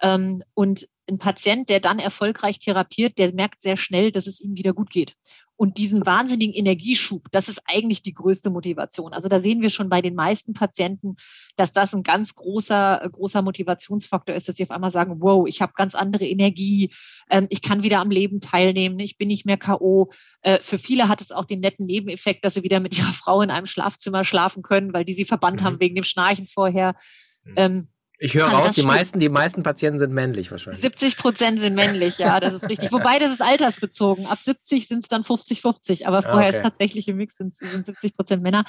Ähm, 0.01 0.43
und 0.53 0.88
ein 1.08 1.17
Patient, 1.17 1.69
der 1.69 1.79
dann 1.79 1.99
erfolgreich 1.99 2.60
therapiert, 2.60 3.17
der 3.17 3.34
merkt 3.34 3.62
sehr 3.62 3.77
schnell, 3.77 4.12
dass 4.12 4.27
es 4.27 4.39
ihm 4.41 4.56
wieder 4.56 4.73
gut 4.73 4.89
geht. 4.89 5.15
Und 5.56 5.77
diesen 5.77 6.06
wahnsinnigen 6.06 6.53
Energieschub, 6.53 7.27
das 7.32 7.47
ist 7.47 7.62
eigentlich 7.65 8.01
die 8.01 8.13
größte 8.13 8.49
Motivation. 8.49 9.13
Also 9.13 9.29
da 9.29 9.38
sehen 9.38 9.62
wir 9.62 9.69
schon 9.69 9.88
bei 9.88 10.01
den 10.01 10.15
meisten 10.15 10.53
Patienten, 10.53 11.15
dass 11.56 11.71
das 11.71 11.93
ein 11.93 12.01
ganz 12.01 12.34
großer, 12.34 13.08
großer 13.12 13.43
Motivationsfaktor 13.43 14.36
ist, 14.36 14.49
dass 14.49 14.56
sie 14.56 14.63
auf 14.63 14.71
einmal 14.71 14.89
sagen, 14.89 15.17
wow, 15.19 15.47
ich 15.47 15.62
habe 15.62 15.73
ganz 15.75 15.93
andere 15.93 16.25
Energie, 16.25 16.91
ähm, 17.29 17.45
ich 17.49 17.62
kann 17.62 17.84
wieder 17.84 17.99
am 17.99 18.10
Leben 18.10 18.41
teilnehmen, 18.41 18.99
ich 18.99 19.17
bin 19.17 19.27
nicht 19.27 19.45
mehr 19.45 19.58
K.O. 19.58 20.12
Äh, 20.41 20.60
für 20.60 20.79
viele 20.79 21.08
hat 21.08 21.21
es 21.21 21.32
auch 21.32 21.45
den 21.45 21.60
netten 21.60 21.86
Nebeneffekt, 21.86 22.43
dass 22.43 22.56
sie 22.56 22.63
wieder 22.63 22.79
mit 22.79 22.97
ihrer 22.97 23.13
Frau 23.13 23.41
in 23.41 23.51
einem 23.51 23.67
Schlafzimmer 23.67 24.25
schlafen 24.25 24.63
können, 24.63 24.91
weil 24.91 25.06
die 25.06 25.13
sie 25.13 25.25
verbannt 25.25 25.62
mhm. 25.62 25.65
haben 25.65 25.79
wegen 25.79 25.95
dem 25.95 26.03
Schnarchen 26.03 26.47
vorher. 26.47 26.95
Mhm. 27.45 27.88
Ich 28.23 28.36
höre 28.36 28.45
also 28.45 28.59
raus, 28.59 28.71
die 28.71 28.83
meisten, 28.83 29.19
die 29.19 29.27
meisten 29.27 29.63
Patienten 29.63 29.99
sind 29.99 30.13
männlich 30.13 30.49
wahrscheinlich. 30.49 30.79
70 30.79 31.17
Prozent 31.17 31.59
sind 31.59 31.75
männlich, 31.75 32.19
ja, 32.19 32.39
das 32.39 32.53
ist 32.53 32.69
richtig. 32.69 32.93
Wobei 32.93 33.19
das 33.19 33.33
ist 33.33 33.41
altersbezogen. 33.41 34.27
Ab 34.27 34.38
70 34.41 34.88
sind 34.88 34.99
es 34.99 35.09
dann 35.09 35.23
50-50, 35.23 36.05
aber 36.05 36.23
vorher 36.23 36.47
okay. 36.47 36.57
ist 36.57 36.63
tatsächlich 36.63 37.09
im 37.09 37.17
Mix 37.17 37.36
sind, 37.36 37.53
sind 37.53 37.86
70 37.86 38.15
Prozent 38.15 38.41
Männer. 38.41 38.63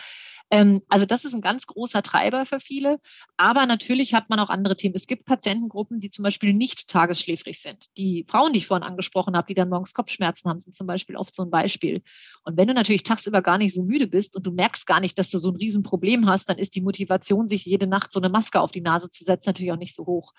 Ähm, 0.50 0.82
also 0.88 1.06
das 1.06 1.24
ist 1.24 1.34
ein 1.34 1.40
ganz 1.40 1.66
großer 1.66 2.02
Treiber 2.02 2.46
für 2.46 2.60
viele. 2.60 2.98
Aber 3.36 3.66
natürlich 3.66 4.14
hat 4.14 4.30
man 4.30 4.38
auch 4.38 4.50
andere 4.50 4.76
Themen. 4.76 4.94
Es 4.94 5.06
gibt 5.06 5.24
Patientengruppen, 5.24 6.00
die 6.00 6.10
zum 6.10 6.22
Beispiel 6.22 6.52
nicht 6.52 6.88
tagesschläfrig 6.88 7.60
sind. 7.60 7.86
Die 7.96 8.24
Frauen, 8.28 8.52
die 8.52 8.58
ich 8.58 8.66
vorhin 8.66 8.86
angesprochen 8.86 9.36
habe, 9.36 9.46
die 9.48 9.54
dann 9.54 9.68
morgens 9.68 9.94
Kopfschmerzen 9.94 10.48
haben, 10.48 10.60
sind 10.60 10.74
zum 10.74 10.86
Beispiel 10.86 11.16
oft 11.16 11.34
so 11.34 11.42
ein 11.42 11.50
Beispiel. 11.50 12.02
Und 12.44 12.56
wenn 12.56 12.68
du 12.68 12.74
natürlich 12.74 13.02
tagsüber 13.02 13.42
gar 13.42 13.58
nicht 13.58 13.74
so 13.74 13.82
müde 13.82 14.06
bist 14.06 14.36
und 14.36 14.46
du 14.46 14.52
merkst 14.52 14.86
gar 14.86 15.00
nicht, 15.00 15.18
dass 15.18 15.30
du 15.30 15.38
so 15.38 15.50
ein 15.50 15.56
Riesenproblem 15.56 16.28
hast, 16.28 16.48
dann 16.48 16.58
ist 16.58 16.74
die 16.74 16.82
Motivation, 16.82 17.48
sich 17.48 17.64
jede 17.64 17.86
Nacht 17.86 18.12
so 18.12 18.20
eine 18.20 18.28
Maske 18.28 18.60
auf 18.60 18.72
die 18.72 18.80
Nase 18.80 19.10
zu 19.10 19.24
setzen, 19.24 19.48
natürlich 19.48 19.72
auch 19.72 19.78
nicht 19.78 19.94
so 19.94 20.06
hoch 20.06 20.32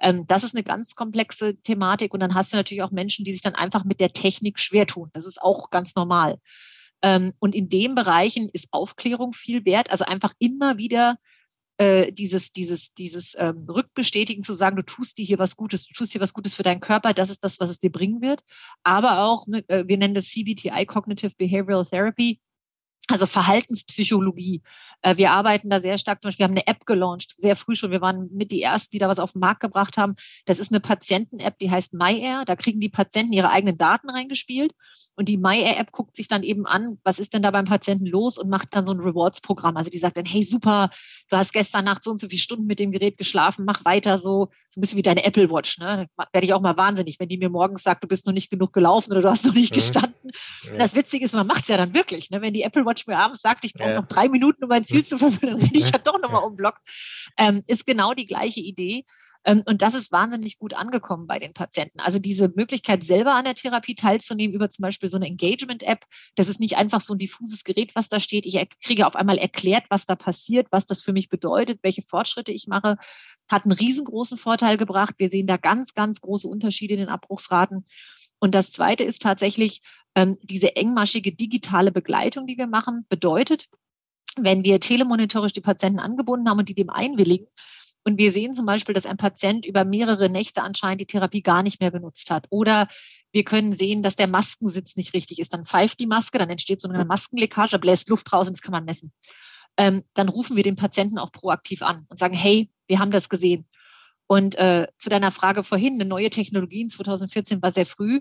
ähm, 0.00 0.26
das 0.26 0.42
ist 0.42 0.56
eine 0.56 0.64
ganz 0.64 0.96
komplexe 0.96 1.56
Thematik. 1.62 2.12
Und 2.14 2.20
dann 2.20 2.34
hast 2.34 2.52
du 2.52 2.56
natürlich 2.56 2.82
auch 2.82 2.90
Menschen, 2.90 3.24
die 3.24 3.32
sich 3.32 3.42
dann 3.42 3.54
einfach 3.54 3.84
mit 3.84 4.00
der 4.00 4.12
Technik 4.12 4.58
schwer 4.58 4.86
tun. 4.86 5.10
Das 5.12 5.24
ist 5.24 5.40
auch 5.40 5.70
ganz 5.70 5.94
normal. 5.94 6.40
Ähm, 7.04 7.34
und 7.38 7.54
in 7.54 7.68
den 7.68 7.94
Bereichen 7.94 8.48
ist 8.50 8.68
Aufklärung 8.72 9.34
viel 9.34 9.66
wert. 9.66 9.90
Also 9.90 10.06
einfach 10.06 10.32
immer 10.38 10.78
wieder 10.78 11.18
äh, 11.76 12.10
dieses, 12.12 12.52
dieses, 12.52 12.94
dieses 12.94 13.36
ähm, 13.38 13.66
Rückbestätigen 13.68 14.42
zu 14.42 14.54
sagen, 14.54 14.76
du 14.76 14.82
tust 14.82 15.18
dir 15.18 15.24
hier 15.24 15.38
was 15.38 15.54
Gutes, 15.54 15.86
du 15.86 15.92
tust 15.92 16.12
hier 16.12 16.22
was 16.22 16.32
Gutes 16.32 16.54
für 16.54 16.62
deinen 16.62 16.80
Körper, 16.80 17.12
das 17.12 17.28
ist 17.28 17.44
das, 17.44 17.60
was 17.60 17.68
es 17.68 17.78
dir 17.78 17.92
bringen 17.92 18.22
wird. 18.22 18.42
Aber 18.84 19.24
auch, 19.24 19.46
ne, 19.46 19.62
äh, 19.68 19.84
wir 19.86 19.98
nennen 19.98 20.14
das 20.14 20.30
CBTI, 20.30 20.86
Cognitive 20.86 21.32
Behavioral 21.36 21.84
Therapy, 21.84 22.40
also 23.08 23.26
Verhaltenspsychologie. 23.26 24.62
Äh, 25.02 25.16
wir 25.16 25.30
arbeiten 25.30 25.70
da 25.70 25.80
sehr 25.80 25.98
stark. 25.98 26.22
Zum 26.22 26.28
Beispiel, 26.28 26.44
wir 26.44 26.48
haben 26.48 26.52
eine 26.52 26.66
App 26.66 26.86
gelauncht, 26.86 27.34
sehr 27.36 27.56
früh 27.56 27.76
schon. 27.76 27.90
Wir 27.90 28.00
waren 28.00 28.30
mit 28.32 28.50
die 28.50 28.62
Ersten, 28.62 28.92
die 28.92 28.98
da 28.98 29.08
was 29.08 29.18
auf 29.18 29.32
den 29.32 29.40
Markt 29.40 29.60
gebracht 29.60 29.96
haben. 29.96 30.16
Das 30.46 30.58
ist 30.58 30.72
eine 30.72 30.80
Patienten-App, 30.80 31.58
die 31.58 31.70
heißt 31.70 31.94
MyAir. 31.94 32.44
Da 32.46 32.56
kriegen 32.56 32.80
die 32.80 32.88
Patienten 32.88 33.32
ihre 33.32 33.50
eigenen 33.50 33.76
Daten 33.76 34.10
reingespielt. 34.10 34.72
Und 35.16 35.28
die 35.28 35.36
MyAir-App 35.36 35.92
guckt 35.92 36.16
sich 36.16 36.28
dann 36.28 36.42
eben 36.42 36.66
an, 36.66 36.98
was 37.04 37.18
ist 37.18 37.34
denn 37.34 37.42
da 37.42 37.50
beim 37.50 37.66
Patienten 37.66 38.06
los 38.06 38.38
und 38.38 38.48
macht 38.48 38.68
dann 38.72 38.86
so 38.86 38.92
ein 38.92 39.00
Rewards-Programm. 39.00 39.76
Also 39.76 39.90
die 39.90 39.98
sagt 39.98 40.16
dann, 40.16 40.24
hey, 40.24 40.42
super, 40.42 40.90
du 41.28 41.36
hast 41.36 41.52
gestern 41.52 41.84
Nacht 41.84 42.04
so 42.04 42.10
und 42.10 42.20
so 42.20 42.28
viele 42.28 42.40
Stunden 42.40 42.66
mit 42.66 42.78
dem 42.78 42.90
Gerät 42.90 43.18
geschlafen, 43.18 43.64
mach 43.64 43.84
weiter 43.84 44.18
so. 44.18 44.48
So 44.70 44.78
ein 44.78 44.80
bisschen 44.80 44.98
wie 44.98 45.02
deine 45.02 45.24
Apple 45.24 45.50
Watch. 45.50 45.78
Ne? 45.78 46.08
Da 46.16 46.26
werde 46.32 46.44
ich 46.46 46.52
auch 46.52 46.60
mal 46.60 46.76
wahnsinnig, 46.76 47.20
wenn 47.20 47.28
die 47.28 47.38
mir 47.38 47.50
morgens 47.50 47.82
sagt, 47.82 48.02
du 48.02 48.08
bist 48.08 48.26
noch 48.26 48.32
nicht 48.32 48.50
genug 48.50 48.72
gelaufen 48.72 49.12
oder 49.12 49.22
du 49.22 49.30
hast 49.30 49.46
noch 49.46 49.54
nicht 49.54 49.70
mhm. 49.70 49.74
gestanden. 49.76 50.30
Ja. 50.64 50.78
Das 50.78 50.94
Witzige 50.94 51.24
ist, 51.24 51.34
man 51.34 51.46
macht 51.46 51.62
es 51.62 51.68
ja 51.68 51.76
dann 51.76 51.94
wirklich. 51.94 52.30
Ne? 52.30 52.40
Wenn 52.40 52.54
die 52.54 52.62
Apple 52.62 52.84
Watch 52.84 52.93
mir 53.06 53.18
abends 53.18 53.42
sagt, 53.42 53.64
ich 53.64 53.74
brauche 53.74 53.90
ja. 53.90 54.00
noch 54.00 54.08
drei 54.08 54.28
Minuten, 54.28 54.64
um 54.64 54.68
mein 54.68 54.84
Ziel 54.84 55.04
zu 55.04 55.18
verfolgen, 55.18 55.58
dann 55.58 55.70
bin 55.70 55.80
ich 55.80 55.90
ja 55.90 55.98
doch 55.98 56.20
nochmal 56.20 56.42
umblockt. 56.42 56.80
Ähm, 57.38 57.62
ist 57.66 57.86
genau 57.86 58.14
die 58.14 58.26
gleiche 58.26 58.60
Idee. 58.60 59.04
Ähm, 59.44 59.62
und 59.66 59.82
das 59.82 59.94
ist 59.94 60.10
wahnsinnig 60.10 60.58
gut 60.58 60.74
angekommen 60.74 61.26
bei 61.26 61.38
den 61.38 61.52
Patienten. 61.52 62.00
Also 62.00 62.18
diese 62.18 62.50
Möglichkeit, 62.54 63.04
selber 63.04 63.34
an 63.34 63.44
der 63.44 63.54
Therapie 63.54 63.94
teilzunehmen 63.94 64.54
über 64.54 64.70
zum 64.70 64.82
Beispiel 64.82 65.08
so 65.08 65.16
eine 65.16 65.26
Engagement-App, 65.26 66.04
das 66.34 66.48
ist 66.48 66.60
nicht 66.60 66.76
einfach 66.76 67.00
so 67.00 67.14
ein 67.14 67.18
diffuses 67.18 67.64
Gerät, 67.64 67.94
was 67.94 68.08
da 68.08 68.20
steht. 68.20 68.46
Ich 68.46 68.58
kriege 68.82 69.06
auf 69.06 69.16
einmal 69.16 69.38
erklärt, 69.38 69.84
was 69.90 70.06
da 70.06 70.16
passiert, 70.16 70.68
was 70.70 70.86
das 70.86 71.02
für 71.02 71.12
mich 71.12 71.28
bedeutet, 71.28 71.80
welche 71.82 72.02
Fortschritte 72.02 72.52
ich 72.52 72.66
mache. 72.66 72.96
Hat 73.50 73.64
einen 73.64 73.72
riesengroßen 73.72 74.38
Vorteil 74.38 74.76
gebracht. 74.76 75.14
Wir 75.18 75.28
sehen 75.28 75.46
da 75.46 75.56
ganz, 75.56 75.94
ganz 75.94 76.20
große 76.20 76.48
Unterschiede 76.48 76.94
in 76.94 77.00
den 77.00 77.08
Abbruchsraten. 77.08 77.84
Und 78.38 78.54
das 78.54 78.72
Zweite 78.72 79.04
ist 79.04 79.22
tatsächlich 79.22 79.80
ähm, 80.14 80.38
diese 80.42 80.76
engmaschige 80.76 81.32
digitale 81.32 81.92
Begleitung, 81.92 82.46
die 82.46 82.58
wir 82.58 82.66
machen, 82.66 83.06
bedeutet, 83.08 83.68
wenn 84.36 84.64
wir 84.64 84.80
telemonitorisch 84.80 85.52
die 85.52 85.60
Patienten 85.60 86.00
angebunden 86.00 86.48
haben 86.48 86.58
und 86.58 86.68
die 86.68 86.74
dem 86.74 86.90
einwilligen, 86.90 87.46
und 88.04 88.18
wir 88.18 88.30
sehen 88.30 88.54
zum 88.54 88.66
Beispiel, 88.66 88.94
dass 88.94 89.06
ein 89.06 89.16
Patient 89.16 89.64
über 89.64 89.84
mehrere 89.84 90.28
Nächte 90.28 90.62
anscheinend 90.62 91.00
die 91.00 91.06
Therapie 91.06 91.42
gar 91.42 91.62
nicht 91.62 91.80
mehr 91.80 91.90
benutzt 91.90 92.30
hat. 92.30 92.46
Oder 92.50 92.86
wir 93.32 93.44
können 93.44 93.72
sehen, 93.72 94.02
dass 94.02 94.14
der 94.14 94.28
Maskensitz 94.28 94.96
nicht 94.96 95.14
richtig 95.14 95.38
ist. 95.38 95.54
Dann 95.54 95.64
pfeift 95.64 95.98
die 96.00 96.06
Maske, 96.06 96.38
dann 96.38 96.50
entsteht 96.50 96.82
so 96.82 96.88
eine 96.88 97.04
Maskenleckage, 97.06 97.78
bläst 97.78 98.10
Luft 98.10 98.30
raus 98.32 98.46
und 98.46 98.56
das 98.56 98.62
kann 98.62 98.72
man 98.72 98.84
messen. 98.84 99.12
Ähm, 99.78 100.04
dann 100.12 100.28
rufen 100.28 100.54
wir 100.54 100.62
den 100.62 100.76
Patienten 100.76 101.18
auch 101.18 101.32
proaktiv 101.32 101.82
an 101.82 102.04
und 102.08 102.18
sagen, 102.18 102.34
hey, 102.34 102.70
wir 102.86 102.98
haben 102.98 103.10
das 103.10 103.28
gesehen. 103.28 103.66
Und 104.26 104.54
äh, 104.56 104.86
zu 104.98 105.10
deiner 105.10 105.30
Frage 105.30 105.64
vorhin, 105.64 105.94
eine 105.94 106.08
neue 106.08 106.30
Technologie 106.30 106.82
in 106.82 106.90
2014 106.90 107.62
war 107.62 107.72
sehr 107.72 107.86
früh. 107.86 108.20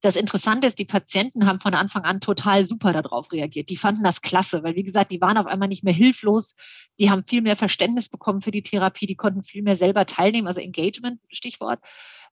Das 0.00 0.16
Interessante 0.16 0.66
ist, 0.66 0.78
die 0.78 0.84
Patienten 0.84 1.46
haben 1.46 1.60
von 1.60 1.72
Anfang 1.72 2.02
an 2.02 2.20
total 2.20 2.64
super 2.64 2.92
darauf 2.92 3.32
reagiert. 3.32 3.70
Die 3.70 3.76
fanden 3.76 4.02
das 4.04 4.20
klasse, 4.20 4.62
weil 4.62 4.76
wie 4.76 4.82
gesagt, 4.82 5.12
die 5.12 5.20
waren 5.20 5.38
auf 5.38 5.46
einmal 5.46 5.68
nicht 5.68 5.84
mehr 5.84 5.94
hilflos. 5.94 6.54
Die 6.98 7.10
haben 7.10 7.24
viel 7.24 7.40
mehr 7.40 7.56
Verständnis 7.56 8.10
bekommen 8.10 8.42
für 8.42 8.50
die 8.50 8.62
Therapie. 8.62 9.06
Die 9.06 9.14
konnten 9.14 9.42
viel 9.42 9.62
mehr 9.62 9.76
selber 9.76 10.04
teilnehmen, 10.04 10.46
also 10.46 10.60
Engagement, 10.60 11.20
Stichwort. 11.30 11.80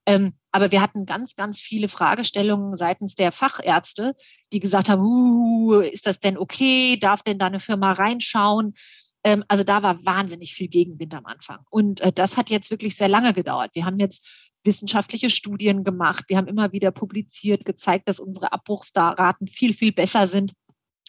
Ähm, 0.05 0.35
aber 0.51 0.73
wir 0.73 0.83
hatten 0.83 1.07
ganz, 1.07 1.37
ganz 1.37 1.61
viele 1.61 1.89
Fragestellungen 1.89 2.77
seitens 2.77 3.15
der 3.15 3.33
Fachärzte, 3.33 4.17
die 4.53 4.61
gesagt 4.61 4.89
haben, 4.89 5.03
uh, 5.03 5.81
ist 5.81 6.07
das 6.07 6.19
denn 6.19 6.37
okay? 6.37 6.99
Darf 6.99 7.23
denn 7.23 7.39
da 7.39 7.47
eine 7.47 7.61
Firma 7.61 7.93
reinschauen? 7.93 8.75
Ähm, 9.25 9.45
also 9.49 9.65
da 9.65 9.83
war 9.83 10.05
wahnsinnig 10.05 10.55
viel 10.55 10.69
Gegenwind 10.69 11.15
am 11.15 11.27
Anfang. 11.27 11.61
Und 11.71 12.01
äh, 12.01 12.13
das 12.13 12.37
hat 12.37 12.51
jetzt 12.51 12.71
wirklich 12.71 12.97
sehr 12.97 13.09
lange 13.09 13.33
gedauert. 13.33 13.71
Wir 13.75 13.85
haben 13.85 13.99
jetzt 13.99 14.27
wissenschaftliche 14.65 15.31
Studien 15.31 15.85
gemacht. 15.85 16.25
Wir 16.29 16.37
haben 16.37 16.47
immer 16.47 16.73
wieder 16.73 16.91
publiziert, 16.91 17.65
gezeigt, 17.65 18.09
dass 18.09 18.21
unsere 18.21 18.53
Abbruchsraten 18.53 19.47
viel, 19.47 19.75
viel 19.75 19.93
besser 19.93 20.27
sind. 20.27 20.53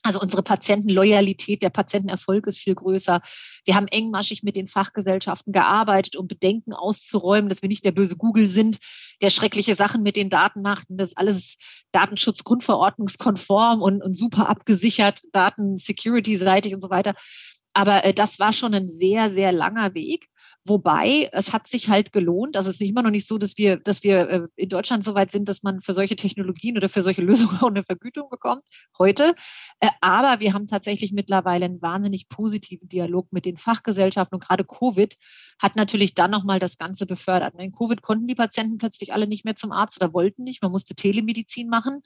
Also 0.05 0.19
unsere 0.19 0.43
Patientenloyalität, 0.43 1.63
der 1.63 1.69
Patientenerfolg 1.69 2.45
ist 2.47 2.59
viel 2.59 2.75
größer. 2.75 3.21
Wir 3.63 3.75
haben 3.75 3.87
engmaschig 3.87 4.43
mit 4.43 4.57
den 4.57 4.67
Fachgesellschaften 4.67 5.53
gearbeitet, 5.53 6.17
um 6.17 6.27
Bedenken 6.27 6.73
auszuräumen, 6.73 7.47
dass 7.47 7.61
wir 7.61 7.69
nicht 7.69 7.85
der 7.85 7.93
böse 7.93 8.17
Google 8.17 8.47
sind, 8.47 8.79
der 9.21 9.29
schreckliche 9.29 9.75
Sachen 9.75 10.03
mit 10.03 10.17
den 10.17 10.29
Daten 10.29 10.61
macht. 10.61 10.89
Und 10.89 10.97
das 10.97 11.15
alles 11.15 11.55
Datenschutzgrundverordnungskonform 11.93 13.81
und, 13.81 14.03
und 14.03 14.17
super 14.17 14.49
abgesichert, 14.49 15.21
Daten-Security-seitig 15.31 16.73
und 16.75 16.81
so 16.81 16.89
weiter. 16.89 17.15
Aber 17.73 18.03
äh, 18.05 18.13
das 18.13 18.39
war 18.39 18.53
schon 18.53 18.73
ein 18.73 18.89
sehr, 18.89 19.29
sehr 19.29 19.51
langer 19.51 19.93
Weg. 19.93 20.27
Wobei, 20.65 21.29
es 21.33 21.51
hat 21.51 21.67
sich 21.67 21.89
halt 21.89 22.13
gelohnt. 22.13 22.55
Also 22.55 22.69
es 22.69 22.79
ist 22.79 22.87
immer 22.87 23.01
noch 23.01 23.09
nicht 23.09 23.27
so, 23.27 23.37
dass 23.37 23.57
wir, 23.57 23.75
dass 23.77 24.01
wir 24.01 24.29
äh, 24.29 24.47
in 24.55 24.69
Deutschland 24.69 25.03
so 25.03 25.13
weit 25.13 25.29
sind, 25.29 25.49
dass 25.49 25.61
man 25.61 25.81
für 25.81 25.91
solche 25.91 26.15
Technologien 26.15 26.77
oder 26.77 26.87
für 26.87 27.01
solche 27.01 27.21
Lösungen 27.21 27.59
auch 27.59 27.67
eine 27.69 27.83
Vergütung 27.83 28.29
bekommt 28.29 28.63
heute. 28.97 29.35
Äh, 29.81 29.89
aber 29.99 30.39
wir 30.39 30.53
haben 30.53 30.67
tatsächlich 30.67 31.11
mittlerweile 31.11 31.65
einen 31.65 31.81
wahnsinnig 31.81 32.29
positiven 32.29 32.87
Dialog 32.87 33.27
mit 33.33 33.45
den 33.45 33.57
Fachgesellschaften 33.57 34.35
und 34.35 34.47
gerade 34.47 34.63
Covid 34.63 35.15
hat 35.61 35.75
natürlich 35.75 36.13
dann 36.13 36.31
nochmal 36.31 36.59
das 36.59 36.77
Ganze 36.77 37.05
befördert. 37.05 37.55
In 37.59 37.73
Covid 37.73 38.01
konnten 38.01 38.27
die 38.27 38.35
Patienten 38.35 38.77
plötzlich 38.77 39.11
alle 39.11 39.27
nicht 39.27 39.43
mehr 39.43 39.57
zum 39.57 39.73
Arzt 39.73 40.01
oder 40.01 40.13
wollten 40.13 40.43
nicht. 40.43 40.61
Man 40.61 40.71
musste 40.71 40.95
Telemedizin 40.95 41.67
machen. 41.67 42.03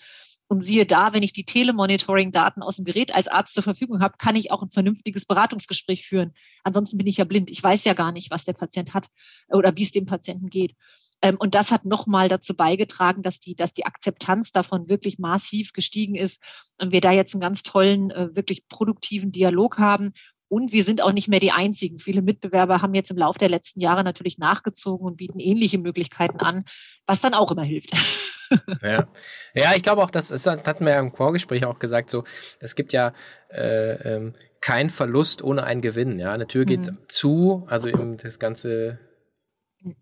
Und 0.50 0.64
siehe 0.64 0.86
da, 0.86 1.14
wenn 1.14 1.24
ich 1.24 1.34
die 1.34 1.44
Telemonitoring-Daten 1.44 2.64
aus 2.64 2.78
dem 2.78 2.86
Gerät 2.86 3.14
als 3.14 3.28
Arzt 3.28 3.54
zur 3.54 3.64
Verfügung 3.64 4.00
habe, 4.02 4.16
kann 4.18 4.36
ich 4.36 4.52
auch 4.52 4.64
ein 4.64 4.72
vernünftiges 4.72 5.26
Beratungsgespräch 5.26 6.06
führen. 6.06 6.34
Ansonsten 6.64 6.98
bin 6.98 7.08
ich 7.08 7.18
ja 7.18 7.26
blind. 7.26 7.50
Ich 7.50 7.62
weiß 7.62 7.84
ja 7.84 7.94
gar 7.94 8.14
nicht, 8.14 8.32
was 8.32 8.46
der 8.46 8.54
Patient 8.54 8.94
hat 8.94 9.08
oder 9.50 9.76
wie 9.76 9.84
es 9.84 9.92
dem 9.92 10.06
Patienten 10.06 10.48
geht. 10.48 10.76
Ähm, 11.22 11.38
und 11.40 11.56
das 11.56 11.72
hat 11.72 11.86
nochmal 11.86 12.30
dazu 12.30 12.56
beigetragen, 12.56 13.24
dass 13.24 13.40
die, 13.40 13.56
dass 13.56 13.74
die 13.74 13.86
Akzeptanz 13.86 14.52
davon 14.52 14.88
wirklich 14.88 15.20
massiv 15.20 15.74
gestiegen 15.74 16.16
ist 16.16 16.42
und 16.80 16.92
wir 16.92 17.02
da 17.02 17.12
jetzt 17.12 17.34
einen 17.34 17.42
ganz 17.42 17.64
tollen, 17.64 18.12
äh, 18.12 18.36
wirklich 18.36 18.68
produktiven 18.68 19.32
Dialog 19.32 19.78
haben 19.80 20.14
und 20.50 20.72
wir 20.72 20.84
sind 20.84 21.02
auch 21.02 21.12
nicht 21.12 21.28
mehr 21.28 21.40
die 21.40 21.52
Einzigen. 21.52 22.00
Viele 22.00 22.22
Mitbewerber 22.22 22.82
haben 22.82 22.94
jetzt 22.94 23.12
im 23.12 23.18
Laufe 23.18 23.40
der 23.40 23.50
letzten 23.50 23.82
Jahre 23.82 24.04
natürlich 24.04 24.38
nachgezogen 24.38 25.06
und 25.06 25.18
bieten 25.18 25.40
ähnliche 25.40 25.78
Möglichkeiten 25.78 26.40
an, 26.40 26.66
was 27.06 27.22
dann 27.22 27.34
auch 27.34 27.52
immer 27.52 27.64
hilft. 27.64 27.92
ja. 28.82 29.08
ja, 29.54 29.74
ich 29.76 29.84
glaube 29.84 30.04
auch, 30.04 30.10
das, 30.10 30.32
ist, 30.32 30.48
hatten 30.48 30.86
wir 30.86 30.94
ja 30.94 31.00
im 31.00 31.14
Vorgespräch 31.14 31.66
auch 31.66 31.80
gesagt, 31.80 32.10
so, 32.10 32.24
es 32.60 32.76
gibt 32.76 32.94
ja 32.94 33.14
äh, 33.50 34.16
ähm, 34.16 34.36
kein 34.62 34.90
Verlust 34.90 35.42
ohne 35.44 35.64
einen 35.64 35.82
Gewinn. 35.82 36.20
Ja, 36.20 36.32
eine 36.32 36.48
Tür 36.48 36.66
geht 36.66 36.88
mhm. 36.88 36.98
zu, 37.08 37.66
also 37.70 37.88
eben 37.88 38.18
das 38.18 38.40
ganze 38.40 39.00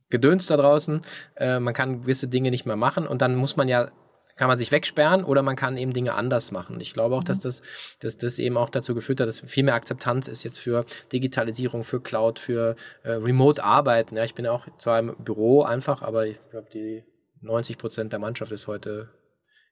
Gedöns 0.10 0.48
da 0.48 0.58
draußen. 0.58 1.02
Äh, 1.36 1.60
man 1.60 1.74
kann 1.74 2.02
gewisse 2.02 2.28
Dinge 2.28 2.52
nicht 2.52 2.66
mehr 2.66 2.76
machen 2.76 3.08
und 3.08 3.22
dann 3.22 3.36
muss 3.36 3.58
man 3.58 3.68
ja 3.68 3.90
kann 4.36 4.48
man 4.48 4.58
sich 4.58 4.72
wegsperren 4.72 5.24
oder 5.24 5.42
man 5.42 5.56
kann 5.56 5.78
eben 5.78 5.94
Dinge 5.94 6.14
anders 6.14 6.52
machen. 6.52 6.80
Ich 6.82 6.94
glaube 6.94 7.16
auch, 7.16 7.22
mhm. 7.22 7.28
dass, 7.28 7.40
das, 7.40 7.62
dass 8.00 8.18
das 8.18 8.40
eben 8.40 8.58
auch 8.58 8.70
dazu 8.70 8.94
geführt 8.94 9.22
hat, 9.22 9.28
dass 9.28 9.40
viel 9.42 9.64
mehr 9.64 9.76
Akzeptanz 9.76 10.28
ist 10.28 10.44
jetzt 10.44 10.60
für 10.60 10.86
Digitalisierung, 11.12 11.84
für 11.84 12.02
Cloud, 12.02 12.40
für 12.40 12.76
äh, 13.04 13.12
Remote-Arbeiten. 13.12 14.18
Ja, 14.18 14.24
ich 14.24 14.36
bin 14.36 14.48
auch 14.48 14.68
zwar 14.78 15.00
im 15.00 15.16
Büro 15.18 15.64
einfach, 15.64 16.02
aber 16.02 16.28
ich 16.28 16.38
glaube, 16.52 16.70
die 16.74 17.04
90 17.42 17.78
Prozent 17.78 18.12
der 18.12 18.20
Mannschaft 18.20 18.52
ist 18.52 18.68
heute 18.68 19.10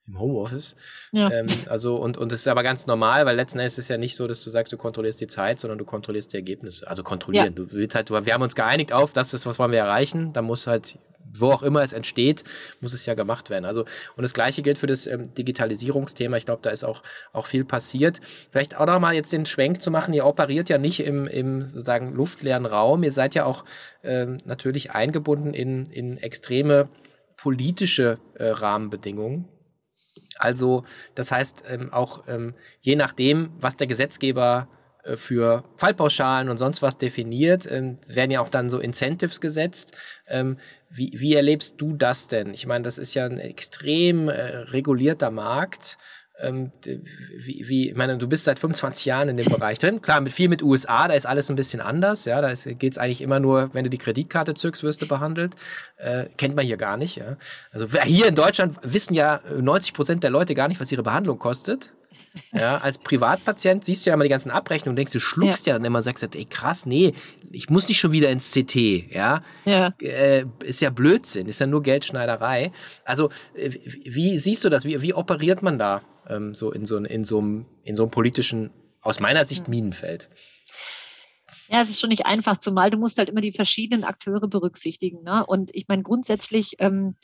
im 0.08 0.20
Homeoffice. 0.20 0.76
Ja. 1.14 1.32
Ähm, 1.32 1.48
also, 1.68 1.96
und, 1.96 2.18
und 2.18 2.32
das 2.32 2.42
ist 2.42 2.48
aber 2.48 2.64
ganz 2.64 2.86
normal, 2.88 3.26
weil 3.26 3.36
letzten 3.36 3.60
Endes 3.60 3.74
ist 3.74 3.86
es 3.86 3.88
ja 3.90 3.98
nicht 3.98 4.16
so, 4.16 4.28
dass 4.28 4.44
du 4.44 4.50
sagst, 4.50 4.74
du 4.74 4.78
kontrollierst 4.78 5.22
die 5.22 5.28
Zeit, 5.28 5.60
sondern 5.60 5.78
du 5.78 5.86
kontrollierst 5.86 6.34
die 6.34 6.38
Ergebnisse. 6.38 6.88
Also 6.88 7.04
kontrollieren. 7.04 7.46
Ja. 7.46 7.52
Du 7.52 7.72
willst 7.72 7.96
halt, 7.96 8.10
wir 8.10 8.34
haben 8.34 8.44
uns 8.44 8.56
geeinigt 8.56 8.92
auf, 8.92 9.14
das 9.14 9.34
ist, 9.34 9.46
was 9.46 9.60
wollen 9.60 9.72
wir 9.72 9.80
erreichen. 9.80 10.34
Da 10.34 10.42
muss 10.42 10.68
halt 10.68 10.98
wo 11.36 11.52
auch 11.52 11.64
immer 11.64 11.82
es 11.82 11.94
entsteht, 11.94 12.44
muss 12.80 12.94
es 12.94 13.06
ja 13.06 13.14
gemacht 13.14 13.50
werden. 13.50 13.66
Also, 13.66 13.86
und 14.16 14.22
das 14.22 14.34
Gleiche 14.34 14.62
gilt 14.62 14.78
für 14.78 14.88
das 14.88 15.08
ähm, 15.08 15.34
Digitalisierungsthema. 15.34 16.38
Ich 16.38 16.46
glaube, 16.46 16.62
da 16.62 16.70
ist 16.70 16.84
auch, 16.84 17.02
auch 17.32 17.48
viel 17.48 17.66
passiert. 17.66 18.22
Vielleicht 18.52 18.78
auch 18.78 18.86
noch 18.86 19.00
mal 19.00 19.14
jetzt 19.14 19.34
den 19.34 19.46
Schwenk 19.46 19.82
zu 19.82 19.92
machen. 19.92 20.14
Ihr 20.14 20.26
operiert 20.26 20.70
ja 20.70 20.78
nicht 20.78 21.00
im, 21.00 21.28
im 21.28 21.70
sozusagen 21.70 22.14
luftleeren 22.14 22.66
Raum. 22.66 23.04
Ihr 23.04 23.12
seid 23.12 23.36
ja 23.36 23.46
auch 23.46 23.66
ähm, 24.04 24.42
natürlich 24.46 24.92
eingebunden 24.92 25.54
in, 25.54 25.86
in 25.88 26.18
extreme 26.18 26.90
politische 27.36 28.20
äh, 28.36 28.50
Rahmenbedingungen. 28.50 29.48
Also, 30.40 30.84
das 31.16 31.32
heißt 31.32 31.64
ähm, 31.70 31.92
auch 31.94 32.28
ähm, 32.28 32.56
je 32.82 32.96
nachdem, 32.96 33.52
was 33.60 33.78
der 33.78 33.88
Gesetzgeber 33.88 34.68
äh, 35.04 35.18
für 35.18 35.64
Fallpauschalen 35.78 36.50
und 36.50 36.58
sonst 36.58 36.82
was 36.82 36.98
definiert, 36.98 37.70
ähm, 37.70 38.00
werden 38.08 38.32
ja 38.32 38.42
auch 38.42 38.50
dann 38.50 38.70
so 38.70 38.80
Incentives 38.80 39.42
gesetzt. 39.42 39.96
Ähm, 40.28 40.58
wie, 40.90 41.12
wie 41.16 41.34
erlebst 41.36 41.80
du 41.80 41.96
das 41.96 42.28
denn? 42.28 42.54
Ich 42.54 42.66
meine, 42.66 42.84
das 42.84 42.98
ist 42.98 43.14
ja 43.14 43.26
ein 43.26 43.38
extrem 43.38 44.30
äh, 44.30 44.34
regulierter 44.34 45.32
Markt. 45.32 45.98
Ähm, 46.44 46.72
wie, 47.38 47.64
wie, 47.68 47.90
ich 47.90 47.96
meine, 47.96 48.18
du 48.18 48.28
bist 48.28 48.44
seit 48.44 48.60
25 48.60 49.06
Jahren 49.06 49.30
in 49.30 49.38
dem 49.38 49.48
Bereich 49.48 49.80
drin. 49.80 50.02
Klar, 50.02 50.22
mit 50.22 50.34
viel 50.34 50.50
mit 50.50 50.62
USA, 50.62 51.08
da 51.08 51.14
ist 51.14 51.26
alles 51.26 51.50
ein 51.50 51.56
bisschen 51.56 51.82
anders. 51.82 52.26
Ja, 52.26 52.42
da 52.42 52.54
geht 52.54 52.94
es 52.94 52.98
eigentlich 52.98 53.22
immer 53.22 53.40
nur, 53.40 53.74
wenn 53.74 53.84
du 53.84 53.90
die 53.90 53.98
Kreditkarte 53.98 54.54
zückst, 54.54 54.84
wirst 54.84 55.02
du 55.02 55.08
behandelt. 55.08 55.56
Äh, 55.98 56.26
kennt 56.38 56.56
man 56.56 56.66
hier 56.66 56.78
gar 56.78 56.98
nicht. 56.98 57.16
Ja. 57.18 57.38
Also 57.72 57.88
hier 58.04 58.28
in 58.28 58.36
Deutschland 58.36 58.78
wissen 58.84 59.14
ja 59.14 59.42
90 59.58 59.94
Prozent 59.94 60.24
der 60.24 60.32
Leute 60.32 60.54
gar 60.54 60.68
nicht, 60.68 60.80
was 60.80 60.92
ihre 60.92 61.04
Behandlung 61.04 61.40
kostet. 61.40 61.92
Ja, 62.52 62.78
als 62.80 62.98
Privatpatient 62.98 63.86
siehst 63.86 64.06
du 64.06 64.10
ja 64.10 64.16
immer 64.16 64.24
die 64.24 64.30
ganzen 64.30 64.50
Abrechnungen 64.50 64.94
und 64.94 64.96
denkst, 64.96 65.14
du 65.14 65.20
schluckst 65.20 65.68
ja, 65.68 65.74
ja 65.74 65.78
dann 65.78 65.86
immer 65.86 66.00
und 66.00 66.04
sagst, 66.04 66.24
ey 66.24 66.46
krass, 66.46 66.86
nee, 66.86 67.14
ich 67.52 67.70
muss 67.70 67.88
nicht 67.88 68.00
schon 68.00 68.12
wieder 68.12 68.30
ins 68.30 68.52
CT, 68.52 68.76
ja. 69.14 69.44
ja. 69.66 69.94
Äh, 70.02 70.46
ist 70.64 70.82
ja 70.82 70.90
Blödsinn, 70.90 71.48
ist 71.48 71.60
ja 71.60 71.68
nur 71.68 71.84
Geldschneiderei. 71.84 72.72
Also, 73.06 73.30
äh, 73.54 73.72
wie 74.06 74.38
siehst 74.38 74.66
du 74.66 74.70
das? 74.70 74.84
Wie, 74.86 75.00
wie 75.02 75.14
operiert 75.14 75.62
man 75.62 75.78
da 75.78 76.02
ähm, 76.30 76.54
so 76.54 76.72
in 76.72 76.86
so, 76.86 76.98
in 76.98 77.24
so 77.24 77.40
einem 77.40 77.66
in 77.84 77.96
so 77.96 78.04
einem 78.04 78.12
politischen, 78.12 78.72
aus 79.02 79.20
meiner 79.20 79.46
Sicht, 79.46 79.68
Minenfeld? 79.68 80.30
Ja, 81.70 81.82
es 81.82 81.90
ist 81.90 82.00
schon 82.00 82.10
nicht 82.10 82.26
einfach, 82.26 82.58
zumal 82.58 82.92
du 82.92 82.98
musst 82.98 83.18
halt 83.18 83.30
immer 83.30 83.42
die 83.42 83.52
verschiedenen 83.52 84.04
Akteure 84.04 84.48
berücksichtigen. 84.48 85.24
Ne? 85.24 85.46
Und 85.46 85.72
ich 85.74 85.88
meine, 85.88 86.04
grundsätzlich 86.04 86.76
ähm, 86.80 87.16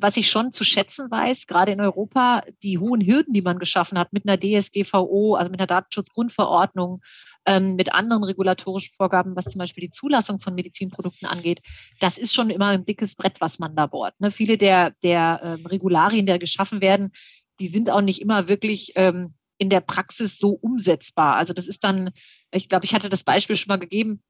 was 0.00 0.16
ich 0.16 0.30
schon 0.30 0.52
zu 0.52 0.64
schätzen 0.64 1.10
weiß, 1.10 1.46
gerade 1.46 1.72
in 1.72 1.80
Europa, 1.80 2.42
die 2.62 2.78
hohen 2.78 3.04
Hürden, 3.04 3.32
die 3.32 3.42
man 3.42 3.58
geschaffen 3.58 3.98
hat 3.98 4.12
mit 4.12 4.28
einer 4.28 4.38
DSGVO, 4.38 5.34
also 5.34 5.50
mit 5.50 5.60
einer 5.60 5.66
Datenschutzgrundverordnung, 5.66 7.02
ähm, 7.46 7.76
mit 7.76 7.94
anderen 7.94 8.24
regulatorischen 8.24 8.92
Vorgaben, 8.94 9.36
was 9.36 9.46
zum 9.46 9.58
Beispiel 9.58 9.82
die 9.82 9.90
Zulassung 9.90 10.40
von 10.40 10.54
Medizinprodukten 10.54 11.28
angeht, 11.28 11.60
das 12.00 12.18
ist 12.18 12.34
schon 12.34 12.50
immer 12.50 12.68
ein 12.68 12.84
dickes 12.84 13.14
Brett, 13.14 13.40
was 13.40 13.58
man 13.58 13.76
da 13.76 13.86
bohrt. 13.86 14.18
Ne? 14.20 14.30
Viele 14.30 14.58
der, 14.58 14.92
der 15.02 15.40
ähm, 15.42 15.66
Regularien, 15.66 16.26
die 16.26 16.38
geschaffen 16.38 16.80
werden, 16.80 17.12
die 17.60 17.68
sind 17.68 17.90
auch 17.90 18.00
nicht 18.00 18.20
immer 18.20 18.48
wirklich 18.48 18.92
ähm, 18.96 19.34
in 19.58 19.70
der 19.70 19.80
Praxis 19.80 20.38
so 20.38 20.50
umsetzbar. 20.50 21.36
Also 21.36 21.52
das 21.52 21.66
ist 21.66 21.84
dann, 21.84 22.10
ich 22.52 22.68
glaube, 22.68 22.84
ich 22.84 22.94
hatte 22.94 23.08
das 23.08 23.24
Beispiel 23.24 23.56
schon 23.56 23.68
mal 23.68 23.78
gegeben, 23.78 24.22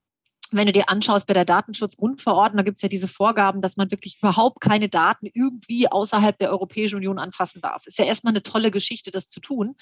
wenn 0.52 0.66
du 0.66 0.72
dir 0.72 0.88
anschaust 0.88 1.26
bei 1.26 1.34
der 1.34 1.44
Datenschutzgrundverordnung, 1.44 2.58
da 2.58 2.62
gibt 2.62 2.78
es 2.78 2.82
ja 2.82 2.88
diese 2.88 3.08
Vorgaben, 3.08 3.62
dass 3.62 3.76
man 3.76 3.90
wirklich 3.90 4.18
überhaupt 4.18 4.60
keine 4.60 4.88
Daten 4.88 5.26
irgendwie 5.32 5.90
außerhalb 5.90 6.38
der 6.38 6.50
Europäischen 6.50 6.96
Union 6.96 7.18
anfassen 7.18 7.60
darf. 7.60 7.86
Ist 7.86 7.98
ja 7.98 8.04
erstmal 8.04 8.32
eine 8.32 8.42
tolle 8.42 8.70
Geschichte, 8.70 9.10
das 9.10 9.28
zu 9.28 9.40
tun. 9.40 9.74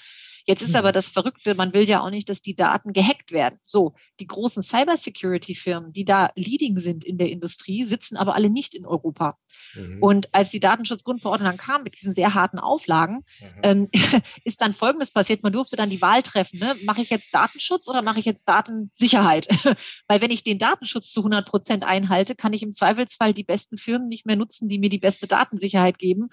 Jetzt 0.45 0.61
ist 0.61 0.75
aber 0.75 0.89
mhm. 0.89 0.93
das 0.93 1.09
Verrückte, 1.09 1.55
man 1.55 1.73
will 1.73 1.89
ja 1.89 2.01
auch 2.01 2.11
nicht, 2.11 2.29
dass 2.29 2.41
die 2.41 2.55
Daten 2.55 2.93
gehackt 2.93 3.31
werden. 3.31 3.59
So, 3.63 3.95
die 4.19 4.27
großen 4.27 4.61
Cybersecurity-Firmen, 4.61 5.91
die 5.91 6.05
da 6.05 6.29
leading 6.35 6.77
sind 6.77 7.03
in 7.03 7.17
der 7.17 7.29
Industrie, 7.29 7.83
sitzen 7.83 8.15
aber 8.15 8.35
alle 8.35 8.49
nicht 8.49 8.75
in 8.75 8.85
Europa. 8.85 9.37
Mhm. 9.73 10.01
Und 10.01 10.33
als 10.33 10.51
die 10.51 10.59
Datenschutzgrundverordnung 10.59 11.49
dann 11.49 11.57
kam 11.57 11.83
mit 11.83 11.95
diesen 11.95 12.13
sehr 12.13 12.33
harten 12.35 12.59
Auflagen, 12.59 13.23
mhm. 13.39 13.59
ähm, 13.63 13.89
ist 14.43 14.61
dann 14.61 14.73
Folgendes 14.73 15.11
passiert. 15.11 15.41
Man 15.41 15.53
durfte 15.53 15.75
dann 15.75 15.89
die 15.89 16.01
Wahl 16.01 16.21
treffen. 16.21 16.59
Ne? 16.59 16.75
Mache 16.85 17.01
ich 17.01 17.09
jetzt 17.09 17.33
Datenschutz 17.33 17.87
oder 17.87 18.03
mache 18.03 18.19
ich 18.19 18.25
jetzt 18.25 18.47
Datensicherheit? 18.47 19.47
Weil 20.07 20.21
wenn 20.21 20.31
ich 20.31 20.43
den 20.43 20.59
Datenschutz 20.59 21.11
zu 21.11 21.21
100 21.21 21.47
Prozent 21.47 21.83
einhalte, 21.83 22.35
kann 22.35 22.53
ich 22.53 22.61
im 22.61 22.71
Zweifelsfall 22.71 23.33
die 23.33 23.43
besten 23.43 23.77
Firmen 23.77 24.07
nicht 24.07 24.25
mehr 24.25 24.35
nutzen, 24.35 24.69
die 24.69 24.77
mir 24.77 24.89
die 24.89 24.99
beste 24.99 25.27
Datensicherheit 25.27 25.97
geben 25.97 26.29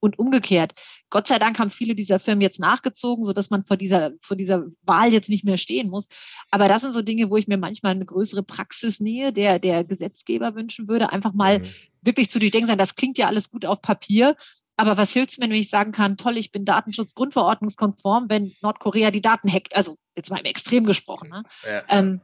und 0.00 0.18
umgekehrt. 0.18 0.72
Gott 1.10 1.26
sei 1.28 1.38
Dank 1.38 1.58
haben 1.58 1.70
viele 1.70 1.94
dieser 1.94 2.18
Firmen 2.18 2.42
jetzt 2.42 2.60
nachgezogen, 2.60 3.24
sodass 3.24 3.50
man 3.50 3.64
vor 3.64 3.76
dieser, 3.76 4.12
vor 4.20 4.36
dieser 4.36 4.64
Wahl 4.82 5.12
jetzt 5.12 5.28
nicht 5.28 5.44
mehr 5.44 5.58
stehen 5.58 5.88
muss. 5.90 6.08
Aber 6.50 6.68
das 6.68 6.82
sind 6.82 6.92
so 6.92 7.02
Dinge, 7.02 7.30
wo 7.30 7.36
ich 7.36 7.48
mir 7.48 7.58
manchmal 7.58 7.92
eine 7.92 8.04
größere 8.04 8.42
Praxisnähe 8.42 9.32
der, 9.32 9.58
der 9.58 9.84
Gesetzgeber 9.84 10.54
wünschen 10.54 10.88
würde. 10.88 11.10
Einfach 11.10 11.32
mal 11.32 11.60
mhm. 11.60 11.66
wirklich 12.02 12.30
zu 12.30 12.38
durchdenken 12.38 12.68
sein, 12.68 12.78
das 12.78 12.94
klingt 12.94 13.18
ja 13.18 13.26
alles 13.26 13.50
gut 13.50 13.64
auf 13.64 13.80
Papier. 13.80 14.36
Aber 14.76 14.96
was 14.98 15.12
hilft 15.12 15.30
es 15.30 15.38
mir, 15.38 15.48
wenn 15.48 15.56
ich 15.56 15.70
sagen 15.70 15.92
kann, 15.92 16.18
toll, 16.18 16.36
ich 16.36 16.52
bin 16.52 16.66
Datenschutzgrundverordnungskonform, 16.66 18.26
wenn 18.28 18.52
Nordkorea 18.60 19.10
die 19.10 19.22
Daten 19.22 19.50
hackt? 19.50 19.74
Also 19.74 19.96
jetzt 20.14 20.30
mal 20.30 20.38
im 20.38 20.44
Extrem 20.44 20.84
gesprochen. 20.84 21.30
Ne? 21.30 21.42
Ja. 21.66 21.82
Ähm, 21.88 22.20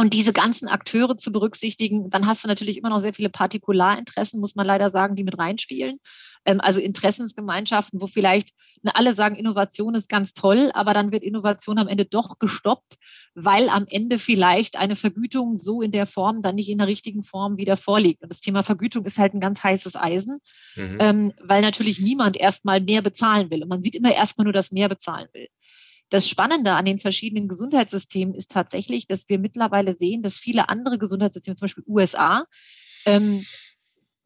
und 0.00 0.14
diese 0.14 0.32
ganzen 0.32 0.68
Akteure 0.68 1.18
zu 1.18 1.32
berücksichtigen, 1.32 2.08
dann 2.08 2.26
hast 2.26 2.44
du 2.44 2.48
natürlich 2.48 2.76
immer 2.76 2.88
noch 2.88 3.00
sehr 3.00 3.14
viele 3.14 3.30
Partikularinteressen, 3.30 4.40
muss 4.40 4.54
man 4.54 4.64
leider 4.64 4.90
sagen, 4.90 5.16
die 5.16 5.24
mit 5.24 5.36
reinspielen. 5.36 5.98
Ähm, 6.44 6.60
also 6.60 6.80
Interessensgemeinschaften, 6.80 8.00
wo 8.00 8.06
vielleicht 8.06 8.50
ne, 8.82 8.94
alle 8.94 9.12
sagen, 9.12 9.34
Innovation 9.34 9.96
ist 9.96 10.08
ganz 10.08 10.34
toll, 10.34 10.70
aber 10.72 10.94
dann 10.94 11.10
wird 11.10 11.24
Innovation 11.24 11.78
am 11.78 11.88
Ende 11.88 12.04
doch 12.04 12.38
gestoppt, 12.38 12.94
weil 13.34 13.68
am 13.68 13.86
Ende 13.88 14.20
vielleicht 14.20 14.78
eine 14.78 14.94
Vergütung 14.94 15.56
so 15.56 15.82
in 15.82 15.90
der 15.90 16.06
Form 16.06 16.42
dann 16.42 16.54
nicht 16.54 16.68
in 16.68 16.78
der 16.78 16.86
richtigen 16.86 17.24
Form 17.24 17.56
wieder 17.56 17.76
vorliegt. 17.76 18.22
Und 18.22 18.30
das 18.30 18.40
Thema 18.40 18.62
Vergütung 18.62 19.04
ist 19.04 19.18
halt 19.18 19.34
ein 19.34 19.40
ganz 19.40 19.64
heißes 19.64 19.96
Eisen, 19.96 20.38
mhm. 20.76 20.98
ähm, 21.00 21.32
weil 21.42 21.60
natürlich 21.60 22.00
niemand 22.00 22.36
erstmal 22.36 22.80
mehr 22.80 23.02
bezahlen 23.02 23.50
will. 23.50 23.64
Und 23.64 23.68
man 23.68 23.82
sieht 23.82 23.96
immer 23.96 24.14
erstmal 24.14 24.44
nur, 24.44 24.52
dass 24.52 24.70
mehr 24.70 24.88
bezahlen 24.88 25.26
will. 25.32 25.48
Das 26.10 26.28
Spannende 26.28 26.72
an 26.72 26.86
den 26.86 26.98
verschiedenen 26.98 27.48
Gesundheitssystemen 27.48 28.34
ist 28.34 28.50
tatsächlich, 28.50 29.06
dass 29.06 29.28
wir 29.28 29.38
mittlerweile 29.38 29.94
sehen, 29.94 30.22
dass 30.22 30.38
viele 30.38 30.68
andere 30.68 30.98
Gesundheitssysteme, 30.98 31.56
zum 31.56 31.66
Beispiel 31.66 31.84
USA, 31.86 32.46
ähm, 33.04 33.44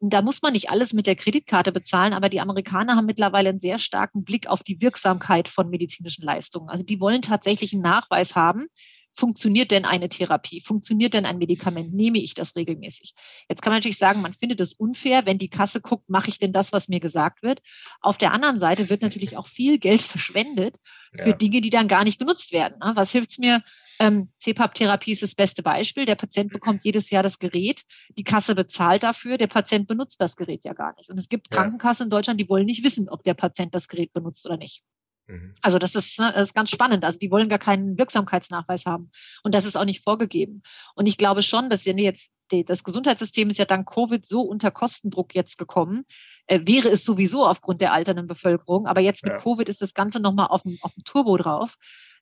da 0.09 0.21
muss 0.21 0.41
man 0.41 0.51
nicht 0.51 0.69
alles 0.69 0.91
mit 0.93 1.07
der 1.07 1.15
Kreditkarte 1.15 1.71
bezahlen, 1.71 2.11
aber 2.11 2.27
die 2.27 2.41
Amerikaner 2.41 2.97
haben 2.97 3.05
mittlerweile 3.05 3.49
einen 3.49 3.59
sehr 3.59 3.79
starken 3.79 4.25
Blick 4.25 4.47
auf 4.47 4.61
die 4.61 4.81
Wirksamkeit 4.81 5.47
von 5.47 5.69
medizinischen 5.69 6.23
Leistungen. 6.23 6.69
Also 6.69 6.83
die 6.83 6.99
wollen 6.99 7.21
tatsächlich 7.21 7.71
einen 7.71 7.83
Nachweis 7.83 8.35
haben, 8.35 8.65
funktioniert 9.13 9.71
denn 9.71 9.85
eine 9.85 10.09
Therapie? 10.09 10.61
Funktioniert 10.61 11.13
denn 11.13 11.25
ein 11.25 11.37
Medikament? 11.37 11.93
Nehme 11.93 12.19
ich 12.19 12.33
das 12.33 12.55
regelmäßig? 12.55 13.13
Jetzt 13.49 13.61
kann 13.61 13.71
man 13.71 13.77
natürlich 13.77 13.97
sagen, 13.97 14.21
man 14.21 14.33
findet 14.33 14.59
es 14.59 14.73
unfair, 14.73 15.25
wenn 15.25 15.37
die 15.37 15.49
Kasse 15.49 15.81
guckt, 15.81 16.09
mache 16.09 16.29
ich 16.29 16.39
denn 16.39 16.53
das, 16.53 16.73
was 16.73 16.87
mir 16.87 16.99
gesagt 16.99 17.43
wird? 17.43 17.61
Auf 18.01 18.17
der 18.17 18.33
anderen 18.33 18.59
Seite 18.59 18.89
wird 18.89 19.01
natürlich 19.01 19.37
auch 19.37 19.47
viel 19.47 19.79
Geld 19.79 20.01
verschwendet 20.01 20.77
für 21.15 21.29
ja. 21.29 21.35
Dinge, 21.35 21.61
die 21.61 21.69
dann 21.69 21.87
gar 21.87 22.03
nicht 22.03 22.19
genutzt 22.19 22.51
werden. 22.51 22.79
Ne? 22.79 22.93
Was 22.95 23.11
hilft 23.11 23.31
es 23.31 23.37
mir? 23.37 23.61
Ähm, 23.99 24.29
CPAP-Therapie 24.37 25.11
ist 25.11 25.21
das 25.21 25.35
beste 25.35 25.61
Beispiel. 25.61 26.05
Der 26.05 26.15
Patient 26.15 26.51
bekommt 26.51 26.83
jedes 26.83 27.09
Jahr 27.09 27.23
das 27.23 27.39
Gerät. 27.39 27.83
Die 28.17 28.23
Kasse 28.23 28.55
bezahlt 28.55 29.03
dafür. 29.03 29.37
Der 29.37 29.47
Patient 29.47 29.87
benutzt 29.87 30.19
das 30.19 30.35
Gerät 30.35 30.65
ja 30.65 30.73
gar 30.73 30.95
nicht. 30.97 31.09
Und 31.09 31.19
es 31.19 31.29
gibt 31.29 31.51
Krankenkassen 31.51 32.05
in 32.05 32.09
Deutschland, 32.09 32.39
die 32.41 32.49
wollen 32.49 32.65
nicht 32.65 32.83
wissen, 32.83 33.09
ob 33.09 33.23
der 33.23 33.35
Patient 33.35 33.75
das 33.75 33.87
Gerät 33.87 34.11
benutzt 34.11 34.45
oder 34.45 34.57
nicht. 34.57 34.83
Mhm. 35.27 35.53
Also 35.61 35.79
das 35.79 35.95
ist, 35.95 36.19
ne, 36.19 36.31
das 36.33 36.49
ist 36.49 36.53
ganz 36.53 36.69
spannend. 36.69 37.03
Also 37.05 37.19
die 37.19 37.31
wollen 37.31 37.49
gar 37.49 37.59
keinen 37.59 37.97
Wirksamkeitsnachweis 37.97 38.85
haben. 38.85 39.11
Und 39.43 39.55
das 39.55 39.65
ist 39.65 39.75
auch 39.75 39.85
nicht 39.85 40.03
vorgegeben. 40.03 40.63
Und 40.95 41.07
ich 41.07 41.17
glaube 41.17 41.43
schon, 41.43 41.69
dass 41.69 41.85
jetzt 41.85 42.31
das 42.51 42.83
Gesundheitssystem 42.83 43.49
ist 43.49 43.57
ja 43.57 43.65
dank 43.65 43.89
Covid 43.89 44.25
so 44.25 44.41
unter 44.41 44.69
Kostendruck 44.69 45.33
jetzt 45.33 45.57
gekommen. 45.57 46.05
Äh, 46.47 46.59
wäre 46.65 46.89
es 46.89 47.03
sowieso 47.03 47.47
aufgrund 47.47 47.81
der 47.81 47.93
alternden 47.93 48.27
Bevölkerung. 48.27 48.85
Aber 48.85 49.01
jetzt 49.01 49.23
mit 49.23 49.33
ja. 49.33 49.39
Covid 49.39 49.69
ist 49.69 49.81
das 49.81 49.93
Ganze 49.93 50.19
nochmal 50.19 50.47
auf 50.47 50.63
dem, 50.63 50.77
auf 50.81 50.93
dem 50.93 51.03
Turbo 51.03 51.37
drauf. 51.37 51.75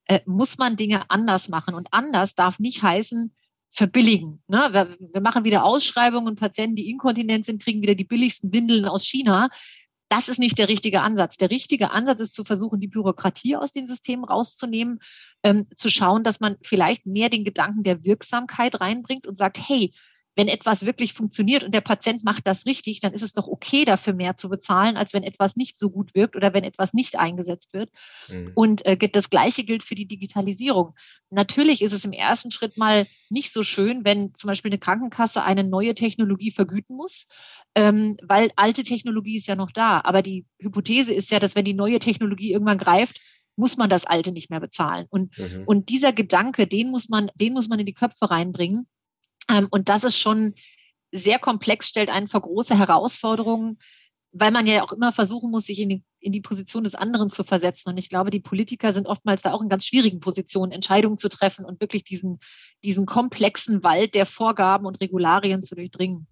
Äh, 0.05 0.21
muss 0.25 0.57
man 0.57 0.77
Dinge 0.77 1.09
anders 1.09 1.49
machen. 1.49 1.73
Und 1.73 1.89
anders 1.91 2.35
darf 2.35 2.59
nicht 2.59 2.81
heißen, 2.81 3.33
verbilligen. 3.71 4.43
Ne? 4.47 4.69
Wir, 4.71 4.97
wir 4.99 5.21
machen 5.21 5.43
wieder 5.43 5.63
Ausschreibungen 5.63 6.27
und 6.27 6.39
Patienten, 6.39 6.75
die 6.75 6.89
inkontinent 6.89 7.45
sind, 7.45 7.63
kriegen 7.63 7.81
wieder 7.81 7.95
die 7.95 8.03
billigsten 8.03 8.51
Windeln 8.51 8.85
aus 8.85 9.05
China. 9.05 9.49
Das 10.11 10.27
ist 10.27 10.39
nicht 10.39 10.57
der 10.57 10.67
richtige 10.67 10.99
Ansatz. 11.03 11.37
Der 11.37 11.49
richtige 11.49 11.91
Ansatz 11.91 12.19
ist 12.19 12.35
zu 12.35 12.43
versuchen, 12.43 12.81
die 12.81 12.89
Bürokratie 12.89 13.55
aus 13.55 13.71
den 13.71 13.87
Systemen 13.87 14.25
rauszunehmen, 14.25 14.99
ähm, 15.41 15.67
zu 15.73 15.89
schauen, 15.89 16.25
dass 16.25 16.41
man 16.41 16.57
vielleicht 16.61 17.05
mehr 17.05 17.29
den 17.29 17.45
Gedanken 17.45 17.83
der 17.83 18.03
Wirksamkeit 18.03 18.81
reinbringt 18.81 19.25
und 19.25 19.37
sagt, 19.37 19.57
hey, 19.57 19.93
wenn 20.35 20.47
etwas 20.47 20.85
wirklich 20.85 21.13
funktioniert 21.13 21.63
und 21.63 21.73
der 21.73 21.81
Patient 21.81 22.23
macht 22.23 22.47
das 22.47 22.65
richtig, 22.65 22.99
dann 23.01 23.13
ist 23.13 23.21
es 23.21 23.33
doch 23.33 23.47
okay, 23.47 23.83
dafür 23.83 24.13
mehr 24.13 24.37
zu 24.37 24.49
bezahlen, 24.49 24.95
als 24.95 25.13
wenn 25.13 25.23
etwas 25.23 25.55
nicht 25.55 25.77
so 25.77 25.89
gut 25.89 26.15
wirkt 26.15 26.35
oder 26.35 26.53
wenn 26.53 26.63
etwas 26.63 26.93
nicht 26.93 27.19
eingesetzt 27.19 27.73
wird. 27.73 27.89
Mhm. 28.29 28.51
Und 28.55 28.85
äh, 28.85 28.97
das 28.97 29.29
Gleiche 29.29 29.63
gilt 29.63 29.83
für 29.83 29.95
die 29.95 30.07
Digitalisierung. 30.07 30.95
Natürlich 31.29 31.81
ist 31.81 31.93
es 31.93 32.05
im 32.05 32.13
ersten 32.13 32.51
Schritt 32.51 32.77
mal 32.77 33.07
nicht 33.29 33.51
so 33.51 33.63
schön, 33.63 34.05
wenn 34.05 34.33
zum 34.33 34.47
Beispiel 34.47 34.71
eine 34.71 34.79
Krankenkasse 34.79 35.43
eine 35.43 35.63
neue 35.63 35.95
Technologie 35.95 36.51
vergüten 36.51 36.95
muss, 36.95 37.27
ähm, 37.75 38.17
weil 38.23 38.51
alte 38.55 38.83
Technologie 38.83 39.37
ist 39.37 39.47
ja 39.47 39.55
noch 39.55 39.71
da. 39.71 40.01
Aber 40.03 40.21
die 40.21 40.45
Hypothese 40.59 41.13
ist 41.13 41.31
ja, 41.31 41.39
dass 41.39 41.55
wenn 41.55 41.65
die 41.65 41.73
neue 41.73 41.99
Technologie 41.99 42.53
irgendwann 42.53 42.77
greift, 42.77 43.19
muss 43.57 43.77
man 43.77 43.89
das 43.89 44.05
Alte 44.05 44.31
nicht 44.31 44.49
mehr 44.49 44.61
bezahlen. 44.61 45.07
Und, 45.09 45.37
mhm. 45.37 45.63
und 45.65 45.89
dieser 45.89 46.13
Gedanke, 46.13 46.67
den 46.67 46.89
muss 46.89 47.09
man, 47.09 47.29
den 47.35 47.53
muss 47.53 47.67
man 47.67 47.79
in 47.79 47.85
die 47.85 47.93
Köpfe 47.93 48.31
reinbringen. 48.31 48.87
Ähm, 49.51 49.67
und 49.71 49.89
das 49.89 50.03
ist 50.03 50.17
schon 50.17 50.55
sehr 51.11 51.39
komplex, 51.39 51.89
stellt 51.89 52.09
einen 52.09 52.27
vor 52.27 52.41
große 52.41 52.77
Herausforderungen, 52.77 53.77
weil 54.31 54.51
man 54.51 54.65
ja 54.65 54.83
auch 54.83 54.93
immer 54.93 55.11
versuchen 55.11 55.51
muss, 55.51 55.65
sich 55.65 55.79
in 55.79 55.89
die, 55.89 56.03
in 56.19 56.31
die 56.31 56.39
Position 56.39 56.85
des 56.85 56.95
anderen 56.95 57.29
zu 57.29 57.43
versetzen. 57.43 57.89
Und 57.89 57.97
ich 57.97 58.07
glaube, 58.07 58.29
die 58.31 58.39
Politiker 58.39 58.93
sind 58.93 59.07
oftmals 59.07 59.41
da 59.41 59.51
auch 59.51 59.61
in 59.61 59.67
ganz 59.67 59.85
schwierigen 59.85 60.21
Positionen, 60.21 60.71
Entscheidungen 60.71 61.17
zu 61.17 61.27
treffen 61.27 61.65
und 61.65 61.81
wirklich 61.81 62.05
diesen, 62.05 62.39
diesen 62.83 63.05
komplexen 63.05 63.83
Wald 63.83 64.15
der 64.15 64.25
Vorgaben 64.25 64.85
und 64.85 65.01
Regularien 65.01 65.63
zu 65.63 65.75
durchdringen. 65.75 66.27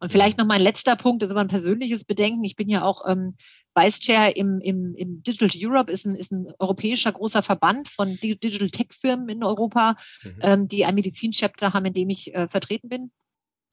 Und 0.00 0.12
vielleicht 0.12 0.38
noch 0.38 0.46
mein 0.46 0.60
letzter 0.60 0.94
Punkt, 0.94 1.22
das 1.22 1.28
ist 1.28 1.32
aber 1.32 1.40
ein 1.40 1.48
persönliches 1.48 2.04
Bedenken. 2.04 2.44
Ich 2.44 2.54
bin 2.54 2.68
ja 2.68 2.84
auch 2.84 3.08
ähm, 3.08 3.36
Vice 3.78 4.00
Chair 4.00 4.36
im, 4.36 4.60
im, 4.60 4.94
im 4.96 5.22
Digital 5.22 5.50
Europe, 5.56 5.90
ist 5.90 6.04
ein, 6.04 6.16
ist 6.16 6.32
ein 6.32 6.46
europäischer 6.58 7.12
großer 7.12 7.42
Verband 7.42 7.88
von 7.88 8.16
Digital 8.16 8.70
Tech-Firmen 8.70 9.28
in 9.28 9.44
Europa, 9.44 9.94
mhm. 10.22 10.38
ähm, 10.42 10.68
die 10.68 10.84
ein 10.84 10.94
Medizinchapter 10.94 11.72
haben, 11.72 11.86
in 11.86 11.94
dem 11.94 12.10
ich 12.10 12.34
äh, 12.34 12.48
vertreten 12.48 12.88
bin. 12.88 13.10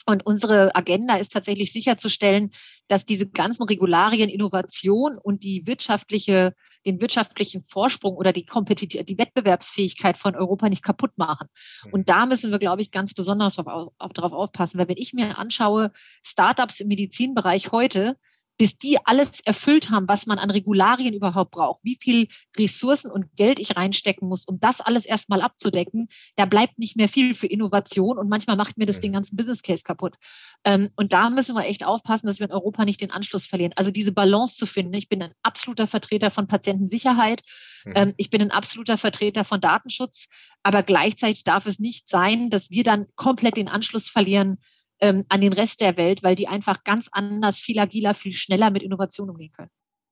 Und 0.07 0.23
unsere 0.25 0.75
Agenda 0.75 1.15
ist 1.15 1.31
tatsächlich 1.33 1.71
sicherzustellen, 1.71 2.51
dass 2.87 3.05
diese 3.05 3.27
ganzen 3.27 3.63
Regularien, 3.63 4.29
Innovation 4.29 5.17
und 5.17 5.43
die 5.43 5.65
wirtschaftliche, 5.65 6.53
den 6.85 7.01
wirtschaftlichen 7.01 7.63
Vorsprung 7.63 8.15
oder 8.15 8.31
die, 8.31 8.45
die 8.45 9.17
Wettbewerbsfähigkeit 9.17 10.19
von 10.19 10.35
Europa 10.35 10.69
nicht 10.69 10.83
kaputt 10.83 11.17
machen. 11.17 11.47
Mhm. 11.85 11.93
Und 11.93 12.09
da 12.09 12.27
müssen 12.27 12.51
wir, 12.51 12.59
glaube 12.59 12.83
ich, 12.83 12.91
ganz 12.91 13.15
besonders 13.15 13.55
darauf 13.55 14.33
aufpassen, 14.33 14.77
weil 14.77 14.89
wenn 14.89 14.97
ich 14.97 15.13
mir 15.13 15.39
anschaue, 15.39 15.91
Startups 16.23 16.79
im 16.81 16.89
Medizinbereich 16.89 17.71
heute, 17.71 18.17
bis 18.57 18.77
die 18.77 18.97
alles 19.05 19.41
erfüllt 19.41 19.89
haben, 19.89 20.07
was 20.07 20.27
man 20.27 20.39
an 20.39 20.49
Regularien 20.49 21.13
überhaupt 21.13 21.51
braucht, 21.51 21.83
wie 21.83 21.97
viel 21.99 22.27
Ressourcen 22.57 23.11
und 23.11 23.35
Geld 23.35 23.59
ich 23.59 23.75
reinstecken 23.75 24.27
muss, 24.27 24.45
um 24.45 24.59
das 24.59 24.81
alles 24.81 25.05
erstmal 25.05 25.41
abzudecken, 25.41 26.07
da 26.35 26.45
bleibt 26.45 26.79
nicht 26.79 26.95
mehr 26.95 27.09
viel 27.09 27.33
für 27.33 27.47
Innovation 27.47 28.17
und 28.17 28.29
manchmal 28.29 28.55
macht 28.55 28.77
mir 28.77 28.85
das 28.85 28.99
den 28.99 29.13
ganzen 29.13 29.35
Business 29.35 29.61
Case 29.61 29.83
kaputt. 29.83 30.15
Ähm, 30.63 30.89
und 30.95 31.13
da 31.13 31.29
müssen 31.29 31.55
wir 31.55 31.65
echt 31.65 31.85
aufpassen, 31.85 32.27
dass 32.27 32.39
wir 32.39 32.47
in 32.47 32.53
Europa 32.53 32.85
nicht 32.85 33.01
den 33.01 33.11
Anschluss 33.11 33.45
verlieren. 33.45 33.73
Also 33.75 33.91
diese 33.91 34.11
Balance 34.11 34.57
zu 34.57 34.65
finden. 34.65 34.93
Ich 34.93 35.09
bin 35.09 35.21
ein 35.21 35.33
absoluter 35.43 35.87
Vertreter 35.87 36.31
von 36.31 36.47
Patientensicherheit. 36.47 37.41
Mhm. 37.85 37.93
Ähm, 37.95 38.13
ich 38.17 38.29
bin 38.29 38.41
ein 38.41 38.51
absoluter 38.51 38.97
Vertreter 38.97 39.45
von 39.45 39.61
Datenschutz. 39.61 40.27
Aber 40.63 40.81
gleichzeitig 40.81 41.43
darf 41.43 41.65
es 41.67 41.79
nicht 41.79 42.09
sein, 42.09 42.49
dass 42.49 42.71
wir 42.71 42.83
dann 42.83 43.05
komplett 43.15 43.57
den 43.57 43.67
Anschluss 43.67 44.09
verlieren 44.09 44.57
ähm, 44.99 45.25
an 45.29 45.41
den 45.41 45.53
Rest 45.53 45.81
der 45.81 45.97
Welt, 45.97 46.23
weil 46.23 46.35
die 46.35 46.47
einfach 46.47 46.83
ganz 46.83 47.09
anders, 47.11 47.59
viel 47.59 47.79
agiler, 47.79 48.13
viel 48.13 48.33
schneller 48.33 48.71
mit 48.71 48.83
Innovation 48.83 49.29
umgehen 49.29 49.51
können. 49.51 49.71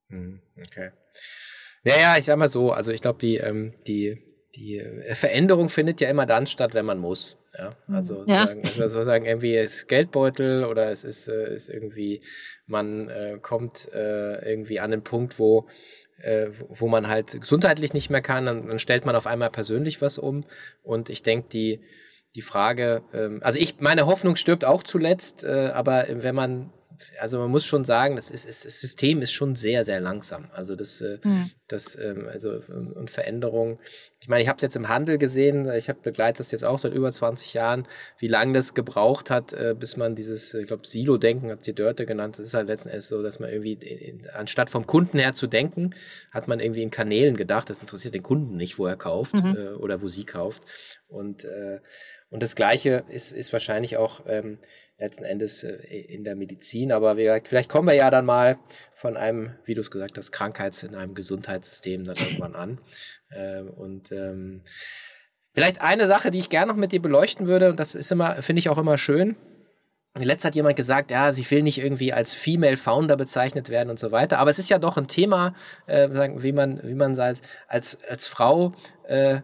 Hm, 0.09 0.41
okay. 0.59 0.91
Naja, 1.83 2.17
ich 2.17 2.25
sag 2.25 2.37
mal 2.37 2.49
so, 2.49 2.71
also 2.71 2.91
ich 2.91 3.01
glaube, 3.01 3.19
die, 3.19 3.37
ähm, 3.37 3.73
die, 3.87 4.17
die 4.55 4.81
Veränderung 5.13 5.69
findet 5.69 6.01
ja 6.01 6.09
immer 6.09 6.25
dann 6.25 6.47
statt, 6.47 6.73
wenn 6.73 6.85
man 6.85 6.99
muss. 6.99 7.37
Ja, 7.57 7.75
hm, 7.85 7.95
also 7.95 8.25
ja. 8.25 8.47
Sozusagen, 8.47 8.81
also 8.81 8.97
sozusagen 8.97 9.25
irgendwie 9.25 9.55
ist 9.55 9.87
Geldbeutel 9.87 10.65
oder 10.65 10.91
es 10.91 11.03
ist, 11.03 11.27
äh, 11.27 11.53
ist 11.55 11.69
irgendwie, 11.69 12.21
man 12.65 13.09
äh, 13.09 13.39
kommt 13.41 13.89
äh, 13.93 14.49
irgendwie 14.49 14.79
an 14.79 14.91
den 14.91 15.03
Punkt, 15.03 15.39
wo 15.39 15.67
äh, 16.17 16.49
wo 16.69 16.87
man 16.87 17.07
halt 17.07 17.39
gesundheitlich 17.39 17.93
nicht 17.93 18.09
mehr 18.09 18.21
kann, 18.21 18.45
dann, 18.45 18.67
dann 18.67 18.79
stellt 18.79 19.05
man 19.05 19.15
auf 19.15 19.27
einmal 19.27 19.49
persönlich 19.49 20.01
was 20.01 20.17
um. 20.17 20.45
Und 20.81 21.09
ich 21.09 21.21
denke, 21.21 21.49
die, 21.49 21.81
die 22.35 22.41
Frage, 22.41 23.03
ähm, 23.13 23.39
also 23.43 23.59
ich, 23.59 23.79
meine 23.79 24.05
Hoffnung 24.05 24.35
stirbt 24.35 24.65
auch 24.65 24.83
zuletzt, 24.83 25.43
äh, 25.43 25.71
aber 25.73 26.05
wenn 26.09 26.35
man, 26.35 26.71
also 27.19 27.39
man 27.39 27.51
muss 27.51 27.65
schon 27.65 27.83
sagen, 27.85 28.15
das, 28.15 28.29
ist, 28.29 28.47
das 28.47 28.79
System 28.79 29.21
ist 29.21 29.31
schon 29.31 29.55
sehr, 29.55 29.85
sehr 29.85 29.99
langsam. 29.99 30.49
Also 30.53 30.75
das, 30.75 31.01
äh, 31.01 31.19
mhm. 31.23 31.51
das, 31.67 31.95
ähm, 31.95 32.27
also 32.31 32.59
und 32.95 33.11
Veränderung. 33.11 33.79
Ich 34.19 34.27
meine, 34.29 34.41
ich 34.41 34.47
habe 34.47 34.57
es 34.57 34.61
jetzt 34.61 34.75
im 34.75 34.87
Handel 34.87 35.17
gesehen, 35.17 35.69
ich 35.73 35.89
habe 35.89 35.99
begleitet 36.01 36.39
das 36.39 36.51
jetzt 36.51 36.63
auch 36.63 36.79
seit 36.79 36.93
über 36.93 37.11
20 37.11 37.53
Jahren, 37.53 37.87
wie 38.19 38.27
lange 38.27 38.53
das 38.53 38.73
gebraucht 38.73 39.29
hat, 39.29 39.53
äh, 39.53 39.75
bis 39.77 39.97
man 39.97 40.15
dieses, 40.15 40.53
ich 40.53 40.67
glaube, 40.67 40.87
Silo-Denken 40.87 41.51
hat 41.51 41.65
die 41.67 41.75
Dörte 41.75 42.05
genannt. 42.05 42.39
Das 42.39 42.47
ist 42.47 42.53
halt 42.53 42.67
letzten 42.67 42.89
Endes 42.89 43.09
so, 43.09 43.21
dass 43.21 43.39
man 43.39 43.49
irgendwie, 43.49 43.73
in, 43.73 44.27
anstatt 44.29 44.69
vom 44.69 44.87
Kunden 44.87 45.19
her 45.19 45.33
zu 45.33 45.47
denken, 45.47 45.93
hat 46.31 46.47
man 46.47 46.59
irgendwie 46.59 46.83
in 46.83 46.91
Kanälen 46.91 47.35
gedacht, 47.35 47.69
das 47.69 47.79
interessiert 47.79 48.13
den 48.13 48.23
Kunden 48.23 48.55
nicht, 48.55 48.79
wo 48.79 48.85
er 48.85 48.95
kauft 48.95 49.35
mhm. 49.35 49.55
äh, 49.55 49.69
oder 49.73 50.01
wo 50.01 50.07
sie 50.07 50.25
kauft. 50.25 50.63
Und 51.07 51.43
äh, 51.43 51.79
und 52.33 52.41
das 52.41 52.55
Gleiche 52.55 53.03
ist, 53.09 53.31
ist 53.31 53.53
wahrscheinlich 53.53 53.97
auch 53.97 54.21
ähm, 54.27 54.57
letzten 54.97 55.23
Endes 55.23 55.63
äh, 55.63 55.75
in 55.85 56.23
der 56.23 56.35
Medizin. 56.35 56.91
Aber 56.91 57.15
wir, 57.15 57.39
vielleicht 57.45 57.69
kommen 57.69 57.87
wir 57.87 57.93
ja 57.93 58.09
dann 58.09 58.25
mal 58.25 58.57
von 58.95 59.15
einem, 59.15 59.51
wie 59.65 59.75
du 59.75 59.81
es 59.81 59.91
gesagt 59.91 60.17
hast, 60.17 60.31
Krankheits- 60.31 60.81
in 60.81 60.95
einem 60.95 61.13
Gesundheitssystem 61.13 62.03
dann 62.03 62.15
irgendwann 62.15 62.55
an. 62.55 62.81
Ähm, 63.31 63.69
und 63.69 64.11
ähm, 64.11 64.63
vielleicht 65.53 65.81
eine 65.81 66.07
Sache, 66.07 66.31
die 66.31 66.39
ich 66.39 66.49
gerne 66.49 66.71
noch 66.71 66.79
mit 66.79 66.91
dir 66.91 67.03
beleuchten 67.03 67.45
würde, 67.45 67.69
und 67.69 67.79
das 67.79 67.93
ist 67.93 68.11
immer, 68.11 68.41
finde 68.41 68.61
ich 68.61 68.69
auch 68.69 68.79
immer 68.79 68.97
schön, 68.97 69.35
Letzt 70.15 70.45
hat 70.45 70.53
jemand 70.53 70.75
gesagt, 70.75 71.09
ja, 71.09 71.33
sie 71.33 71.49
will 71.49 71.63
nicht 71.63 71.79
irgendwie 71.79 72.13
als 72.13 72.35
Female 72.35 72.77
Founder 72.77 73.17
bezeichnet 73.17 73.69
werden 73.69 73.89
und 73.89 73.97
so 73.97 74.11
weiter. 74.11 74.37
Aber 74.37 74.51
es 74.51 74.59
ist 74.59 74.69
ja 74.69 74.77
doch 74.77 74.95
ein 74.95 75.07
Thema, 75.07 75.55
äh, 75.87 76.07
wie 76.37 76.51
man, 76.51 76.79
wie 76.83 76.93
man 76.93 77.19
als, 77.19 77.41
als, 77.67 77.97
als 78.07 78.27
Frau 78.27 78.73
äh, 79.07 79.37
äh, 79.37 79.41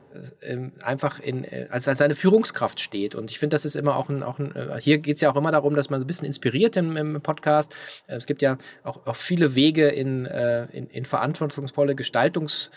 einfach 0.83 1.19
in, 1.19 1.43
äh, 1.43 1.67
als, 1.71 1.87
als 1.87 2.01
eine 2.01 2.13
Führungskraft 2.13 2.79
steht. 2.81 3.15
Und 3.15 3.31
ich 3.31 3.39
finde, 3.39 3.55
das 3.55 3.65
ist 3.65 3.75
immer 3.75 3.95
auch 3.95 4.09
ein, 4.09 4.21
auch 4.21 4.37
ein 4.37 4.55
äh, 4.55 4.79
hier 4.79 4.99
geht 4.99 5.15
es 5.15 5.21
ja 5.21 5.31
auch 5.31 5.35
immer 5.35 5.51
darum, 5.51 5.75
dass 5.75 5.89
man 5.89 6.01
ein 6.01 6.07
bisschen 6.07 6.27
inspiriert 6.27 6.77
im, 6.77 6.95
im 6.95 7.19
Podcast. 7.19 7.73
Äh, 8.05 8.17
es 8.17 8.27
gibt 8.27 8.43
ja 8.43 8.59
auch, 8.83 9.07
auch 9.07 9.15
viele 9.15 9.55
Wege 9.55 9.87
in, 9.87 10.25
in, 10.25 10.87
in 10.87 11.05
verantwortungsvolle 11.05 11.95
Gestaltungs 11.95 12.69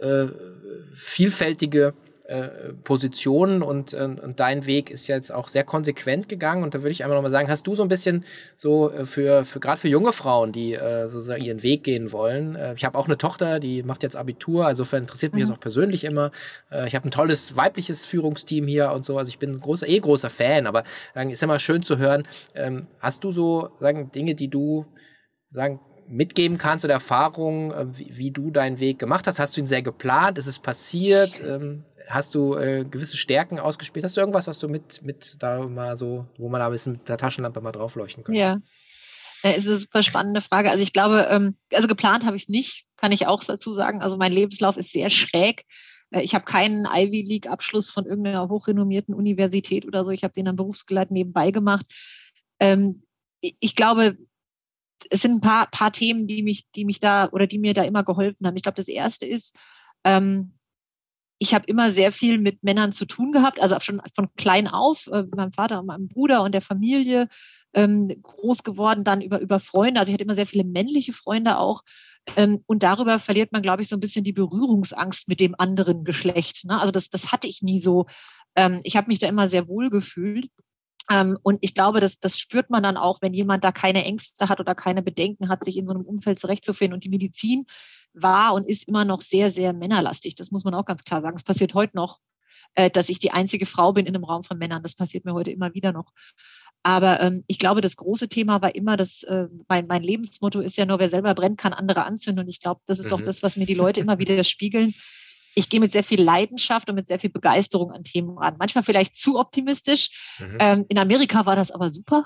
äh, 0.00 0.28
äh, 2.28 2.74
Positionen 2.84 3.62
und, 3.62 3.94
äh, 3.94 4.02
und 4.02 4.38
dein 4.38 4.66
Weg 4.66 4.90
ist 4.90 5.06
jetzt 5.06 5.32
auch 5.32 5.48
sehr 5.48 5.64
konsequent 5.64 6.28
gegangen. 6.28 6.62
Und 6.62 6.74
da 6.74 6.82
würde 6.82 6.90
ich 6.90 7.02
einmal 7.02 7.16
nochmal 7.16 7.30
sagen, 7.30 7.48
hast 7.48 7.66
du 7.66 7.74
so 7.74 7.82
ein 7.82 7.88
bisschen 7.88 8.22
so 8.58 8.92
äh, 8.92 9.06
für, 9.06 9.46
für 9.46 9.60
gerade 9.60 9.80
für 9.80 9.88
junge 9.88 10.12
Frauen, 10.12 10.52
die 10.52 10.74
äh, 10.74 11.08
so 11.08 11.22
ihren 11.32 11.62
Weg 11.62 11.84
gehen 11.84 12.12
wollen. 12.12 12.54
Äh, 12.54 12.74
ich 12.74 12.84
habe 12.84 12.98
auch 12.98 13.06
eine 13.06 13.16
Tochter, 13.16 13.60
die 13.60 13.82
macht 13.82 14.02
jetzt 14.02 14.14
Abitur, 14.14 14.66
also 14.66 14.84
interessiert 14.94 15.32
mich 15.32 15.44
mhm. 15.44 15.48
das 15.48 15.56
auch 15.56 15.60
persönlich 15.60 16.04
immer. 16.04 16.30
Äh, 16.70 16.86
ich 16.86 16.94
habe 16.94 17.08
ein 17.08 17.10
tolles 17.10 17.56
weibliches 17.56 18.04
Führungsteam 18.04 18.66
hier 18.66 18.92
und 18.92 19.06
so. 19.06 19.16
Also 19.16 19.30
ich 19.30 19.38
bin 19.38 19.52
ein 19.52 19.60
großer, 19.60 19.88
eh 19.88 19.98
großer 19.98 20.28
Fan, 20.28 20.66
aber 20.66 20.84
sagen, 21.14 21.30
ist 21.30 21.42
immer 21.42 21.58
schön 21.58 21.82
zu 21.82 21.96
hören. 21.96 22.28
Ähm, 22.54 22.88
hast 23.00 23.24
du 23.24 23.32
so 23.32 23.70
sagen, 23.80 24.12
Dinge, 24.12 24.34
die 24.34 24.48
du 24.48 24.84
sagen, 25.50 25.80
mitgeben 26.06 26.58
kannst 26.58 26.84
oder 26.84 26.94
Erfahrungen, 26.94 27.96
wie, 27.96 28.10
wie, 28.16 28.30
du 28.30 28.50
deinen 28.50 28.80
Weg 28.80 28.98
gemacht 28.98 29.26
hast? 29.26 29.38
Hast 29.38 29.56
du 29.56 29.62
ihn 29.62 29.66
sehr 29.66 29.82
geplant? 29.82 30.36
Ist 30.36 30.46
es 30.46 30.58
passiert? 30.58 31.42
Ähm, 31.42 31.84
hast 32.08 32.34
du 32.34 32.54
äh, 32.54 32.84
gewisse 32.84 33.16
Stärken 33.16 33.58
ausgespielt? 33.58 34.04
Hast 34.04 34.16
du 34.16 34.20
irgendwas, 34.20 34.46
was 34.46 34.58
du 34.58 34.68
mit, 34.68 35.02
mit 35.02 35.36
da 35.38 35.66
mal 35.66 35.96
so, 35.98 36.26
wo 36.38 36.48
man 36.48 36.60
da 36.60 36.66
ein 36.66 36.72
bisschen 36.72 36.94
mit 36.94 37.08
der 37.08 37.18
Taschenlampe 37.18 37.60
mal 37.60 37.72
draufleuchten 37.72 38.24
könnte? 38.24 38.40
Ja. 38.40 38.58
Ja, 39.44 39.50
ist 39.50 39.66
eine 39.66 39.76
super 39.76 40.02
spannende 40.02 40.40
Frage. 40.40 40.70
Also 40.70 40.82
ich 40.82 40.92
glaube, 40.92 41.28
ähm, 41.30 41.56
also 41.72 41.86
geplant 41.86 42.26
habe 42.26 42.36
ich 42.36 42.44
es 42.44 42.48
nicht, 42.48 42.86
kann 42.96 43.12
ich 43.12 43.28
auch 43.28 43.42
dazu 43.44 43.72
sagen. 43.72 44.02
Also 44.02 44.16
mein 44.16 44.32
Lebenslauf 44.32 44.76
ist 44.76 44.92
sehr 44.92 45.10
schräg. 45.10 45.64
Äh, 46.10 46.22
ich 46.22 46.34
habe 46.34 46.44
keinen 46.44 46.86
Ivy 46.86 47.22
League-Abschluss 47.22 47.90
von 47.90 48.04
irgendeiner 48.06 48.48
hochrenommierten 48.48 49.14
Universität 49.14 49.86
oder 49.86 50.04
so. 50.04 50.10
Ich 50.10 50.24
habe 50.24 50.34
den 50.34 50.46
dann 50.46 50.56
berufsgeleitet 50.56 51.12
nebenbei 51.12 51.52
gemacht. 51.52 51.86
Ähm, 52.58 53.04
ich 53.40 53.76
glaube, 53.76 54.18
es 55.10 55.22
sind 55.22 55.36
ein 55.36 55.40
paar, 55.40 55.70
paar 55.70 55.92
Themen, 55.92 56.26
die 56.26 56.42
mich, 56.42 56.64
die 56.74 56.84
mich 56.84 56.98
da 56.98 57.28
oder 57.30 57.46
die 57.46 57.60
mir 57.60 57.74
da 57.74 57.84
immer 57.84 58.02
geholfen 58.02 58.44
haben. 58.44 58.56
Ich 58.56 58.64
glaube, 58.64 58.76
das 58.76 58.88
erste 58.88 59.26
ist, 59.26 59.54
ähm, 60.02 60.57
ich 61.38 61.54
habe 61.54 61.66
immer 61.66 61.90
sehr 61.90 62.12
viel 62.12 62.38
mit 62.38 62.62
Männern 62.62 62.92
zu 62.92 63.06
tun 63.06 63.32
gehabt, 63.32 63.60
also 63.60 63.78
schon 63.80 64.00
von 64.14 64.28
klein 64.36 64.66
auf, 64.66 65.06
äh, 65.08 65.24
meinem 65.34 65.52
Vater 65.52 65.80
und 65.80 65.86
meinem 65.86 66.08
Bruder 66.08 66.42
und 66.42 66.52
der 66.52 66.62
Familie 66.62 67.28
ähm, 67.74 68.08
groß 68.22 68.62
geworden, 68.62 69.04
dann 69.04 69.20
über, 69.20 69.40
über 69.40 69.60
Freunde. 69.60 70.00
Also 70.00 70.10
ich 70.10 70.14
hatte 70.14 70.24
immer 70.24 70.34
sehr 70.34 70.46
viele 70.46 70.64
männliche 70.64 71.12
Freunde 71.12 71.58
auch. 71.58 71.82
Ähm, 72.36 72.62
und 72.66 72.82
darüber 72.82 73.18
verliert 73.18 73.52
man, 73.52 73.62
glaube 73.62 73.82
ich, 73.82 73.88
so 73.88 73.96
ein 73.96 74.00
bisschen 74.00 74.24
die 74.24 74.32
Berührungsangst 74.32 75.28
mit 75.28 75.40
dem 75.40 75.54
anderen 75.58 76.04
Geschlecht. 76.04 76.64
Ne? 76.64 76.78
Also 76.78 76.90
das, 76.90 77.08
das 77.08 77.32
hatte 77.32 77.46
ich 77.46 77.62
nie 77.62 77.80
so. 77.80 78.06
Ähm, 78.56 78.80
ich 78.82 78.96
habe 78.96 79.08
mich 79.08 79.18
da 79.18 79.28
immer 79.28 79.48
sehr 79.48 79.68
wohl 79.68 79.90
gefühlt. 79.90 80.48
Ähm, 81.10 81.38
und 81.42 81.58
ich 81.62 81.74
glaube, 81.74 82.00
das, 82.00 82.18
das 82.20 82.38
spürt 82.38 82.70
man 82.70 82.82
dann 82.82 82.96
auch, 82.96 83.22
wenn 83.22 83.34
jemand 83.34 83.64
da 83.64 83.72
keine 83.72 84.04
Ängste 84.04 84.48
hat 84.48 84.60
oder 84.60 84.74
keine 84.74 85.02
Bedenken 85.02 85.48
hat, 85.48 85.64
sich 85.64 85.76
in 85.76 85.86
so 85.86 85.94
einem 85.94 86.04
Umfeld 86.04 86.38
zurechtzufinden. 86.38 86.94
Und 86.94 87.04
die 87.04 87.08
Medizin 87.08 87.64
war 88.12 88.54
und 88.54 88.68
ist 88.68 88.88
immer 88.88 89.04
noch 89.04 89.20
sehr, 89.20 89.50
sehr 89.50 89.72
männerlastig. 89.72 90.34
Das 90.34 90.50
muss 90.50 90.64
man 90.64 90.74
auch 90.74 90.84
ganz 90.84 91.04
klar 91.04 91.20
sagen. 91.20 91.36
Es 91.36 91.44
passiert 91.44 91.74
heute 91.74 91.96
noch, 91.96 92.18
äh, 92.74 92.90
dass 92.90 93.08
ich 93.08 93.18
die 93.18 93.30
einzige 93.30 93.66
Frau 93.66 93.92
bin 93.92 94.06
in 94.06 94.14
einem 94.14 94.24
Raum 94.24 94.44
von 94.44 94.58
Männern. 94.58 94.82
Das 94.82 94.94
passiert 94.94 95.24
mir 95.24 95.34
heute 95.34 95.50
immer 95.50 95.74
wieder 95.74 95.92
noch. 95.92 96.12
Aber 96.82 97.20
ähm, 97.20 97.44
ich 97.48 97.58
glaube, 97.58 97.80
das 97.80 97.96
große 97.96 98.28
Thema 98.28 98.62
war 98.62 98.74
immer, 98.74 98.96
dass 98.96 99.22
äh, 99.24 99.48
mein, 99.68 99.86
mein 99.86 100.02
Lebensmotto 100.02 100.60
ist 100.60 100.76
ja 100.76 100.86
nur, 100.86 100.98
wer 100.98 101.08
selber 101.08 101.34
brennt, 101.34 101.58
kann 101.58 101.72
andere 101.72 102.04
anzünden. 102.04 102.44
Und 102.44 102.48
ich 102.48 102.60
glaube, 102.60 102.80
das 102.86 102.98
ist 102.98 103.06
mhm. 103.06 103.10
doch 103.10 103.20
das, 103.22 103.42
was 103.42 103.56
mir 103.56 103.66
die 103.66 103.74
Leute 103.74 104.00
immer 104.00 104.18
wieder 104.18 104.42
spiegeln. 104.44 104.94
Ich 105.58 105.68
gehe 105.68 105.80
mit 105.80 105.92
sehr 105.92 106.04
viel 106.04 106.22
Leidenschaft 106.22 106.88
und 106.88 106.94
mit 106.94 107.08
sehr 107.08 107.18
viel 107.18 107.30
Begeisterung 107.30 107.90
an 107.90 108.04
Themen 108.04 108.38
ran. 108.38 108.56
Manchmal 108.58 108.84
vielleicht 108.84 109.16
zu 109.16 109.38
optimistisch. 109.38 110.36
Mhm. 110.38 110.56
Ähm, 110.60 110.86
in 110.88 110.98
Amerika 110.98 111.44
war 111.46 111.56
das 111.56 111.70
aber 111.70 111.90
super. 111.90 112.24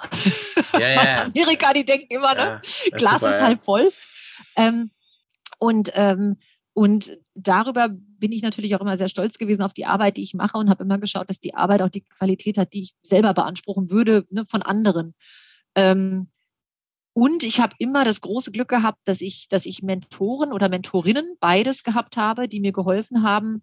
Ja, 0.74 0.80
ja. 0.80 1.22
Amerika, 1.34 1.72
die 1.72 1.84
denken 1.84 2.14
immer, 2.14 2.34
ne? 2.34 2.60
Glas 2.92 3.20
super, 3.20 3.34
ist 3.34 3.42
halb 3.42 3.64
voll. 3.64 3.90
Ähm, 4.56 4.90
und 5.58 5.90
ähm, 5.94 6.36
und 6.74 7.18
darüber 7.34 7.88
bin 7.90 8.32
ich 8.32 8.42
natürlich 8.42 8.74
auch 8.74 8.80
immer 8.80 8.96
sehr 8.96 9.10
stolz 9.10 9.36
gewesen 9.36 9.62
auf 9.62 9.74
die 9.74 9.84
Arbeit, 9.84 10.16
die 10.16 10.22
ich 10.22 10.34
mache 10.34 10.56
und 10.56 10.70
habe 10.70 10.84
immer 10.84 10.98
geschaut, 10.98 11.28
dass 11.28 11.40
die 11.40 11.54
Arbeit 11.54 11.82
auch 11.82 11.90
die 11.90 12.02
Qualität 12.02 12.56
hat, 12.56 12.72
die 12.72 12.82
ich 12.82 12.94
selber 13.02 13.34
beanspruchen 13.34 13.90
würde 13.90 14.24
ne, 14.30 14.46
von 14.48 14.62
anderen. 14.62 15.14
Ähm, 15.74 16.28
und 17.14 17.42
ich 17.42 17.60
habe 17.60 17.74
immer 17.78 18.04
das 18.04 18.20
große 18.20 18.52
Glück 18.52 18.68
gehabt, 18.68 19.00
dass 19.04 19.20
ich, 19.20 19.48
dass 19.48 19.66
ich 19.66 19.82
Mentoren 19.82 20.52
oder 20.52 20.68
Mentorinnen 20.68 21.36
beides 21.40 21.82
gehabt 21.82 22.16
habe, 22.16 22.48
die 22.48 22.60
mir 22.60 22.72
geholfen 22.72 23.22
haben, 23.22 23.62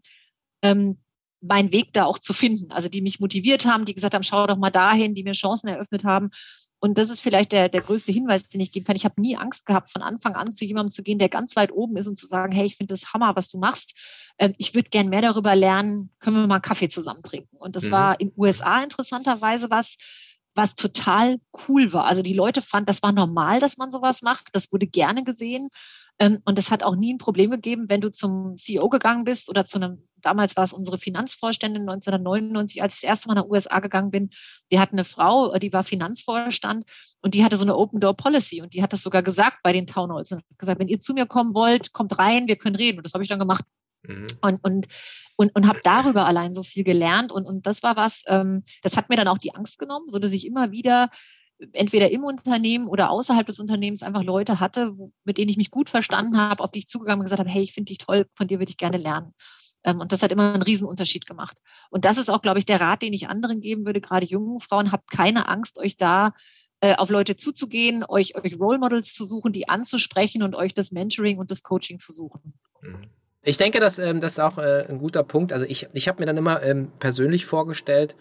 ähm, 0.61 0.99
meinen 1.41 1.71
Weg 1.71 1.93
da 1.93 2.05
auch 2.05 2.19
zu 2.19 2.33
finden. 2.33 2.71
Also 2.71 2.89
die 2.89 3.01
mich 3.01 3.19
motiviert 3.19 3.65
haben, 3.65 3.85
die 3.85 3.95
gesagt 3.95 4.13
haben, 4.13 4.23
schau 4.23 4.45
doch 4.45 4.57
mal 4.57 4.69
dahin, 4.69 5.15
die 5.15 5.23
mir 5.23 5.33
Chancen 5.33 5.67
eröffnet 5.67 6.03
haben. 6.03 6.29
Und 6.81 6.97
das 6.97 7.09
ist 7.09 7.21
vielleicht 7.21 7.51
der, 7.51 7.67
der 7.69 7.81
größte 7.81 8.11
Hinweis, 8.11 8.47
den 8.47 8.61
ich 8.61 8.71
geben 8.71 8.85
kann. 8.85 8.95
Ich 8.95 9.03
habe 9.03 9.19
nie 9.21 9.35
Angst 9.35 9.65
gehabt, 9.65 9.91
von 9.91 10.01
Anfang 10.01 10.35
an 10.35 10.53
zu 10.53 10.65
jemandem 10.65 10.91
zu 10.91 11.03
gehen, 11.03 11.19
der 11.19 11.27
ganz 11.27 11.55
weit 11.55 11.71
oben 11.71 11.97
ist 11.97 12.07
und 12.07 12.17
zu 12.17 12.25
sagen, 12.25 12.53
hey, 12.53 12.65
ich 12.65 12.77
finde 12.77 12.93
das 12.93 13.13
Hammer, 13.13 13.35
was 13.35 13.49
du 13.49 13.57
machst. 13.57 13.97
Ähm, 14.37 14.53
ich 14.57 14.75
würde 14.75 14.89
gern 14.89 15.09
mehr 15.09 15.21
darüber 15.21 15.55
lernen, 15.55 16.11
können 16.19 16.37
wir 16.37 16.47
mal 16.47 16.55
einen 16.55 16.61
Kaffee 16.61 16.87
zusammen 16.87 17.23
trinken. 17.23 17.57
Und 17.57 17.75
das 17.75 17.85
mhm. 17.85 17.91
war 17.91 18.19
in 18.19 18.31
USA 18.37 18.81
interessanterweise 18.81 19.69
was, 19.69 19.97
was 20.55 20.75
total 20.75 21.39
cool 21.67 21.93
war. 21.93 22.05
Also 22.05 22.21
die 22.21 22.33
Leute 22.33 22.61
fanden, 22.61 22.87
das 22.87 23.03
war 23.03 23.11
normal, 23.11 23.59
dass 23.59 23.77
man 23.77 23.91
sowas 23.91 24.21
macht. 24.21 24.49
Das 24.53 24.71
wurde 24.71 24.87
gerne 24.87 25.23
gesehen. 25.23 25.69
Ähm, 26.19 26.39
und 26.43 26.59
es 26.59 26.69
hat 26.69 26.83
auch 26.83 26.95
nie 26.95 27.13
ein 27.13 27.17
Problem 27.17 27.51
gegeben, 27.51 27.85
wenn 27.87 28.01
du 28.01 28.11
zum 28.11 28.57
CEO 28.57 28.89
gegangen 28.89 29.23
bist 29.23 29.49
oder 29.49 29.65
zu 29.65 29.77
einem, 29.77 30.05
damals 30.17 30.57
war 30.57 30.65
es 30.65 30.73
unsere 30.73 30.97
Finanzvorständin 30.97 31.83
1999, 31.83 32.81
als 32.81 32.95
ich 32.95 33.01
das 33.01 33.09
erste 33.09 33.29
Mal 33.29 33.35
nach 33.35 33.47
USA 33.47 33.79
gegangen 33.79 34.11
bin. 34.11 34.29
Wir 34.67 34.81
hatten 34.81 34.95
eine 34.95 35.05
Frau, 35.05 35.57
die 35.57 35.71
war 35.71 35.85
Finanzvorstand 35.85 36.85
und 37.21 37.33
die 37.35 37.43
hatte 37.45 37.55
so 37.55 37.63
eine 37.63 37.77
Open 37.77 38.01
Door 38.01 38.17
Policy 38.17 38.61
und 38.61 38.73
die 38.73 38.83
hat 38.83 38.91
das 38.91 39.01
sogar 39.01 39.23
gesagt 39.23 39.59
bei 39.63 39.71
den 39.71 39.87
Town 39.87 40.11
Halls 40.11 40.31
und 40.31 40.39
hat 40.39 40.45
gesagt, 40.57 40.79
wenn 40.79 40.89
ihr 40.89 40.99
zu 40.99 41.13
mir 41.13 41.25
kommen 41.25 41.53
wollt, 41.53 41.93
kommt 41.93 42.19
rein, 42.19 42.47
wir 42.47 42.57
können 42.57 42.75
reden. 42.75 42.97
Und 42.97 43.05
das 43.05 43.13
habe 43.13 43.23
ich 43.23 43.29
dann 43.29 43.39
gemacht. 43.39 43.63
Mhm. 44.03 44.27
Und, 44.41 44.63
und, 44.63 44.87
und, 45.35 45.55
und 45.55 45.67
habe 45.67 45.79
darüber 45.83 46.25
allein 46.25 46.53
so 46.53 46.63
viel 46.63 46.83
gelernt. 46.83 47.31
Und, 47.31 47.45
und 47.45 47.65
das 47.65 47.83
war 47.83 47.95
was, 47.95 48.23
ähm, 48.27 48.63
das 48.81 48.97
hat 48.97 49.09
mir 49.09 49.15
dann 49.15 49.27
auch 49.27 49.37
die 49.37 49.55
Angst 49.55 49.79
genommen, 49.79 50.09
so 50.09 50.19
dass 50.19 50.31
ich 50.31 50.45
immer 50.45 50.71
wieder 50.71 51.09
entweder 51.73 52.09
im 52.09 52.23
Unternehmen 52.23 52.87
oder 52.87 53.09
außerhalb 53.09 53.45
des 53.45 53.59
Unternehmens 53.59 54.01
einfach 54.01 54.23
Leute 54.23 54.59
hatte, 54.59 54.95
mit 55.25 55.37
denen 55.37 55.49
ich 55.49 55.57
mich 55.57 55.71
gut 55.71 55.89
verstanden 55.89 56.37
habe, 56.37 56.63
auf 56.63 56.71
die 56.71 56.79
ich 56.79 56.87
zugegangen 56.87 57.19
und 57.19 57.25
gesagt 57.25 57.41
habe, 57.41 57.49
hey, 57.49 57.61
ich 57.61 57.73
finde 57.73 57.89
dich 57.89 57.97
toll, 57.97 58.25
von 58.35 58.47
dir 58.47 58.59
würde 58.59 58.69
ich 58.69 58.77
gerne 58.77 58.97
lernen. 58.97 59.33
Ähm, 59.83 59.99
und 59.99 60.11
das 60.11 60.23
hat 60.23 60.31
immer 60.31 60.53
einen 60.53 60.63
Riesenunterschied 60.63 61.25
gemacht. 61.25 61.57
Und 61.89 62.05
das 62.05 62.17
ist 62.17 62.29
auch, 62.29 62.41
glaube 62.41 62.59
ich, 62.59 62.65
der 62.65 62.81
Rat, 62.81 63.01
den 63.01 63.13
ich 63.13 63.27
anderen 63.27 63.61
geben 63.61 63.85
würde, 63.85 64.01
gerade 64.01 64.25
jungen 64.25 64.59
Frauen, 64.59 64.91
habt 64.91 65.11
keine 65.11 65.47
Angst, 65.47 65.77
euch 65.79 65.97
da 65.97 66.33
äh, 66.81 66.95
auf 66.95 67.09
Leute 67.09 67.35
zuzugehen, 67.35 68.05
euch, 68.07 68.35
euch 68.35 68.57
Role 68.57 68.79
Models 68.79 69.13
zu 69.13 69.25
suchen, 69.25 69.51
die 69.51 69.67
anzusprechen 69.67 70.43
und 70.43 70.55
euch 70.55 70.73
das 70.73 70.91
Mentoring 70.91 71.37
und 71.37 71.51
das 71.51 71.63
Coaching 71.63 71.99
zu 71.99 72.13
suchen. 72.13 72.53
Mhm. 72.81 73.09
Ich 73.43 73.57
denke, 73.57 73.79
dass, 73.79 73.99
ähm, 73.99 74.21
das 74.21 74.33
ist 74.33 74.39
auch 74.39 74.57
äh, 74.57 74.85
ein 74.87 74.97
guter 74.97 75.23
Punkt. 75.23 75.53
Also 75.53 75.65
ich, 75.65 75.87
ich 75.93 76.07
habe 76.07 76.19
mir 76.19 76.25
dann 76.25 76.37
immer 76.37 76.61
ähm, 76.61 76.91
persönlich 76.99 77.45
vorgestellt, 77.45 78.15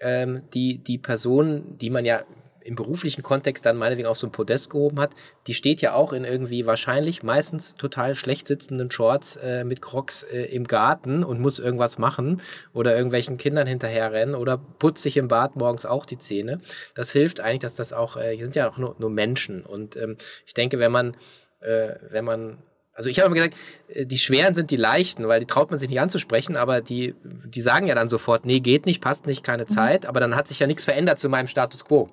ähm, 0.00 0.42
die, 0.54 0.78
die 0.78 0.98
Person, 0.98 1.78
die 1.78 1.90
man 1.90 2.04
ja 2.04 2.24
im 2.64 2.76
beruflichen 2.76 3.22
Kontext 3.22 3.66
dann 3.66 3.76
meinetwegen 3.76 4.08
auf 4.08 4.16
so 4.16 4.26
ein 4.26 4.32
Podest 4.32 4.70
gehoben 4.70 5.00
hat, 5.00 5.10
die 5.46 5.54
steht 5.54 5.80
ja 5.80 5.94
auch 5.94 6.12
in 6.12 6.24
irgendwie 6.24 6.66
wahrscheinlich 6.66 7.22
meistens 7.22 7.74
total 7.74 8.14
schlecht 8.14 8.46
sitzenden 8.46 8.90
Shorts 8.90 9.36
äh, 9.36 9.64
mit 9.64 9.82
Crocs 9.82 10.22
äh, 10.24 10.44
im 10.44 10.66
Garten 10.66 11.24
und 11.24 11.40
muss 11.40 11.58
irgendwas 11.58 11.98
machen 11.98 12.40
oder 12.72 12.94
irgendwelchen 12.94 13.36
Kindern 13.36 13.66
hinterherrennen 13.66 14.34
oder 14.34 14.58
putzt 14.58 15.02
sich 15.02 15.16
im 15.16 15.28
Bad 15.28 15.56
morgens 15.56 15.86
auch 15.86 16.06
die 16.06 16.18
Zähne. 16.18 16.60
Das 16.94 17.12
hilft 17.12 17.40
eigentlich, 17.40 17.60
dass 17.60 17.74
das 17.74 17.92
auch, 17.92 18.16
äh, 18.16 18.36
sind 18.36 18.54
ja 18.54 18.70
auch 18.70 18.78
nur, 18.78 18.96
nur 18.98 19.10
Menschen 19.10 19.64
und 19.64 19.96
ähm, 19.96 20.16
ich 20.46 20.54
denke, 20.54 20.78
wenn 20.78 20.92
man, 20.92 21.16
äh, 21.60 21.94
wenn 22.10 22.24
man 22.24 22.58
also 22.94 23.08
ich 23.08 23.18
habe 23.18 23.26
immer 23.26 23.36
gesagt, 23.36 23.54
äh, 23.88 24.06
die 24.06 24.18
schweren 24.18 24.54
sind 24.54 24.70
die 24.70 24.76
leichten, 24.76 25.26
weil 25.28 25.40
die 25.40 25.46
traut 25.46 25.70
man 25.70 25.78
sich 25.78 25.88
nicht 25.88 26.00
anzusprechen, 26.00 26.56
aber 26.56 26.80
die, 26.80 27.14
die 27.24 27.60
sagen 27.60 27.86
ja 27.86 27.94
dann 27.94 28.08
sofort, 28.08 28.44
nee, 28.44 28.60
geht 28.60 28.86
nicht, 28.86 29.00
passt 29.00 29.26
nicht, 29.26 29.44
keine 29.44 29.64
mhm. 29.64 29.68
Zeit, 29.68 30.06
aber 30.06 30.20
dann 30.20 30.36
hat 30.36 30.48
sich 30.48 30.60
ja 30.60 30.66
nichts 30.66 30.84
verändert 30.84 31.18
zu 31.18 31.28
meinem 31.28 31.48
Status 31.48 31.84
quo. 31.84 32.08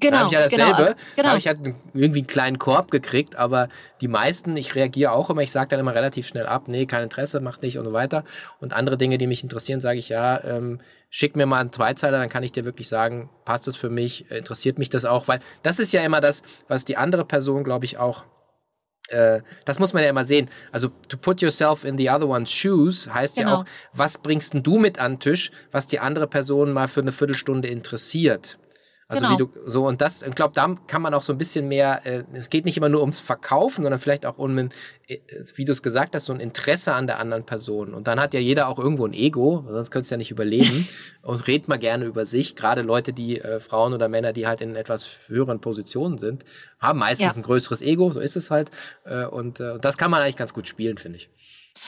Genau. 0.00 0.12
Da 0.12 0.18
habe 0.18 0.28
ich 0.28 0.32
ja 0.32 0.42
dasselbe. 0.44 0.84
Genau, 0.84 0.96
genau. 1.16 1.28
habe 1.28 1.38
ich 1.38 1.46
halt 1.48 1.58
irgendwie 1.94 2.20
einen 2.20 2.26
kleinen 2.26 2.58
Korb 2.58 2.90
gekriegt, 2.90 3.36
aber 3.36 3.68
die 4.00 4.08
meisten, 4.08 4.56
ich 4.56 4.74
reagiere 4.74 5.12
auch 5.12 5.30
immer, 5.30 5.42
ich 5.42 5.50
sage 5.50 5.68
dann 5.70 5.80
immer 5.80 5.94
relativ 5.94 6.26
schnell 6.26 6.46
ab, 6.46 6.68
nee, 6.68 6.86
kein 6.86 7.02
Interesse, 7.02 7.40
macht 7.40 7.62
nicht 7.62 7.78
und 7.78 7.84
so 7.84 7.92
weiter. 7.92 8.24
Und 8.60 8.72
andere 8.72 8.96
Dinge, 8.96 9.18
die 9.18 9.26
mich 9.26 9.42
interessieren, 9.42 9.80
sage 9.80 9.98
ich 9.98 10.08
ja, 10.08 10.42
ähm, 10.44 10.80
schick 11.10 11.36
mir 11.36 11.46
mal 11.46 11.60
einen 11.60 11.72
Zweizeiler, 11.72 12.18
dann 12.18 12.28
kann 12.28 12.42
ich 12.42 12.52
dir 12.52 12.64
wirklich 12.64 12.88
sagen, 12.88 13.30
passt 13.44 13.66
das 13.66 13.76
für 13.76 13.90
mich, 13.90 14.30
interessiert 14.30 14.78
mich 14.78 14.90
das 14.90 15.04
auch, 15.04 15.26
weil 15.26 15.40
das 15.62 15.78
ist 15.78 15.92
ja 15.92 16.02
immer 16.02 16.20
das, 16.20 16.42
was 16.68 16.84
die 16.84 16.96
andere 16.96 17.24
Person, 17.24 17.64
glaube 17.64 17.84
ich, 17.84 17.98
auch 17.98 18.24
äh, 19.08 19.40
das 19.64 19.78
muss 19.78 19.92
man 19.92 20.02
ja 20.02 20.10
immer 20.10 20.24
sehen. 20.24 20.48
Also, 20.72 20.88
to 21.08 21.16
put 21.16 21.40
yourself 21.40 21.84
in 21.84 21.98
the 21.98 22.08
other 22.10 22.28
one's 22.28 22.52
shoes 22.52 23.12
heißt 23.12 23.36
genau. 23.36 23.48
ja 23.48 23.56
auch, 23.56 23.64
was 23.92 24.18
bringst 24.18 24.54
denn 24.54 24.62
du 24.62 24.78
mit 24.78 24.98
an 24.98 25.14
den 25.14 25.20
Tisch, 25.20 25.50
was 25.72 25.86
die 25.86 25.98
andere 25.98 26.26
Person 26.26 26.72
mal 26.72 26.88
für 26.88 27.00
eine 27.00 27.12
Viertelstunde 27.12 27.68
interessiert. 27.68 28.58
Also 29.10 29.24
genau. 29.24 29.34
wie 29.34 29.38
du 29.38 29.70
so 29.70 29.86
und 29.86 30.02
das, 30.02 30.20
ich 30.20 30.34
glaube, 30.34 30.52
da 30.54 30.76
kann 30.86 31.00
man 31.00 31.14
auch 31.14 31.22
so 31.22 31.32
ein 31.32 31.38
bisschen 31.38 31.66
mehr, 31.66 32.04
äh, 32.04 32.24
es 32.34 32.50
geht 32.50 32.66
nicht 32.66 32.76
immer 32.76 32.90
nur 32.90 33.00
ums 33.00 33.20
Verkaufen, 33.20 33.82
sondern 33.82 33.98
vielleicht 33.98 34.26
auch 34.26 34.36
um 34.36 34.58
ein, 34.58 34.70
äh, 35.06 35.16
wie 35.54 35.64
du 35.64 35.72
es 35.72 35.82
gesagt 35.82 36.14
hast, 36.14 36.26
so 36.26 36.34
ein 36.34 36.40
Interesse 36.40 36.92
an 36.92 37.06
der 37.06 37.18
anderen 37.18 37.44
Person. 37.44 37.94
Und 37.94 38.06
dann 38.06 38.20
hat 38.20 38.34
ja 38.34 38.40
jeder 38.40 38.68
auch 38.68 38.78
irgendwo 38.78 39.06
ein 39.06 39.14
Ego, 39.14 39.64
sonst 39.66 39.90
könntest 39.90 40.10
du 40.10 40.14
ja 40.14 40.18
nicht 40.18 40.30
überleben. 40.30 40.86
und 41.22 41.46
redet 41.46 41.68
mal 41.68 41.78
gerne 41.78 42.04
über 42.04 42.26
sich. 42.26 42.54
Gerade 42.54 42.82
Leute, 42.82 43.14
die 43.14 43.40
äh, 43.40 43.60
Frauen 43.60 43.94
oder 43.94 44.08
Männer, 44.10 44.34
die 44.34 44.46
halt 44.46 44.60
in 44.60 44.76
etwas 44.76 45.28
höheren 45.28 45.62
Positionen 45.62 46.18
sind, 46.18 46.44
haben 46.78 46.98
meistens 46.98 47.24
ja. 47.24 47.32
ein 47.32 47.42
größeres 47.42 47.80
Ego, 47.80 48.12
so 48.12 48.20
ist 48.20 48.36
es 48.36 48.50
halt. 48.50 48.70
Äh, 49.04 49.24
und 49.24 49.58
äh, 49.58 49.78
das 49.78 49.96
kann 49.96 50.10
man 50.10 50.20
eigentlich 50.20 50.36
ganz 50.36 50.52
gut 50.52 50.68
spielen, 50.68 50.98
finde 50.98 51.16
ich. 51.16 51.30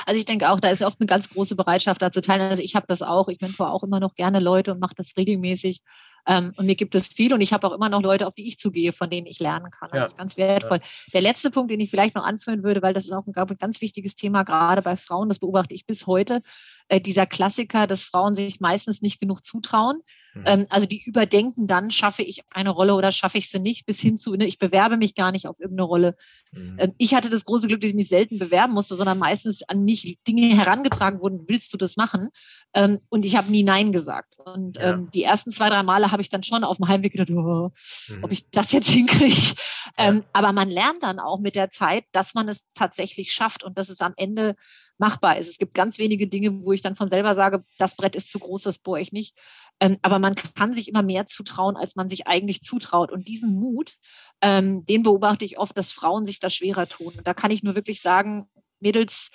Also 0.06 0.18
ich 0.18 0.24
denke 0.24 0.48
auch, 0.48 0.60
da 0.60 0.70
ist 0.70 0.82
oft 0.82 1.00
eine 1.00 1.06
ganz 1.06 1.28
große 1.28 1.56
Bereitschaft 1.56 2.00
da 2.00 2.10
zu 2.10 2.22
teilen. 2.22 2.42
Also 2.42 2.62
ich 2.62 2.76
habe 2.76 2.86
das 2.88 3.02
auch, 3.02 3.28
ich 3.28 3.40
mentore 3.40 3.70
auch 3.70 3.82
immer 3.82 4.00
noch 4.00 4.14
gerne 4.14 4.40
Leute 4.40 4.72
und 4.72 4.80
mache 4.80 4.94
das 4.94 5.16
regelmäßig. 5.16 5.82
Ähm, 6.26 6.52
und 6.56 6.66
mir 6.66 6.74
gibt 6.74 6.94
es 6.94 7.08
viel 7.08 7.32
und 7.32 7.40
ich 7.40 7.52
habe 7.52 7.66
auch 7.66 7.72
immer 7.72 7.88
noch 7.88 8.02
Leute, 8.02 8.26
auf 8.26 8.34
die 8.34 8.46
ich 8.46 8.58
zugehe, 8.58 8.92
von 8.92 9.10
denen 9.10 9.26
ich 9.26 9.38
lernen 9.40 9.70
kann. 9.70 9.90
Das 9.92 9.98
ja. 9.98 10.06
ist 10.06 10.18
ganz 10.18 10.36
wertvoll. 10.36 10.78
Ja. 10.78 11.12
Der 11.14 11.20
letzte 11.20 11.50
Punkt, 11.50 11.70
den 11.70 11.80
ich 11.80 11.90
vielleicht 11.90 12.14
noch 12.14 12.24
anführen 12.24 12.62
würde, 12.62 12.82
weil 12.82 12.94
das 12.94 13.04
ist 13.06 13.12
auch 13.12 13.26
ein, 13.26 13.34
ich, 13.34 13.58
ganz 13.58 13.80
wichtiges 13.80 14.14
Thema, 14.14 14.42
gerade 14.42 14.82
bei 14.82 14.96
Frauen, 14.96 15.28
das 15.28 15.38
beobachte 15.38 15.74
ich 15.74 15.86
bis 15.86 16.06
heute, 16.06 16.42
äh, 16.88 17.00
dieser 17.00 17.26
Klassiker, 17.26 17.86
dass 17.86 18.02
Frauen 18.02 18.34
sich 18.34 18.60
meistens 18.60 19.02
nicht 19.02 19.20
genug 19.20 19.44
zutrauen. 19.44 20.00
Mhm. 20.34 20.42
Ähm, 20.46 20.66
also 20.70 20.86
die 20.86 21.02
überdenken 21.04 21.66
dann, 21.66 21.90
schaffe 21.90 22.22
ich 22.22 22.42
eine 22.50 22.70
Rolle 22.70 22.94
oder 22.94 23.12
schaffe 23.12 23.38
ich 23.38 23.48
sie 23.48 23.58
nicht, 23.58 23.86
bis 23.86 24.00
hin 24.00 24.16
zu, 24.16 24.34
ne, 24.34 24.46
ich 24.46 24.58
bewerbe 24.58 24.96
mich 24.96 25.14
gar 25.14 25.32
nicht 25.32 25.46
auf 25.46 25.58
irgendeine 25.58 25.86
Rolle. 25.86 26.16
Mhm. 26.52 26.76
Ähm, 26.78 26.94
ich 26.98 27.14
hatte 27.14 27.30
das 27.30 27.44
große 27.44 27.68
Glück, 27.68 27.80
dass 27.80 27.90
ich 27.90 27.96
mich 27.96 28.08
selten 28.08 28.38
bewerben 28.38 28.74
musste, 28.74 28.94
sondern 28.94 29.18
meistens 29.18 29.62
an 29.68 29.84
mich 29.84 30.18
Dinge 30.26 30.54
herangetragen 30.56 31.20
wurden, 31.20 31.44
willst 31.48 31.72
du 31.72 31.76
das 31.76 31.96
machen? 31.96 32.28
Ähm, 32.74 32.98
und 33.08 33.24
ich 33.24 33.36
habe 33.36 33.50
nie 33.50 33.64
Nein 33.64 33.92
gesagt. 33.92 34.36
Und 34.38 34.76
ja. 34.76 34.96
die 34.96 35.24
ersten 35.24 35.52
zwei, 35.52 35.68
drei 35.68 35.82
Male 35.82 36.12
habe 36.12 36.22
ich 36.22 36.28
dann 36.28 36.42
schon 36.42 36.64
auf 36.64 36.76
dem 36.76 36.88
Heimweg 36.88 37.12
gedacht, 37.12 37.30
oh, 37.30 37.70
mhm. 38.08 38.24
ob 38.24 38.32
ich 38.32 38.48
das 38.50 38.72
jetzt 38.72 38.88
hinkriege. 38.88 39.54
Ja. 39.98 40.20
Aber 40.32 40.52
man 40.52 40.68
lernt 40.68 41.02
dann 41.02 41.18
auch 41.18 41.40
mit 41.40 41.56
der 41.56 41.70
Zeit, 41.70 42.04
dass 42.12 42.34
man 42.34 42.48
es 42.48 42.64
tatsächlich 42.74 43.32
schafft 43.32 43.64
und 43.64 43.76
dass 43.76 43.88
es 43.88 44.00
am 44.00 44.14
Ende 44.16 44.54
machbar 45.01 45.38
ist. 45.38 45.48
Es 45.48 45.59
gibt 45.59 45.74
ganz 45.74 45.98
wenige 45.98 46.28
Dinge, 46.28 46.62
wo 46.62 46.72
ich 46.72 46.82
dann 46.82 46.94
von 46.94 47.09
selber 47.09 47.34
sage, 47.34 47.64
das 47.78 47.96
Brett 47.96 48.14
ist 48.14 48.30
zu 48.30 48.38
groß, 48.38 48.62
das 48.62 48.78
bohre 48.78 49.01
ich 49.01 49.12
nicht. 49.12 49.36
Ähm, 49.80 49.98
aber 50.03 50.18
man 50.18 50.34
kann 50.34 50.74
sich 50.74 50.88
immer 50.88 51.03
mehr 51.03 51.26
zutrauen, 51.26 51.76
als 51.76 51.96
man 51.96 52.09
sich 52.09 52.26
eigentlich 52.26 52.61
zutraut. 52.61 53.11
Und 53.11 53.26
diesen 53.26 53.59
Mut, 53.59 53.94
ähm, 54.42 54.84
den 54.84 55.03
beobachte 55.03 55.44
ich 55.44 55.59
oft, 55.59 55.76
dass 55.76 55.90
Frauen 55.90 56.26
sich 56.26 56.38
das 56.38 56.55
schwerer 56.55 56.86
tun. 56.86 57.14
Und 57.16 57.26
da 57.26 57.34
kann 57.34 57.51
ich 57.51 57.62
nur 57.62 57.74
wirklich 57.74 58.01
sagen, 58.03 58.46
Mädels, 58.78 59.30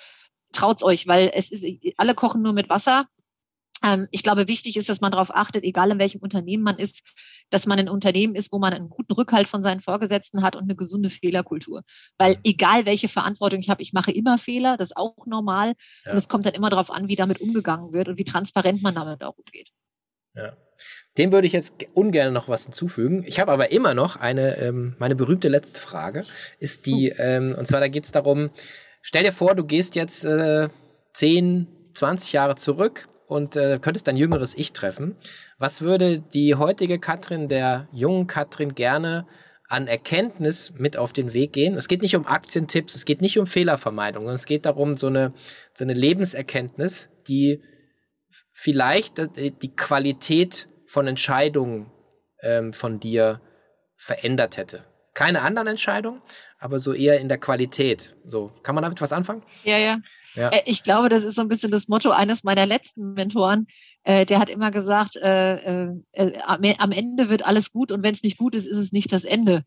traut 0.52 0.82
euch, 0.82 1.06
weil 1.06 1.30
es 1.34 1.50
ist, 1.50 1.66
alle 1.96 2.14
kochen 2.14 2.42
nur 2.42 2.52
mit 2.52 2.68
Wasser. 2.68 3.06
Ähm, 3.84 4.08
ich 4.10 4.22
glaube, 4.22 4.48
wichtig 4.48 4.76
ist, 4.76 4.88
dass 4.88 5.00
man 5.00 5.12
darauf 5.12 5.34
achtet, 5.34 5.64
egal 5.64 5.90
in 5.90 5.98
welchem 5.98 6.20
Unternehmen 6.20 6.62
man 6.62 6.78
ist, 6.78 7.02
dass 7.50 7.66
man 7.66 7.78
ein 7.78 7.88
Unternehmen 7.88 8.34
ist, 8.34 8.52
wo 8.52 8.58
man 8.58 8.72
einen 8.72 8.88
guten 8.88 9.12
Rückhalt 9.12 9.48
von 9.48 9.62
seinen 9.62 9.80
Vorgesetzten 9.80 10.42
hat 10.42 10.56
und 10.56 10.64
eine 10.64 10.76
gesunde 10.76 11.10
Fehlerkultur. 11.10 11.82
Weil 12.18 12.38
egal 12.44 12.86
welche 12.86 13.08
Verantwortung 13.08 13.60
ich 13.60 13.70
habe, 13.70 13.82
ich 13.82 13.92
mache 13.92 14.10
immer 14.10 14.38
Fehler, 14.38 14.76
das 14.76 14.90
ist 14.90 14.96
auch 14.96 15.14
normal. 15.26 15.74
Ja. 16.04 16.12
Und 16.12 16.16
es 16.16 16.28
kommt 16.28 16.46
dann 16.46 16.54
immer 16.54 16.70
darauf 16.70 16.90
an, 16.90 17.08
wie 17.08 17.16
damit 17.16 17.40
umgegangen 17.40 17.92
wird 17.92 18.08
und 18.08 18.18
wie 18.18 18.24
transparent 18.24 18.82
man 18.82 18.94
damit 18.94 19.22
auch 19.22 19.36
umgeht. 19.36 19.70
Ja. 20.34 20.56
Dem 21.16 21.32
würde 21.32 21.46
ich 21.46 21.54
jetzt 21.54 21.74
ungern 21.94 22.34
noch 22.34 22.48
was 22.48 22.64
hinzufügen. 22.64 23.24
Ich 23.26 23.40
habe 23.40 23.50
aber 23.50 23.70
immer 23.72 23.94
noch 23.94 24.16
eine, 24.16 24.58
ähm, 24.58 24.94
meine 24.98 25.14
berühmte 25.14 25.48
letzte 25.48 25.80
Frage, 25.80 26.26
ist 26.58 26.84
die, 26.86 27.12
oh. 27.12 27.22
ähm, 27.22 27.54
und 27.58 27.66
zwar 27.66 27.80
da 27.80 27.88
geht 27.88 28.04
es 28.04 28.12
darum, 28.12 28.50
stell 29.00 29.22
dir 29.22 29.32
vor, 29.32 29.54
du 29.54 29.64
gehst 29.64 29.94
jetzt 29.94 30.24
äh, 30.24 30.68
10, 31.14 31.66
20 31.94 32.32
Jahre 32.34 32.56
zurück 32.56 33.08
und 33.26 33.56
äh, 33.56 33.78
könntest 33.80 34.06
dein 34.06 34.16
jüngeres 34.16 34.56
Ich 34.56 34.72
treffen. 34.72 35.16
Was 35.58 35.82
würde 35.82 36.20
die 36.20 36.54
heutige 36.54 36.98
Katrin, 36.98 37.48
der 37.48 37.88
jungen 37.92 38.26
Katrin, 38.26 38.74
gerne 38.74 39.26
an 39.68 39.88
Erkenntnis 39.88 40.72
mit 40.76 40.96
auf 40.96 41.12
den 41.12 41.32
Weg 41.32 41.52
gehen? 41.52 41.76
Es 41.76 41.88
geht 41.88 42.02
nicht 42.02 42.16
um 42.16 42.26
Aktientipps, 42.26 42.94
es 42.94 43.04
geht 43.04 43.20
nicht 43.20 43.38
um 43.38 43.46
Fehlervermeidung, 43.46 44.22
sondern 44.22 44.36
es 44.36 44.46
geht 44.46 44.64
darum, 44.64 44.94
so 44.94 45.08
eine, 45.08 45.34
so 45.74 45.84
eine 45.84 45.94
Lebenserkenntnis, 45.94 47.08
die 47.28 47.62
vielleicht 48.52 49.18
äh, 49.18 49.50
die 49.50 49.74
Qualität 49.74 50.68
von 50.86 51.06
Entscheidungen 51.06 51.90
ähm, 52.42 52.72
von 52.72 53.00
dir 53.00 53.40
verändert 53.96 54.56
hätte. 54.56 54.84
Keine 55.16 55.40
anderen 55.40 55.66
Entscheidungen, 55.66 56.20
aber 56.58 56.78
so 56.78 56.92
eher 56.92 57.18
in 57.20 57.30
der 57.30 57.38
Qualität. 57.38 58.14
So, 58.26 58.52
kann 58.62 58.74
man 58.74 58.82
damit 58.82 59.00
was 59.00 59.14
anfangen? 59.14 59.42
Ja, 59.64 59.78
ja. 59.78 59.96
ja. 60.34 60.50
Äh, 60.50 60.60
ich 60.66 60.82
glaube, 60.82 61.08
das 61.08 61.24
ist 61.24 61.36
so 61.36 61.40
ein 61.40 61.48
bisschen 61.48 61.70
das 61.70 61.88
Motto 61.88 62.10
eines 62.10 62.44
meiner 62.44 62.66
letzten 62.66 63.14
Mentoren. 63.14 63.66
Äh, 64.02 64.26
der 64.26 64.38
hat 64.40 64.50
immer 64.50 64.70
gesagt, 64.70 65.16
äh, 65.16 65.86
äh, 65.86 66.38
am 66.42 66.92
Ende 66.92 67.30
wird 67.30 67.46
alles 67.46 67.72
gut 67.72 67.92
und 67.92 68.02
wenn 68.02 68.12
es 68.12 68.24
nicht 68.24 68.36
gut 68.36 68.54
ist, 68.54 68.66
ist 68.66 68.76
es 68.76 68.92
nicht 68.92 69.10
das 69.10 69.24
Ende. 69.24 69.64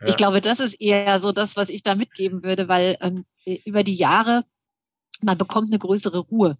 Ja. 0.00 0.06
Ich 0.06 0.16
glaube, 0.16 0.40
das 0.40 0.60
ist 0.60 0.80
eher 0.80 1.18
so 1.18 1.32
das, 1.32 1.56
was 1.56 1.68
ich 1.68 1.82
da 1.82 1.96
mitgeben 1.96 2.44
würde, 2.44 2.68
weil 2.68 2.96
ähm, 3.00 3.24
über 3.64 3.82
die 3.82 3.96
Jahre, 3.96 4.44
man 5.20 5.36
bekommt 5.36 5.66
eine 5.72 5.80
größere 5.80 6.20
Ruhe. 6.20 6.54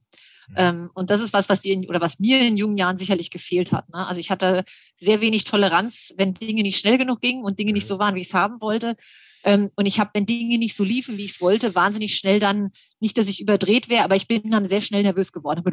Ähm, 0.56 0.90
und 0.94 1.10
das 1.10 1.20
ist 1.20 1.32
was, 1.32 1.48
was 1.48 1.60
dir 1.60 1.78
oder 1.88 2.00
was 2.00 2.18
mir 2.18 2.40
in 2.40 2.56
jungen 2.56 2.76
Jahren 2.76 2.98
sicherlich 2.98 3.30
gefehlt 3.30 3.72
hat. 3.72 3.88
Ne? 3.90 4.06
Also 4.06 4.20
ich 4.20 4.30
hatte 4.30 4.64
sehr 4.94 5.20
wenig 5.20 5.44
Toleranz, 5.44 6.12
wenn 6.16 6.34
Dinge 6.34 6.62
nicht 6.62 6.78
schnell 6.78 6.98
genug 6.98 7.20
gingen 7.20 7.44
und 7.44 7.58
Dinge 7.58 7.72
nicht 7.72 7.86
so 7.86 7.98
waren, 7.98 8.14
wie 8.14 8.20
ich 8.20 8.28
es 8.28 8.34
haben 8.34 8.60
wollte. 8.60 8.96
Ähm, 9.44 9.70
und 9.74 9.86
ich 9.86 9.98
habe, 9.98 10.10
wenn 10.14 10.26
Dinge 10.26 10.58
nicht 10.58 10.76
so 10.76 10.84
liefen, 10.84 11.16
wie 11.16 11.24
ich 11.24 11.32
es 11.32 11.40
wollte, 11.40 11.74
wahnsinnig 11.74 12.16
schnell 12.16 12.38
dann, 12.38 12.70
nicht, 13.00 13.18
dass 13.18 13.28
ich 13.28 13.40
überdreht 13.40 13.88
wäre, 13.88 14.04
aber 14.04 14.14
ich 14.14 14.28
bin 14.28 14.50
dann 14.50 14.66
sehr 14.66 14.80
schnell 14.80 15.02
nervös 15.02 15.32
geworden. 15.32 15.62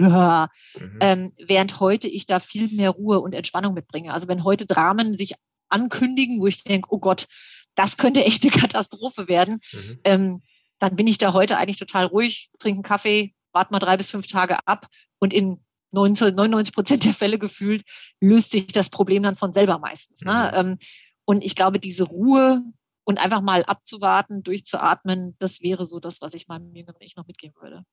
Mhm. 0.80 0.97
Ähm, 1.01 1.34
während 1.38 1.80
heute 1.80 2.07
ich 2.07 2.26
da 2.26 2.39
viel 2.39 2.67
mehr 2.70 2.91
Ruhe 2.91 3.20
und 3.20 3.34
Entspannung 3.34 3.74
mitbringe. 3.74 4.13
Also 4.13 4.28
wenn 4.28 4.43
heute 4.43 4.65
Dramen 4.65 5.15
sich 5.15 5.34
ankündigen, 5.67 6.39
wo 6.39 6.47
ich 6.47 6.63
denke, 6.63 6.89
oh 6.91 6.99
Gott, 6.99 7.28
das 7.76 7.97
könnte 7.97 8.24
echt 8.24 8.43
eine 8.43 8.51
Katastrophe 8.61 9.28
werden, 9.28 9.59
mhm. 9.72 9.99
ähm, 10.03 10.41
dann 10.80 10.95
bin 10.95 11.07
ich 11.07 11.17
da 11.17 11.34
heute 11.34 11.57
eigentlich 11.57 11.78
total 11.78 12.05
ruhig, 12.05 12.49
trinke 12.59 12.78
einen 12.78 12.84
Kaffee, 12.84 13.34
warte 13.53 13.71
mal 13.71 13.79
drei 13.79 13.97
bis 13.97 14.11
fünf 14.11 14.27
Tage 14.27 14.67
ab 14.67 14.87
und 15.19 15.33
in 15.33 15.63
99 15.91 16.73
Prozent 16.73 17.03
der 17.05 17.13
Fälle 17.13 17.39
gefühlt 17.39 17.83
löst 18.19 18.51
sich 18.51 18.67
das 18.67 18.89
Problem 18.89 19.23
dann 19.23 19.35
von 19.35 19.53
selber 19.53 19.79
meistens. 19.79 20.21
Ne? 20.21 20.51
Mhm. 20.53 20.59
Ähm, 20.59 20.77
und 21.25 21.43
ich 21.43 21.55
glaube, 21.55 21.79
diese 21.79 22.03
Ruhe 22.03 22.61
und 23.03 23.17
einfach 23.17 23.41
mal 23.41 23.63
abzuwarten, 23.63 24.43
durchzuatmen, 24.43 25.35
das 25.39 25.61
wäre 25.61 25.85
so 25.85 25.99
das, 25.99 26.21
was 26.21 26.33
ich 26.33 26.47
meinem 26.47 26.75
jüngeren 26.75 27.01
Ich 27.01 27.15
noch 27.15 27.25
mitgeben 27.25 27.55
würde. 27.59 27.83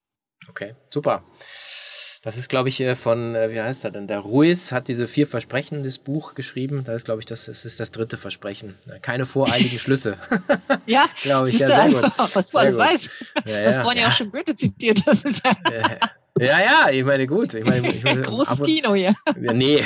Okay, 0.49 0.69
super. 0.89 1.25
Das 2.27 2.37
ist, 2.37 2.49
glaube 2.49 2.69
ich, 2.71 2.81
äh, 2.81 2.97
von, 2.97 3.37
äh, 3.37 3.53
wie 3.53 3.61
heißt 3.61 3.85
er 3.85 3.93
denn? 3.93 4.09
Der 4.09 4.19
Ruiz 4.19 4.73
hat 4.73 4.89
diese 4.89 5.07
vier 5.07 5.29
Versprechen 5.29 5.85
des 5.85 5.99
Buch 5.99 6.35
geschrieben. 6.35 6.83
Das 6.83 6.97
ist, 6.97 7.05
glaube 7.05 7.21
ich, 7.21 7.27
das, 7.27 7.45
das 7.45 7.65
ist 7.65 7.79
das 7.79 7.93
dritte 7.93 8.17
Versprechen. 8.17 8.75
Keine 9.01 9.27
voreiligen 9.27 9.79
Schlüsse. 9.79 10.17
ja, 10.87 11.05
glaube 11.23 11.49
ich. 11.49 11.61
Ja, 11.61 11.69
sehr 11.89 12.01
gut. 12.01 12.11
was 12.35 12.49
du 12.49 12.59
alles 12.59 12.77
weißt. 12.77 13.11
Ja, 13.47 13.63
das 13.63 13.79
vorhin 13.79 14.03
ja 14.03 14.09
auch 14.09 14.13
schon 14.13 14.33
Goethe 14.33 14.57
zitiert. 14.57 15.07
Das 15.07 15.23
ist 15.23 15.45
ja, 15.45 15.53
ja, 16.41 16.59
ja, 16.59 16.91
ich 16.91 17.05
meine, 17.05 17.29
gut. 17.29 17.55
Ich 17.55 17.65
meine, 17.65 17.89
ich 17.93 18.03
meine, 18.03 18.23
Großes 18.23 18.61
Kino 18.61 18.97
hier. 18.97 19.15
Ja, 19.41 19.53
nee. 19.53 19.85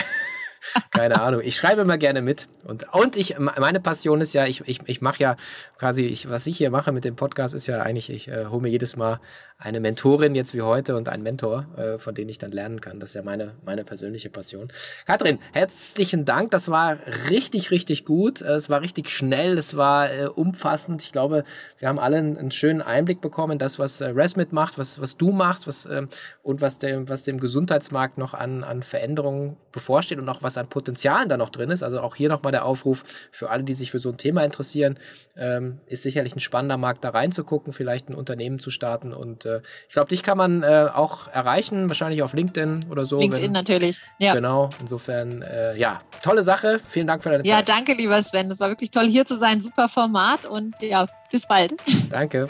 Keine 0.90 1.20
Ahnung. 1.20 1.42
Ich 1.44 1.56
schreibe 1.56 1.82
immer 1.82 1.98
gerne 1.98 2.22
mit. 2.22 2.48
Und, 2.64 2.86
und 2.94 3.16
ich, 3.16 3.38
meine 3.38 3.80
Passion 3.80 4.22
ist 4.22 4.32
ja, 4.32 4.46
ich, 4.46 4.62
ich, 4.66 4.80
ich 4.86 5.02
mache 5.02 5.18
ja 5.18 5.36
quasi, 5.78 6.04
ich, 6.04 6.30
was 6.30 6.46
ich 6.46 6.56
hier 6.56 6.70
mache 6.70 6.90
mit 6.92 7.04
dem 7.04 7.16
Podcast, 7.16 7.52
ist 7.52 7.66
ja 7.66 7.82
eigentlich, 7.82 8.08
ich 8.08 8.28
äh, 8.28 8.46
hole 8.46 8.62
mir 8.62 8.68
jedes 8.70 8.96
Mal 8.96 9.20
eine 9.60 9.78
Mentorin 9.78 10.34
jetzt 10.34 10.54
wie 10.54 10.62
heute 10.62 10.96
und 10.96 11.10
einen 11.10 11.22
Mentor, 11.22 11.66
äh, 11.76 11.98
von 11.98 12.14
denen 12.14 12.30
ich 12.30 12.38
dann 12.38 12.50
lernen 12.50 12.80
kann. 12.80 12.98
Das 12.98 13.10
ist 13.10 13.14
ja 13.14 13.22
meine, 13.22 13.52
meine 13.62 13.84
persönliche 13.84 14.30
Passion. 14.30 14.72
Katrin, 15.06 15.38
herzlichen 15.52 16.24
Dank. 16.24 16.50
Das 16.50 16.70
war 16.70 16.96
richtig, 17.28 17.70
richtig 17.70 18.06
gut. 18.06 18.40
Äh, 18.40 18.54
es 18.54 18.70
war 18.70 18.80
richtig 18.80 19.10
schnell. 19.10 19.58
Es 19.58 19.76
war 19.76 20.10
äh, 20.10 20.26
umfassend. 20.28 21.02
Ich 21.02 21.12
glaube, 21.12 21.44
wir 21.78 21.88
haben 21.88 21.98
alle 21.98 22.16
einen, 22.16 22.38
einen, 22.38 22.50
schönen 22.50 22.80
Einblick 22.80 23.20
bekommen 23.20 23.58
das, 23.58 23.78
was 23.78 24.00
äh, 24.00 24.06
Resmit 24.06 24.54
macht, 24.54 24.78
was, 24.78 24.98
was 24.98 25.18
du 25.18 25.30
machst 25.30 25.66
was, 25.66 25.84
äh, 25.84 26.06
und 26.42 26.62
was 26.62 26.78
dem, 26.78 27.10
was 27.10 27.24
dem 27.24 27.38
Gesundheitsmarkt 27.38 28.16
noch 28.16 28.32
an, 28.32 28.64
an 28.64 28.82
Veränderungen 28.82 29.58
bevorsteht 29.72 30.18
und 30.18 30.28
auch 30.30 30.42
was 30.42 30.56
an 30.56 30.68
Potenzialen 30.68 31.28
da 31.28 31.36
noch 31.36 31.50
drin 31.50 31.70
ist. 31.70 31.82
Also 31.82 32.00
auch 32.00 32.16
hier 32.16 32.30
nochmal 32.30 32.52
der 32.52 32.64
Aufruf 32.64 33.04
für 33.30 33.50
alle, 33.50 33.64
die 33.64 33.74
sich 33.74 33.90
für 33.90 33.98
so 33.98 34.08
ein 34.08 34.16
Thema 34.16 34.42
interessieren. 34.42 34.98
Ähm, 35.36 35.80
ist 35.86 36.02
sicherlich 36.02 36.34
ein 36.34 36.40
spannender 36.40 36.78
Markt, 36.78 37.04
da 37.04 37.10
reinzugucken, 37.10 37.74
vielleicht 37.74 38.08
ein 38.08 38.14
Unternehmen 38.14 38.58
zu 38.58 38.70
starten 38.70 39.12
und 39.12 39.44
äh, 39.56 39.60
ich 39.88 39.94
glaube, 39.94 40.08
dich 40.08 40.22
kann 40.22 40.38
man 40.38 40.62
äh, 40.62 40.88
auch 40.92 41.28
erreichen, 41.28 41.88
wahrscheinlich 41.88 42.22
auf 42.22 42.32
LinkedIn 42.32 42.86
oder 42.90 43.06
so. 43.06 43.20
LinkedIn 43.20 43.44
wenn, 43.44 43.52
natürlich. 43.52 44.00
Ja. 44.18 44.34
Genau. 44.34 44.70
Insofern, 44.80 45.42
äh, 45.42 45.76
ja, 45.76 46.00
tolle 46.22 46.42
Sache. 46.42 46.80
Vielen 46.88 47.06
Dank 47.06 47.22
für 47.22 47.30
deine 47.30 47.42
Zeit. 47.42 47.50
Ja, 47.50 47.62
danke, 47.62 47.94
lieber 47.94 48.22
Sven. 48.22 48.48
Das 48.48 48.60
war 48.60 48.68
wirklich 48.68 48.90
toll, 48.90 49.06
hier 49.06 49.26
zu 49.26 49.36
sein. 49.36 49.60
Super 49.60 49.88
Format 49.88 50.46
und 50.46 50.74
ja, 50.80 51.06
bis 51.30 51.46
bald. 51.46 51.74
Danke. 52.10 52.46